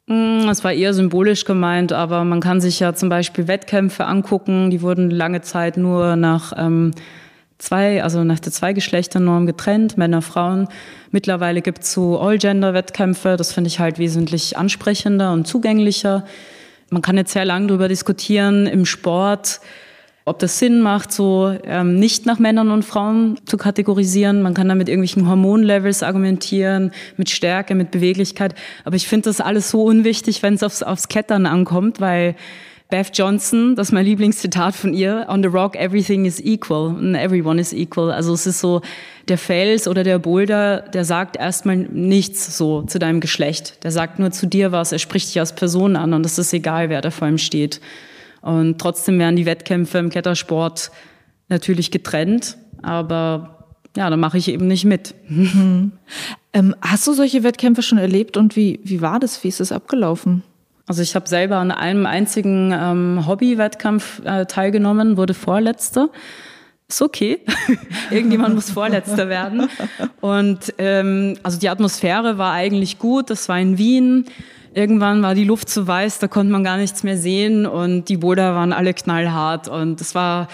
Mm, 0.08 0.48
es 0.50 0.64
war 0.64 0.74
eher 0.74 0.94
symbolisch 0.94 1.46
gemeint, 1.46 1.92
aber 1.92 2.24
man 2.24 2.40
kann 2.40 2.62
sich 2.62 2.80
ja 2.80 2.94
zum 2.94 3.10
Beispiel 3.10 3.48
Wettkämpfe 3.48 4.06
angucken, 4.06 4.70
die 4.70 4.82
wurden 4.82 5.10
lange 5.10 5.42
Zeit 5.42 5.78
nur 5.78 6.16
nach 6.16 6.54
ähm, 6.56 6.92
zwei, 7.58 8.04
also 8.04 8.24
nach 8.24 8.40
der 8.40 8.52
Zweigeschlechternorm 8.52 9.48
getrennt, 9.48 9.98
Männer, 9.98 10.22
Frauen. 10.22 10.68
Mittlerweile 11.10 11.62
gibt 11.62 11.84
es 11.84 11.94
so 11.94 12.20
All-Gender-Wettkämpfe, 12.20 13.36
das 13.36 13.52
finde 13.52 13.70
ich 13.70 13.80
halt 13.80 13.98
wesentlich 13.98 14.58
ansprechender 14.58 15.34
und 15.34 15.48
zugänglicher. 15.48 16.26
Man 16.92 17.02
kann 17.02 17.18
jetzt 17.18 17.34
sehr 17.34 17.46
lang 17.46 17.68
darüber 17.68 17.88
diskutieren 17.88 18.68
im 18.68 18.86
Sport 18.86 19.60
ob 20.28 20.40
das 20.40 20.58
Sinn 20.58 20.82
macht, 20.82 21.12
so 21.12 21.56
ähm, 21.66 22.00
nicht 22.00 22.26
nach 22.26 22.40
Männern 22.40 22.72
und 22.72 22.84
Frauen 22.84 23.40
zu 23.46 23.58
kategorisieren. 23.58 24.42
Man 24.42 24.56
kann 24.56 24.68
da 24.68 24.74
mit 24.74 24.90
irgendwelchen 24.90 25.30
Hormonlevels 25.30 26.02
argumentieren, 26.02 26.92
mit 27.16 27.30
Stärke, 27.30 27.76
mit 27.76 27.92
Beweglichkeit. 27.92 28.56
Aber 28.84 28.96
ich 28.96 29.08
finde 29.08 29.30
das 29.30 29.40
alles 29.40 29.70
so 29.70 29.84
unwichtig, 29.84 30.42
wenn 30.42 30.56
es 30.56 30.64
aufs, 30.64 30.82
aufs 30.82 31.10
Klettern 31.10 31.46
ankommt, 31.46 32.02
weil 32.02 32.36
Beth 32.90 33.12
Johnson, 33.14 33.76
das 33.76 33.90
ist 33.90 33.94
mein 33.94 34.06
Lieblingszitat 34.06 34.76
von 34.76 34.96
ihr, 34.96 35.28
on 35.30 35.44
the 35.44 35.50
rock 35.50 35.76
everything 35.76 36.26
is 36.26 36.40
equal 36.40 36.90
and 36.90 37.16
everyone 37.16 37.62
is 37.62 37.72
equal. 37.72 38.12
Also 38.12 38.34
es 38.34 38.48
ist 38.48 38.60
so, 38.60 38.82
der 39.28 39.38
Fels 39.38 39.88
oder 39.88 40.04
der 40.04 40.18
Boulder, 40.18 40.82
der 40.82 41.06
sagt 41.06 41.36
erstmal 41.36 41.78
nichts 41.78 42.58
so 42.58 42.82
zu 42.84 42.98
deinem 42.98 43.20
Geschlecht. 43.20 43.84
Der 43.84 43.92
sagt 43.92 44.18
nur 44.18 44.32
zu 44.32 44.48
dir 44.48 44.72
was, 44.72 44.92
er 44.92 45.00
spricht 45.00 45.30
dich 45.30 45.40
als 45.40 45.54
Person 45.54 45.96
an 45.96 46.14
und 46.14 46.26
es 46.26 46.40
ist 46.40 46.54
egal, 46.54 46.90
wer 46.90 47.02
da 47.02 47.12
vor 47.12 47.28
ihm 47.28 47.38
steht. 47.38 47.80
Und 48.46 48.78
trotzdem 48.78 49.18
werden 49.18 49.36
die 49.36 49.48
Wettkämpfe 49.48 49.98
im 49.98 50.12
Klettersport 50.12 50.92
natürlich 51.50 51.90
getrennt, 51.90 52.60
aber 52.84 53.66
ja, 53.98 54.08
da 54.08 54.18
mache 54.18 54.38
ich 54.38 54.50
eben 54.50 54.68
nicht 54.68 54.86
mit. 54.86 55.16
Mhm. 55.28 55.94
Ähm, 56.54 56.76
hast 56.80 57.08
du 57.08 57.14
solche 57.14 57.42
Wettkämpfe 57.42 57.82
schon 57.82 57.98
erlebt 57.98 58.38
und 58.38 58.56
wie, 58.56 58.80
wie 58.84 59.02
war 59.02 59.20
das? 59.20 59.44
Wie 59.44 59.48
ist 59.48 59.62
es 59.62 59.72
abgelaufen? 59.72 60.44
Also 60.86 61.02
ich 61.02 61.16
habe 61.16 61.28
selber 61.28 61.56
an 61.56 61.72
einem 61.72 62.06
einzigen 62.06 62.72
ähm, 62.72 63.26
Hobby-Wettkampf 63.26 64.22
äh, 64.24 64.46
teilgenommen, 64.46 65.18
wurde 65.18 65.34
Vorletzter. 65.34 66.10
Ist 66.88 67.02
okay. 67.02 67.40
Irgendjemand 68.12 68.54
muss 68.54 68.70
Vorletzter 68.70 69.28
werden. 69.30 69.70
Und 70.22 70.72
ähm, 70.78 71.40
also 71.42 71.58
die 71.58 71.70
Atmosphäre 71.70 72.38
war 72.38 72.54
eigentlich 72.54 73.00
gut. 73.00 73.32
Das 73.32 73.50
war 73.50 73.60
in 73.60 73.80
Wien. 73.80 74.26
Irgendwann 74.76 75.24
war 75.24 75.36
die 75.36 75.46
Luft 75.46 75.70
zu 75.70 75.88
weiß, 75.88 76.20
da 76.20 76.28
konnte 76.28 76.52
man 76.52 76.66
gar 76.66 76.76
nichts 76.76 77.04
mehr 77.04 77.18
sehen 77.18 77.66
und 77.66 78.10
die 78.10 78.18
Boulder 78.18 78.56
waren 78.56 78.74
alle 78.74 78.94
knallhart 78.94 79.70
und 79.70 80.02
es 80.02 80.14
war 80.14 80.50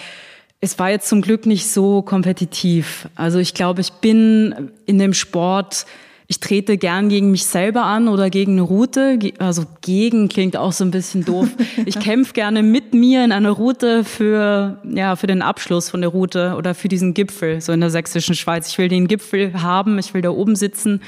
es 0.61 0.77
war 0.77 0.91
jetzt 0.91 1.09
zum 1.09 1.23
Glück 1.23 1.47
nicht 1.47 1.67
so 1.67 2.03
kompetitiv. 2.03 3.09
Also 3.15 3.39
ich 3.39 3.55
glaube, 3.55 3.81
ich 3.81 3.93
bin 3.93 4.69
in 4.85 4.99
dem 4.99 5.15
Sport, 5.15 5.87
ich 6.27 6.39
trete 6.39 6.77
gern 6.77 7.09
gegen 7.09 7.31
mich 7.31 7.47
selber 7.47 7.83
an 7.83 8.07
oder 8.07 8.29
gegen 8.29 8.53
eine 8.53 8.61
Route. 8.61 9.17
Also 9.39 9.63
gegen 9.81 10.29
klingt 10.29 10.55
auch 10.55 10.71
so 10.71 10.85
ein 10.85 10.91
bisschen 10.91 11.25
doof. 11.25 11.49
Ich 11.85 11.99
kämpfe 11.99 12.33
gerne 12.33 12.61
mit 12.61 12.93
mir 12.93 13.25
in 13.25 13.31
einer 13.31 13.49
Route 13.49 14.03
für, 14.03 14.79
ja, 14.83 15.15
für 15.15 15.25
den 15.25 15.41
Abschluss 15.41 15.89
von 15.89 16.01
der 16.01 16.11
Route 16.11 16.53
oder 16.57 16.75
für 16.75 16.89
diesen 16.89 17.15
Gipfel, 17.15 17.59
so 17.59 17.73
in 17.73 17.81
der 17.81 17.89
sächsischen 17.89 18.35
Schweiz. 18.35 18.69
Ich 18.69 18.77
will 18.77 18.87
den 18.87 19.07
Gipfel 19.07 19.63
haben, 19.63 19.97
ich 19.97 20.13
will 20.13 20.21
da 20.21 20.29
oben 20.29 20.55
sitzen, 20.55 21.01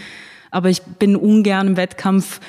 aber 0.49 0.69
ich 0.69 0.81
bin 0.81 1.15
ungern 1.15 1.67
im 1.67 1.77
Wettkampf 1.77 2.39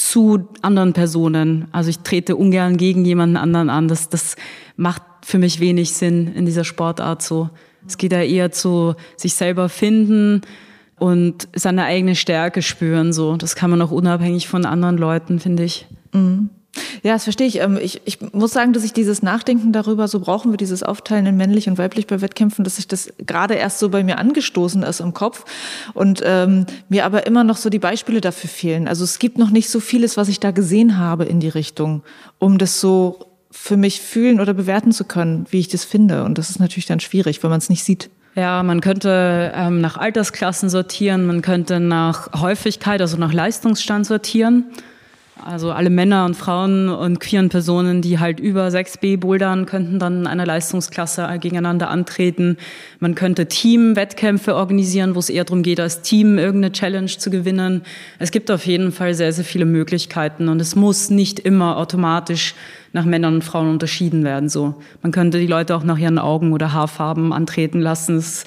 zu 0.00 0.48
anderen 0.62 0.94
Personen. 0.94 1.68
Also 1.72 1.90
ich 1.90 1.98
trete 1.98 2.34
ungern 2.34 2.78
gegen 2.78 3.04
jemanden 3.04 3.36
anderen 3.36 3.68
an. 3.68 3.86
Das, 3.86 4.08
das 4.08 4.34
macht 4.76 5.02
für 5.22 5.38
mich 5.38 5.60
wenig 5.60 5.92
Sinn 5.92 6.32
in 6.34 6.46
dieser 6.46 6.64
Sportart 6.64 7.20
so. 7.22 7.50
Es 7.86 7.98
geht 7.98 8.12
ja 8.12 8.22
eher 8.22 8.50
zu 8.50 8.94
sich 9.18 9.34
selber 9.34 9.68
finden 9.68 10.40
und 10.98 11.48
seine 11.54 11.84
eigene 11.84 12.16
Stärke 12.16 12.62
spüren. 12.62 13.12
So, 13.12 13.36
das 13.36 13.54
kann 13.54 13.68
man 13.68 13.82
auch 13.82 13.90
unabhängig 13.90 14.48
von 14.48 14.64
anderen 14.64 14.96
Leuten, 14.96 15.38
finde 15.38 15.64
ich. 15.64 15.86
Mhm. 16.12 16.48
Ja, 17.02 17.14
das 17.14 17.24
verstehe 17.24 17.46
ich. 17.46 17.60
Ähm, 17.60 17.78
ich. 17.80 18.02
Ich 18.04 18.18
muss 18.32 18.52
sagen, 18.52 18.72
dass 18.72 18.84
ich 18.84 18.92
dieses 18.92 19.22
Nachdenken 19.22 19.72
darüber, 19.72 20.08
so 20.08 20.20
brauchen 20.20 20.52
wir 20.52 20.56
dieses 20.56 20.82
Aufteilen 20.82 21.26
in 21.26 21.36
männlich 21.36 21.68
und 21.68 21.78
weiblich 21.78 22.06
bei 22.06 22.20
Wettkämpfen, 22.20 22.64
dass 22.64 22.76
sich 22.76 22.88
das 22.88 23.12
gerade 23.26 23.54
erst 23.54 23.78
so 23.78 23.88
bei 23.88 24.04
mir 24.04 24.18
angestoßen 24.18 24.82
ist 24.82 25.00
im 25.00 25.14
Kopf 25.14 25.44
und 25.94 26.22
ähm, 26.24 26.66
mir 26.88 27.04
aber 27.04 27.26
immer 27.26 27.44
noch 27.44 27.56
so 27.56 27.70
die 27.70 27.78
Beispiele 27.78 28.20
dafür 28.20 28.50
fehlen. 28.50 28.88
Also 28.88 29.04
es 29.04 29.18
gibt 29.18 29.38
noch 29.38 29.50
nicht 29.50 29.70
so 29.70 29.80
vieles, 29.80 30.16
was 30.16 30.28
ich 30.28 30.40
da 30.40 30.50
gesehen 30.50 30.98
habe 30.98 31.24
in 31.24 31.40
die 31.40 31.48
Richtung, 31.48 32.02
um 32.38 32.58
das 32.58 32.80
so 32.80 33.26
für 33.50 33.76
mich 33.76 34.00
fühlen 34.00 34.40
oder 34.40 34.54
bewerten 34.54 34.92
zu 34.92 35.04
können, 35.04 35.46
wie 35.50 35.58
ich 35.58 35.68
das 35.68 35.84
finde. 35.84 36.24
Und 36.24 36.38
das 36.38 36.50
ist 36.50 36.60
natürlich 36.60 36.86
dann 36.86 37.00
schwierig, 37.00 37.42
wenn 37.42 37.50
man 37.50 37.58
es 37.58 37.68
nicht 37.68 37.84
sieht. 37.84 38.10
Ja, 38.36 38.62
man 38.62 38.80
könnte 38.80 39.52
ähm, 39.56 39.80
nach 39.80 39.96
Altersklassen 39.96 40.70
sortieren, 40.70 41.26
man 41.26 41.42
könnte 41.42 41.80
nach 41.80 42.40
Häufigkeit, 42.40 43.00
also 43.00 43.16
nach 43.16 43.32
Leistungsstand 43.32 44.06
sortieren. 44.06 44.66
Also 45.44 45.72
alle 45.72 45.88
Männer 45.88 46.26
und 46.26 46.34
Frauen 46.34 46.88
und 46.90 47.18
queeren 47.18 47.48
Personen, 47.48 48.02
die 48.02 48.18
halt 48.18 48.40
über 48.40 48.66
6b 48.68 49.18
bouldern, 49.18 49.64
könnten 49.64 49.98
dann 49.98 50.20
in 50.20 50.26
einer 50.26 50.44
Leistungsklasse 50.44 51.26
gegeneinander 51.40 51.88
antreten. 51.88 52.58
Man 52.98 53.14
könnte 53.14 53.46
Team-Wettkämpfe 53.46 54.54
organisieren, 54.54 55.14
wo 55.14 55.18
es 55.18 55.30
eher 55.30 55.44
darum 55.44 55.62
geht, 55.62 55.80
als 55.80 56.02
Team 56.02 56.38
irgendeine 56.38 56.72
Challenge 56.72 57.06
zu 57.06 57.30
gewinnen. 57.30 57.82
Es 58.18 58.32
gibt 58.32 58.50
auf 58.50 58.66
jeden 58.66 58.92
Fall 58.92 59.14
sehr, 59.14 59.32
sehr 59.32 59.44
viele 59.44 59.64
Möglichkeiten 59.64 60.48
und 60.48 60.60
es 60.60 60.76
muss 60.76 61.08
nicht 61.08 61.40
immer 61.40 61.78
automatisch 61.78 62.54
nach 62.92 63.04
Männern 63.04 63.34
und 63.34 63.44
Frauen 63.44 63.70
unterschieden 63.70 64.24
werden. 64.24 64.48
So, 64.48 64.74
man 65.02 65.12
könnte 65.12 65.38
die 65.38 65.46
Leute 65.46 65.74
auch 65.74 65.84
nach 65.84 65.98
ihren 65.98 66.18
Augen 66.18 66.52
oder 66.52 66.72
Haarfarben 66.72 67.32
antreten 67.32 67.80
lassen. 67.80 68.16
Es 68.16 68.44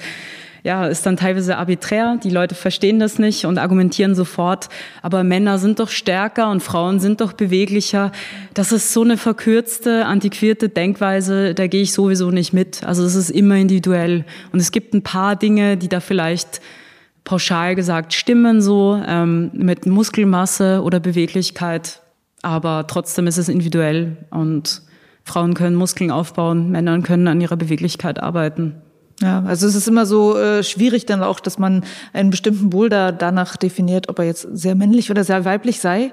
ja, 0.64 0.86
ist 0.86 1.04
dann 1.04 1.18
teilweise 1.18 1.58
arbiträr. 1.58 2.18
Die 2.24 2.30
Leute 2.30 2.54
verstehen 2.54 2.98
das 2.98 3.18
nicht 3.18 3.44
und 3.44 3.58
argumentieren 3.58 4.14
sofort. 4.14 4.70
Aber 5.02 5.22
Männer 5.22 5.58
sind 5.58 5.78
doch 5.78 5.90
stärker 5.90 6.50
und 6.50 6.62
Frauen 6.62 7.00
sind 7.00 7.20
doch 7.20 7.34
beweglicher. 7.34 8.12
Das 8.54 8.72
ist 8.72 8.90
so 8.90 9.02
eine 9.02 9.18
verkürzte, 9.18 10.06
antiquierte 10.06 10.70
Denkweise, 10.70 11.52
da 11.52 11.66
gehe 11.66 11.82
ich 11.82 11.92
sowieso 11.92 12.30
nicht 12.30 12.54
mit. 12.54 12.82
Also 12.82 13.04
es 13.04 13.14
ist 13.14 13.28
immer 13.28 13.56
individuell. 13.56 14.24
Und 14.52 14.60
es 14.60 14.72
gibt 14.72 14.94
ein 14.94 15.02
paar 15.02 15.36
Dinge, 15.36 15.76
die 15.76 15.88
da 15.88 16.00
vielleicht 16.00 16.62
pauschal 17.24 17.74
gesagt 17.74 18.14
stimmen, 18.14 18.62
so 18.62 18.98
ähm, 19.06 19.50
mit 19.52 19.84
Muskelmasse 19.84 20.82
oder 20.82 20.98
Beweglichkeit. 20.98 22.00
Aber 22.40 22.86
trotzdem 22.86 23.26
ist 23.26 23.36
es 23.36 23.50
individuell 23.50 24.16
und 24.30 24.80
Frauen 25.24 25.52
können 25.52 25.76
Muskeln 25.76 26.10
aufbauen, 26.10 26.70
Männer 26.70 26.98
können 27.02 27.28
an 27.28 27.40
ihrer 27.42 27.56
Beweglichkeit 27.56 28.22
arbeiten. 28.22 28.76
Ja, 29.22 29.44
also 29.46 29.68
es 29.68 29.76
ist 29.76 29.86
immer 29.86 30.06
so 30.06 30.36
äh, 30.36 30.64
schwierig 30.64 31.06
dann 31.06 31.22
auch, 31.22 31.38
dass 31.38 31.58
man 31.58 31.84
einen 32.12 32.30
bestimmten 32.30 32.70
Boulder 32.70 33.12
danach 33.12 33.56
definiert, 33.56 34.08
ob 34.08 34.18
er 34.18 34.24
jetzt 34.24 34.48
sehr 34.52 34.74
männlich 34.74 35.08
oder 35.10 35.22
sehr 35.22 35.44
weiblich 35.44 35.80
sei, 35.80 36.10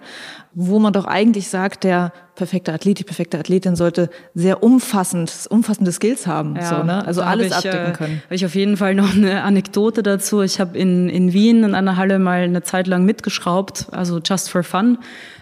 wo 0.54 0.78
man 0.78 0.93
doch 0.93 1.06
eigentlich 1.06 1.47
sagt, 1.49 1.84
der 1.84 2.14
perfekte 2.36 2.72
Athlet, 2.72 2.99
die 2.99 3.04
perfekte 3.04 3.39
Athletin 3.39 3.76
sollte 3.76 4.12
sehr 4.36 4.62
umfassend, 4.62 5.47
umfassende 5.49 5.91
Skills 5.91 6.28
haben, 6.28 6.56
ja, 6.56 6.64
so, 6.64 6.84
ne? 6.84 7.04
also 7.04 7.24
alles 7.24 7.47
ich, 7.47 7.54
abdecken 7.56 7.93
äh, 7.93 7.97
können. 7.97 8.14
Äh, 8.14 8.26
habe 8.26 8.36
ich 8.36 8.45
auf 8.45 8.54
jeden 8.54 8.78
Fall 8.78 8.93
noch 8.93 9.16
eine 9.16 9.41
Anekdote 9.41 10.04
dazu. 10.04 10.41
Ich 10.41 10.60
habe 10.60 10.78
in, 10.78 11.10
in 11.10 11.34
Wien 11.34 11.64
in 11.64 11.74
einer 11.74 11.97
Halle 11.97 12.20
mal 12.20 12.41
eine 12.41 12.62
Zeit 12.62 12.86
lang 12.86 13.04
mitgeschraubt, 13.04 13.88
also 13.91 14.20
just 14.24 14.52
for 14.52 14.62
fun, 14.62 14.99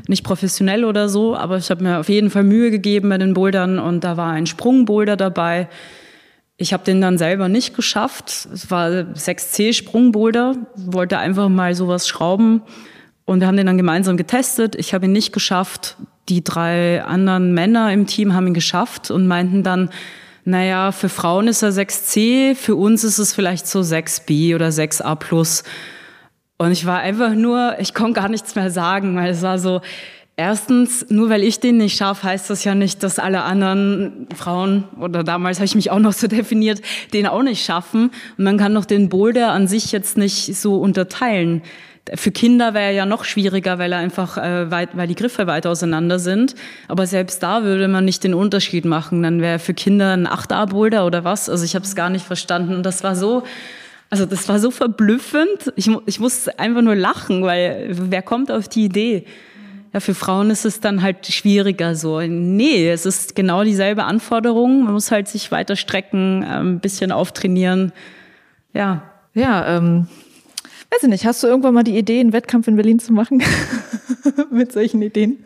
nicht 0.07 0.23
professionell 0.23 0.85
oder 0.85 1.09
so, 1.09 1.35
aber 1.35 1.57
ich 1.57 1.69
habe 1.69 1.83
mir 1.83 1.99
auf 1.99 2.07
jeden 2.07 2.29
Fall 2.29 2.43
Mühe 2.43 2.71
gegeben 2.71 3.09
bei 3.09 3.17
den 3.17 3.33
Bouldern 3.33 3.79
und 3.79 4.05
da 4.05 4.15
war 4.15 4.31
ein 4.31 4.45
Sprungboulder 4.45 5.17
dabei 5.17 5.67
ich 6.59 6.73
habe 6.73 6.83
den 6.83 6.99
dann 6.99 7.17
selber 7.17 7.47
nicht 7.47 7.73
geschafft. 7.73 8.47
Es 8.53 8.69
war 8.69 8.89
6C 8.89 9.73
Sprungboulder, 9.73 10.55
wollte 10.75 11.17
einfach 11.17 11.47
mal 11.47 11.73
sowas 11.73 12.07
schrauben 12.07 12.61
und 13.23 13.39
wir 13.39 13.47
haben 13.47 13.55
den 13.55 13.65
dann 13.65 13.77
gemeinsam 13.77 14.17
getestet. 14.17 14.75
Ich 14.75 14.93
habe 14.93 15.05
ihn 15.05 15.13
nicht 15.13 15.31
geschafft. 15.31 15.95
Die 16.27 16.43
drei 16.43 17.01
anderen 17.01 17.53
Männer 17.53 17.93
im 17.93 18.07
Team 18.07 18.33
haben 18.33 18.47
ihn 18.47 18.53
geschafft 18.53 19.09
und 19.09 19.25
meinten 19.25 19.63
dann, 19.63 19.89
naja, 20.43 20.91
für 20.91 21.07
Frauen 21.07 21.47
ist 21.47 21.61
er 21.61 21.71
6C, 21.71 22.55
für 22.55 22.75
uns 22.75 23.05
ist 23.05 23.19
es 23.19 23.33
vielleicht 23.33 23.65
so 23.65 23.79
6B 23.79 24.53
oder 24.53 24.67
6A 24.67 25.15
plus. 25.15 25.63
Und 26.57 26.73
ich 26.73 26.85
war 26.85 26.99
einfach 26.99 27.35
nur, 27.35 27.77
ich 27.79 27.93
konnte 27.93 28.19
gar 28.19 28.27
nichts 28.27 28.55
mehr 28.55 28.69
sagen, 28.69 29.15
weil 29.15 29.31
es 29.31 29.41
war 29.41 29.59
so, 29.59 29.79
Erstens, 30.39 31.05
nur 31.09 31.29
weil 31.29 31.43
ich 31.43 31.59
den 31.59 31.75
nicht 31.75 31.97
schaffe, 31.97 32.23
heißt 32.23 32.49
das 32.49 32.63
ja 32.63 32.73
nicht, 32.73 33.03
dass 33.03 33.19
alle 33.19 33.41
anderen 33.41 34.25
Frauen, 34.33 34.85
oder 34.97 35.25
damals 35.25 35.57
habe 35.57 35.65
ich 35.65 35.75
mich 35.75 35.91
auch 35.91 35.99
noch 35.99 36.13
so 36.13 36.27
definiert, 36.29 36.81
den 37.11 37.27
auch 37.27 37.43
nicht 37.43 37.61
schaffen. 37.61 38.11
Und 38.37 38.45
man 38.45 38.57
kann 38.57 38.73
doch 38.73 38.85
den 38.85 39.09
Boulder 39.09 39.51
an 39.51 39.67
sich 39.67 39.91
jetzt 39.91 40.17
nicht 40.17 40.55
so 40.55 40.77
unterteilen. 40.77 41.61
Für 42.15 42.31
Kinder 42.31 42.73
wäre 42.73 42.85
er 42.85 42.91
ja 42.91 43.05
noch 43.05 43.25
schwieriger, 43.25 43.79
weil 43.79 43.91
er 43.91 43.99
einfach, 43.99 44.37
äh, 44.37 44.71
weit, 44.71 44.95
weil 44.95 45.09
die 45.09 45.15
Griffe 45.15 45.45
weit 45.45 45.67
auseinander 45.67 46.19
sind. 46.19 46.55
Aber 46.87 47.05
selbst 47.05 47.43
da 47.43 47.63
würde 47.63 47.89
man 47.89 48.05
nicht 48.05 48.23
den 48.23 48.33
Unterschied 48.33 48.85
machen. 48.85 49.21
Dann 49.21 49.41
wäre 49.41 49.59
für 49.59 49.73
Kinder 49.73 50.13
ein 50.13 50.25
8a-Boulder 50.25 51.05
oder 51.05 51.25
was. 51.25 51.49
Also 51.49 51.65
ich 51.65 51.75
habe 51.75 51.83
es 51.83 51.97
gar 51.97 52.09
nicht 52.09 52.25
verstanden. 52.25 52.75
Und 52.75 52.83
das 52.83 53.03
war 53.03 53.17
so, 53.17 53.43
also 54.09 54.25
das 54.25 54.47
war 54.47 54.59
so 54.59 54.71
verblüffend. 54.71 55.73
Ich, 55.75 55.89
ich 56.05 56.21
musste 56.21 56.57
einfach 56.57 56.81
nur 56.81 56.95
lachen, 56.95 57.43
weil 57.43 57.87
wer 57.89 58.21
kommt 58.21 58.49
auf 58.53 58.69
die 58.69 58.85
Idee? 58.85 59.25
Ja, 59.93 59.99
für 59.99 60.13
Frauen 60.13 60.51
ist 60.51 60.65
es 60.65 60.81
dann 60.81 61.01
halt 61.01 61.25
schwieriger 61.25 61.95
so. 61.95 62.21
Nee, 62.21 62.89
es 62.89 63.05
ist 63.05 63.35
genau 63.35 63.63
dieselbe 63.63 64.03
Anforderung. 64.03 64.83
Man 64.83 64.93
muss 64.93 65.09
halt 65.09 65.27
sich 65.27 65.51
weiter 65.51 65.75
strecken, 65.75 66.45
ähm, 66.47 66.73
ein 66.73 66.79
bisschen 66.79 67.11
auftrainieren. 67.11 67.91
Ja. 68.73 69.03
Ja, 69.33 69.77
ähm, 69.77 70.07
weiß 70.91 71.03
ich 71.03 71.09
nicht, 71.09 71.25
hast 71.25 71.41
du 71.43 71.47
irgendwann 71.47 71.73
mal 71.73 71.83
die 71.83 71.97
Idee, 71.97 72.19
einen 72.19 72.33
Wettkampf 72.33 72.67
in 72.67 72.75
Berlin 72.75 72.99
zu 72.99 73.13
machen? 73.13 73.41
Mit 74.51 74.71
solchen 74.71 75.01
Ideen? 75.01 75.45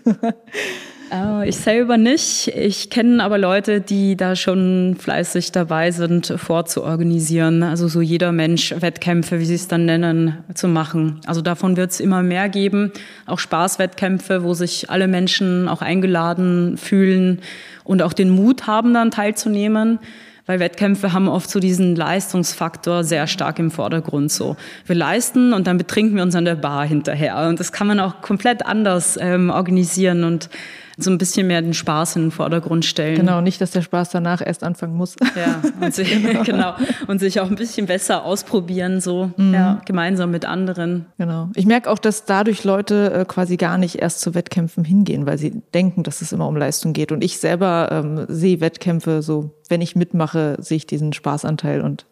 Äh, 1.14 1.47
ich 1.47 1.57
selber 1.57 1.97
nicht. 1.97 2.47
Ich 2.47 2.89
kenne 2.89 3.24
aber 3.24 3.38
Leute, 3.38 3.82
die 3.82 4.18
da 4.18 4.36
schon 4.36 4.95
fleißig 4.99 5.51
dabei 5.51 5.91
sind, 5.91 6.34
vorzuorganisieren. 6.36 7.64
Also 7.64 7.88
so 7.88 8.01
jeder 8.01 8.32
Mensch 8.32 8.74
Wettkämpfe, 8.78 9.39
wie 9.39 9.45
sie 9.45 9.55
es 9.55 9.68
dann 9.68 9.86
nennen, 9.86 10.38
zu 10.53 10.68
machen. 10.68 11.20
Also 11.26 11.41
davon 11.41 11.78
wird 11.78 11.91
es 11.91 11.99
immer 11.99 12.24
mehr 12.24 12.49
geben. 12.49 12.91
Auch 13.26 13.39
Spaßwettkämpfe, 13.39 14.43
wo 14.43 14.53
sich 14.53 14.89
alle 14.89 15.07
Menschen 15.07 15.68
auch 15.70 15.82
eingeladen 15.82 16.78
fühlen 16.78 17.39
und 17.84 18.01
auch 18.01 18.14
den 18.14 18.30
Mut 18.30 18.68
haben, 18.68 18.93
dann 18.93 19.11
teilzunehmen 19.11 19.99
weil 20.45 20.59
Wettkämpfe 20.59 21.14
haben 21.14 21.30
oft 21.30 21.49
so 21.49 21.61
diesen 21.61 21.95
Leistungsfaktor 21.95 23.05
sehr 23.05 23.28
stark 23.28 23.59
im 23.59 23.72
Vordergrund. 23.72 24.30
So, 24.30 24.57
wir 24.86 24.95
leisten 24.95 25.53
und 25.53 25.68
dann 25.68 25.78
betrinken 25.78 26.18
wir 26.18 26.24
uns 26.24 26.36
an 26.36 26.43
der 26.43 26.55
Bar 26.55 26.86
hinterher 26.86 27.47
und 27.47 27.61
das 27.61 27.72
kann 27.72 27.88
man 27.88 28.01
auch 28.01 28.22
komplett 28.22 28.66
anders 28.66 29.18
ähm, 29.22 29.49
organisieren 29.49 30.26
und 30.26 30.49
so 30.97 31.09
ein 31.09 31.17
bisschen 31.17 31.47
mehr 31.47 31.61
den 31.61 31.73
Spaß 31.73 32.15
in 32.17 32.23
den 32.23 32.31
Vordergrund 32.31 32.85
stellen. 32.85 33.15
Genau, 33.15 33.41
nicht, 33.41 33.59
dass 33.61 33.71
der 33.71 33.81
Spaß 33.81 34.09
danach 34.09 34.45
erst 34.45 34.63
anfangen 34.63 34.95
muss. 34.95 35.15
Ja, 35.35 35.61
und 35.81 35.93
sich, 35.93 36.09
genau. 36.21 36.43
genau. 36.43 36.75
Und 37.07 37.19
sich 37.19 37.39
auch 37.39 37.49
ein 37.49 37.55
bisschen 37.55 37.87
besser 37.87 38.23
ausprobieren, 38.23 39.01
so 39.01 39.31
mhm. 39.37 39.53
ja, 39.53 39.81
gemeinsam 39.85 40.31
mit 40.31 40.45
anderen. 40.45 41.07
Genau. 41.17 41.49
Ich 41.55 41.65
merke 41.65 41.89
auch, 41.89 41.99
dass 41.99 42.25
dadurch 42.25 42.63
Leute 42.63 43.13
äh, 43.13 43.25
quasi 43.25 43.57
gar 43.57 43.77
nicht 43.77 43.95
erst 43.95 44.21
zu 44.21 44.35
Wettkämpfen 44.35 44.83
hingehen, 44.85 45.25
weil 45.25 45.37
sie 45.37 45.61
denken, 45.73 46.03
dass 46.03 46.21
es 46.21 46.31
immer 46.31 46.47
um 46.47 46.55
Leistung 46.55 46.93
geht. 46.93 47.11
Und 47.11 47.23
ich 47.23 47.39
selber 47.39 47.89
ähm, 47.91 48.25
sehe 48.27 48.61
Wettkämpfe 48.61 49.21
so, 49.21 49.51
wenn 49.69 49.81
ich 49.81 49.95
mitmache, 49.95 50.57
sehe 50.59 50.77
ich 50.77 50.87
diesen 50.87 51.13
Spaßanteil 51.13 51.81
und 51.81 52.05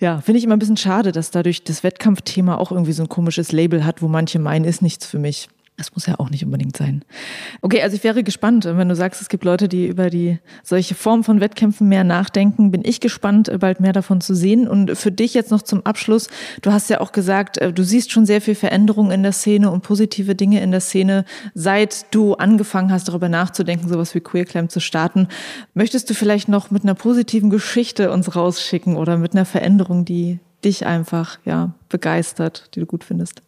ja, 0.00 0.20
finde 0.20 0.38
ich 0.38 0.44
immer 0.44 0.56
ein 0.56 0.58
bisschen 0.58 0.76
schade, 0.76 1.12
dass 1.12 1.30
dadurch 1.30 1.64
das 1.64 1.82
Wettkampfthema 1.82 2.56
auch 2.56 2.72
irgendwie 2.72 2.92
so 2.92 3.02
ein 3.02 3.08
komisches 3.08 3.52
Label 3.52 3.84
hat, 3.84 4.02
wo 4.02 4.08
manche 4.08 4.38
meinen, 4.38 4.64
ist 4.64 4.82
nichts 4.82 5.06
für 5.06 5.18
mich. 5.18 5.48
Das 5.76 5.92
muss 5.92 6.06
ja 6.06 6.20
auch 6.20 6.30
nicht 6.30 6.44
unbedingt 6.44 6.76
sein. 6.76 7.04
Okay, 7.60 7.82
also 7.82 7.96
ich 7.96 8.04
wäre 8.04 8.22
gespannt, 8.22 8.64
wenn 8.64 8.88
du 8.88 8.94
sagst, 8.94 9.20
es 9.20 9.28
gibt 9.28 9.42
Leute, 9.42 9.68
die 9.68 9.88
über 9.88 10.08
die 10.08 10.38
solche 10.62 10.94
Form 10.94 11.24
von 11.24 11.40
Wettkämpfen 11.40 11.88
mehr 11.88 12.04
nachdenken, 12.04 12.70
bin 12.70 12.82
ich 12.84 13.00
gespannt, 13.00 13.50
bald 13.58 13.80
mehr 13.80 13.92
davon 13.92 14.20
zu 14.20 14.36
sehen. 14.36 14.68
Und 14.68 14.96
für 14.96 15.10
dich 15.10 15.34
jetzt 15.34 15.50
noch 15.50 15.62
zum 15.62 15.84
Abschluss, 15.84 16.28
du 16.62 16.70
hast 16.70 16.90
ja 16.90 17.00
auch 17.00 17.10
gesagt, 17.10 17.58
äh, 17.58 17.72
du 17.72 17.82
siehst 17.82 18.12
schon 18.12 18.24
sehr 18.24 18.40
viel 18.40 18.54
Veränderung 18.54 19.10
in 19.10 19.24
der 19.24 19.32
Szene 19.32 19.68
und 19.68 19.82
positive 19.82 20.36
Dinge 20.36 20.62
in 20.62 20.70
der 20.70 20.80
Szene, 20.80 21.24
seit 21.54 22.14
du 22.14 22.34
angefangen 22.34 22.92
hast, 22.92 23.08
darüber 23.08 23.28
nachzudenken, 23.28 23.88
sowas 23.88 24.14
wie 24.14 24.20
Queer 24.20 24.44
Clam 24.44 24.68
zu 24.68 24.78
starten. 24.78 25.26
Möchtest 25.74 26.08
du 26.08 26.14
vielleicht 26.14 26.48
noch 26.48 26.70
mit 26.70 26.84
einer 26.84 26.94
positiven 26.94 27.50
Geschichte 27.50 28.12
uns 28.12 28.36
rausschicken 28.36 28.96
oder 28.96 29.16
mit 29.16 29.32
einer 29.32 29.44
Veränderung, 29.44 30.04
die 30.04 30.38
dich 30.64 30.86
einfach 30.86 31.38
ja 31.44 31.74
begeistert, 31.88 32.70
die 32.76 32.80
du 32.80 32.86
gut 32.86 33.02
findest? 33.02 33.42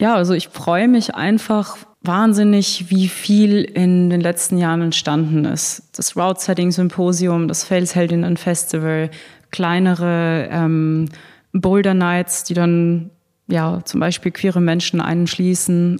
Ja, 0.00 0.14
also 0.14 0.34
ich 0.34 0.48
freue 0.48 0.86
mich 0.86 1.14
einfach 1.14 1.76
wahnsinnig, 2.02 2.86
wie 2.90 3.08
viel 3.08 3.62
in 3.62 4.10
den 4.10 4.20
letzten 4.20 4.56
Jahren 4.58 4.82
entstanden 4.82 5.44
ist. 5.44 5.90
Das 5.96 6.16
Route 6.16 6.40
Setting 6.40 6.70
Symposium, 6.70 7.48
das 7.48 7.64
Felsheldinnen 7.64 8.36
Festival, 8.36 9.10
kleinere 9.50 10.48
ähm, 10.50 11.08
Boulder 11.52 11.94
Nights, 11.94 12.44
die 12.44 12.54
dann 12.54 13.10
ja 13.48 13.80
zum 13.84 13.98
Beispiel 13.98 14.30
queere 14.30 14.60
Menschen 14.60 15.00
einschließen. 15.00 15.98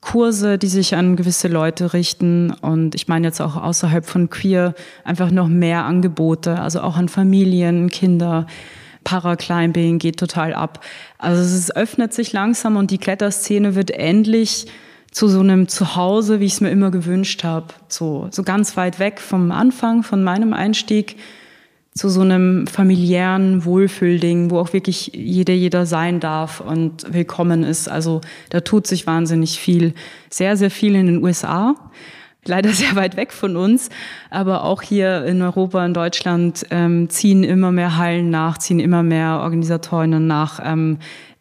Kurse, 0.00 0.58
die 0.58 0.68
sich 0.68 0.94
an 0.94 1.16
gewisse 1.16 1.48
Leute 1.48 1.92
richten 1.92 2.52
und 2.52 2.94
ich 2.94 3.08
meine 3.08 3.26
jetzt 3.26 3.40
auch 3.40 3.56
außerhalb 3.56 4.06
von 4.06 4.30
queer 4.30 4.74
einfach 5.04 5.30
noch 5.32 5.48
mehr 5.48 5.84
Angebote, 5.84 6.60
also 6.60 6.80
auch 6.80 6.96
an 6.96 7.08
Familien, 7.08 7.90
Kinder. 7.90 8.46
Paraclimbing 9.04 9.98
geht 9.98 10.18
total 10.18 10.54
ab. 10.54 10.84
Also 11.18 11.42
es 11.42 11.74
öffnet 11.74 12.12
sich 12.12 12.32
langsam 12.32 12.76
und 12.76 12.90
die 12.90 12.98
Kletterszene 12.98 13.74
wird 13.74 13.90
endlich 13.90 14.66
zu 15.10 15.28
so 15.28 15.40
einem 15.40 15.68
Zuhause, 15.68 16.40
wie 16.40 16.44
ich 16.44 16.54
es 16.54 16.60
mir 16.60 16.70
immer 16.70 16.90
gewünscht 16.90 17.44
habe. 17.44 17.68
So, 17.88 18.28
so 18.30 18.42
ganz 18.42 18.76
weit 18.76 18.98
weg 18.98 19.20
vom 19.20 19.50
Anfang, 19.50 20.02
von 20.02 20.22
meinem 20.22 20.52
Einstieg, 20.52 21.16
zu 21.94 22.08
so 22.08 22.20
einem 22.20 22.68
familiären 22.68 23.64
Wohlfühlding, 23.64 24.50
wo 24.50 24.60
auch 24.60 24.72
wirklich 24.72 25.10
jeder, 25.14 25.54
jeder 25.54 25.84
sein 25.84 26.20
darf 26.20 26.60
und 26.60 27.12
willkommen 27.12 27.64
ist. 27.64 27.88
Also 27.88 28.20
da 28.50 28.60
tut 28.60 28.86
sich 28.86 29.06
wahnsinnig 29.08 29.58
viel. 29.58 29.94
Sehr, 30.30 30.56
sehr 30.56 30.70
viel 30.70 30.94
in 30.94 31.06
den 31.06 31.24
USA 31.24 31.74
leider 32.48 32.70
sehr 32.70 32.96
weit 32.96 33.16
weg 33.16 33.32
von 33.32 33.56
uns, 33.56 33.90
aber 34.30 34.64
auch 34.64 34.82
hier 34.82 35.24
in 35.24 35.40
Europa, 35.42 35.84
in 35.84 35.94
Deutschland 35.94 36.66
ähm, 36.70 37.08
ziehen 37.08 37.44
immer 37.44 37.70
mehr 37.70 37.96
Hallen 37.96 38.30
nach, 38.30 38.58
ziehen 38.58 38.80
immer 38.80 39.02
mehr 39.02 39.40
Organisatorinnen 39.40 40.26
nach. 40.26 40.60
Ähm, 40.64 40.98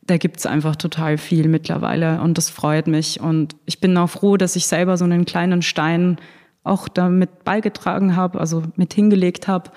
da 0.08 0.18
gibt 0.18 0.38
es 0.38 0.46
einfach 0.46 0.76
total 0.76 1.18
viel 1.18 1.50
mittlerweile 1.50 2.22
und 2.22 2.38
das 2.38 2.50
freut 2.50 2.88
mich. 2.88 3.20
Und 3.20 3.56
ich 3.66 3.80
bin 3.80 3.98
auch 3.98 4.10
froh, 4.10 4.38
dass 4.38 4.56
ich 4.56 4.68
selber 4.68 4.98
so 4.98 5.04
einen 5.04 5.26
kleinen 5.26 5.62
Stein 5.62 6.18
auch 6.64 6.88
damit 6.88 7.44
beigetragen 7.44 8.16
habe, 8.16 8.40
also 8.40 8.64
mit 8.76 8.94
hingelegt 8.94 9.48
habe 9.48 9.72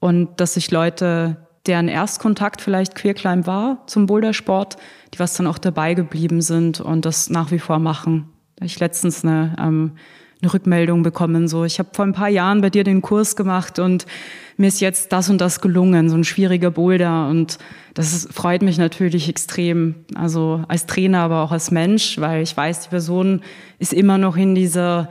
und 0.00 0.40
dass 0.40 0.54
sich 0.54 0.70
Leute, 0.70 1.36
deren 1.66 1.86
Erstkontakt 1.86 2.60
vielleicht 2.60 2.96
Queerclimb 2.96 3.46
war 3.46 3.84
zum 3.86 4.06
Bouldersport, 4.06 4.76
die 5.14 5.20
was 5.20 5.34
dann 5.34 5.46
auch 5.46 5.58
dabei 5.58 5.94
geblieben 5.94 6.40
sind 6.40 6.80
und 6.80 7.04
das 7.04 7.30
nach 7.30 7.52
wie 7.52 7.60
vor 7.60 7.78
machen. 7.78 8.30
Ich 8.60 8.80
letztens 8.80 9.24
eine 9.24 9.54
ähm, 9.60 9.92
eine 10.42 10.52
Rückmeldung 10.52 11.02
bekommen. 11.02 11.48
So, 11.48 11.64
ich 11.64 11.78
habe 11.78 11.90
vor 11.92 12.04
ein 12.04 12.12
paar 12.12 12.28
Jahren 12.28 12.60
bei 12.60 12.70
dir 12.70 12.84
den 12.84 13.00
Kurs 13.00 13.36
gemacht 13.36 13.78
und 13.78 14.06
mir 14.56 14.66
ist 14.66 14.80
jetzt 14.80 15.12
das 15.12 15.30
und 15.30 15.40
das 15.40 15.60
gelungen, 15.60 16.08
so 16.08 16.16
ein 16.16 16.24
schwieriger 16.24 16.70
Boulder. 16.70 17.28
Und 17.28 17.58
das 17.94 18.12
ist, 18.12 18.32
freut 18.32 18.62
mich 18.62 18.76
natürlich 18.76 19.28
extrem. 19.28 19.94
Also 20.14 20.64
als 20.68 20.86
Trainer, 20.86 21.20
aber 21.20 21.42
auch 21.42 21.52
als 21.52 21.70
Mensch, 21.70 22.20
weil 22.20 22.42
ich 22.42 22.56
weiß, 22.56 22.80
die 22.80 22.88
Person 22.90 23.40
ist 23.78 23.92
immer 23.92 24.18
noch 24.18 24.36
in 24.36 24.54
dieser 24.54 25.08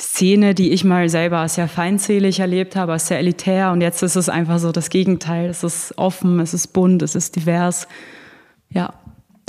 Szene, 0.00 0.54
die 0.54 0.70
ich 0.70 0.84
mal 0.84 1.08
selber 1.08 1.48
sehr 1.48 1.66
feindselig 1.66 2.38
erlebt 2.38 2.76
habe, 2.76 2.92
als 2.92 3.08
sehr 3.08 3.18
elitär. 3.18 3.72
Und 3.72 3.80
jetzt 3.80 4.02
ist 4.02 4.16
es 4.16 4.28
einfach 4.28 4.60
so 4.60 4.70
das 4.70 4.90
Gegenteil. 4.90 5.50
Es 5.50 5.64
ist 5.64 5.98
offen, 5.98 6.38
es 6.38 6.54
ist 6.54 6.68
bunt, 6.68 7.02
es 7.02 7.16
ist 7.16 7.34
divers. 7.34 7.88
Ja, 8.70 8.94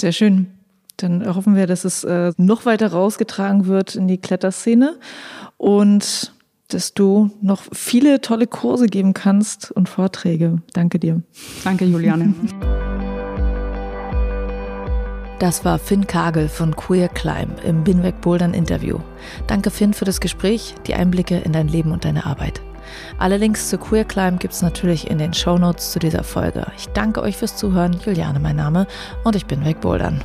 sehr 0.01 0.11
schön. 0.11 0.58
Dann 1.01 1.25
hoffen 1.35 1.55
wir, 1.55 1.67
dass 1.67 1.85
es 1.85 2.03
äh, 2.03 2.33
noch 2.37 2.65
weiter 2.65 2.91
rausgetragen 2.91 3.67
wird 3.67 3.95
in 3.95 4.07
die 4.07 4.17
Kletterszene 4.17 4.97
und 5.57 6.33
dass 6.67 6.93
du 6.93 7.31
noch 7.41 7.63
viele 7.73 8.21
tolle 8.21 8.47
Kurse 8.47 8.87
geben 8.87 9.13
kannst 9.13 9.71
und 9.71 9.89
Vorträge. 9.89 10.61
Danke 10.73 10.99
dir. 10.99 11.21
Danke, 11.63 11.85
Juliane. 11.85 12.33
Das 15.39 15.63
war 15.63 15.79
Finn 15.79 16.05
Kagel 16.05 16.49
von 16.49 16.75
Queer 16.75 17.07
Climb 17.07 17.63
im 17.63 17.83
Binweg 17.85 18.19
Bouldern 18.19 18.53
Interview. 18.53 18.99
Danke 19.47 19.71
Finn 19.71 19.93
für 19.93 20.03
das 20.03 20.19
Gespräch, 20.19 20.75
die 20.85 20.93
Einblicke 20.93 21.37
in 21.37 21.53
dein 21.53 21.69
Leben 21.69 21.93
und 21.93 22.03
deine 22.03 22.25
Arbeit. 22.25 22.61
Alle 23.17 23.37
Links 23.37 23.69
zu 23.69 23.77
Queer 23.77 24.03
Climb 24.03 24.39
gibt 24.39 24.53
es 24.53 24.61
natürlich 24.61 25.09
in 25.09 25.17
den 25.17 25.33
Show 25.33 25.57
Notes 25.57 25.91
zu 25.91 25.99
dieser 25.99 26.23
Folge. 26.23 26.67
Ich 26.77 26.87
danke 26.87 27.21
euch 27.21 27.37
fürs 27.37 27.55
Zuhören. 27.55 27.97
Juliane 28.05 28.39
mein 28.39 28.57
Name 28.57 28.85
und 29.23 29.35
ich 29.35 29.45
bin 29.45 29.63
Wegbouldern. 29.63 30.21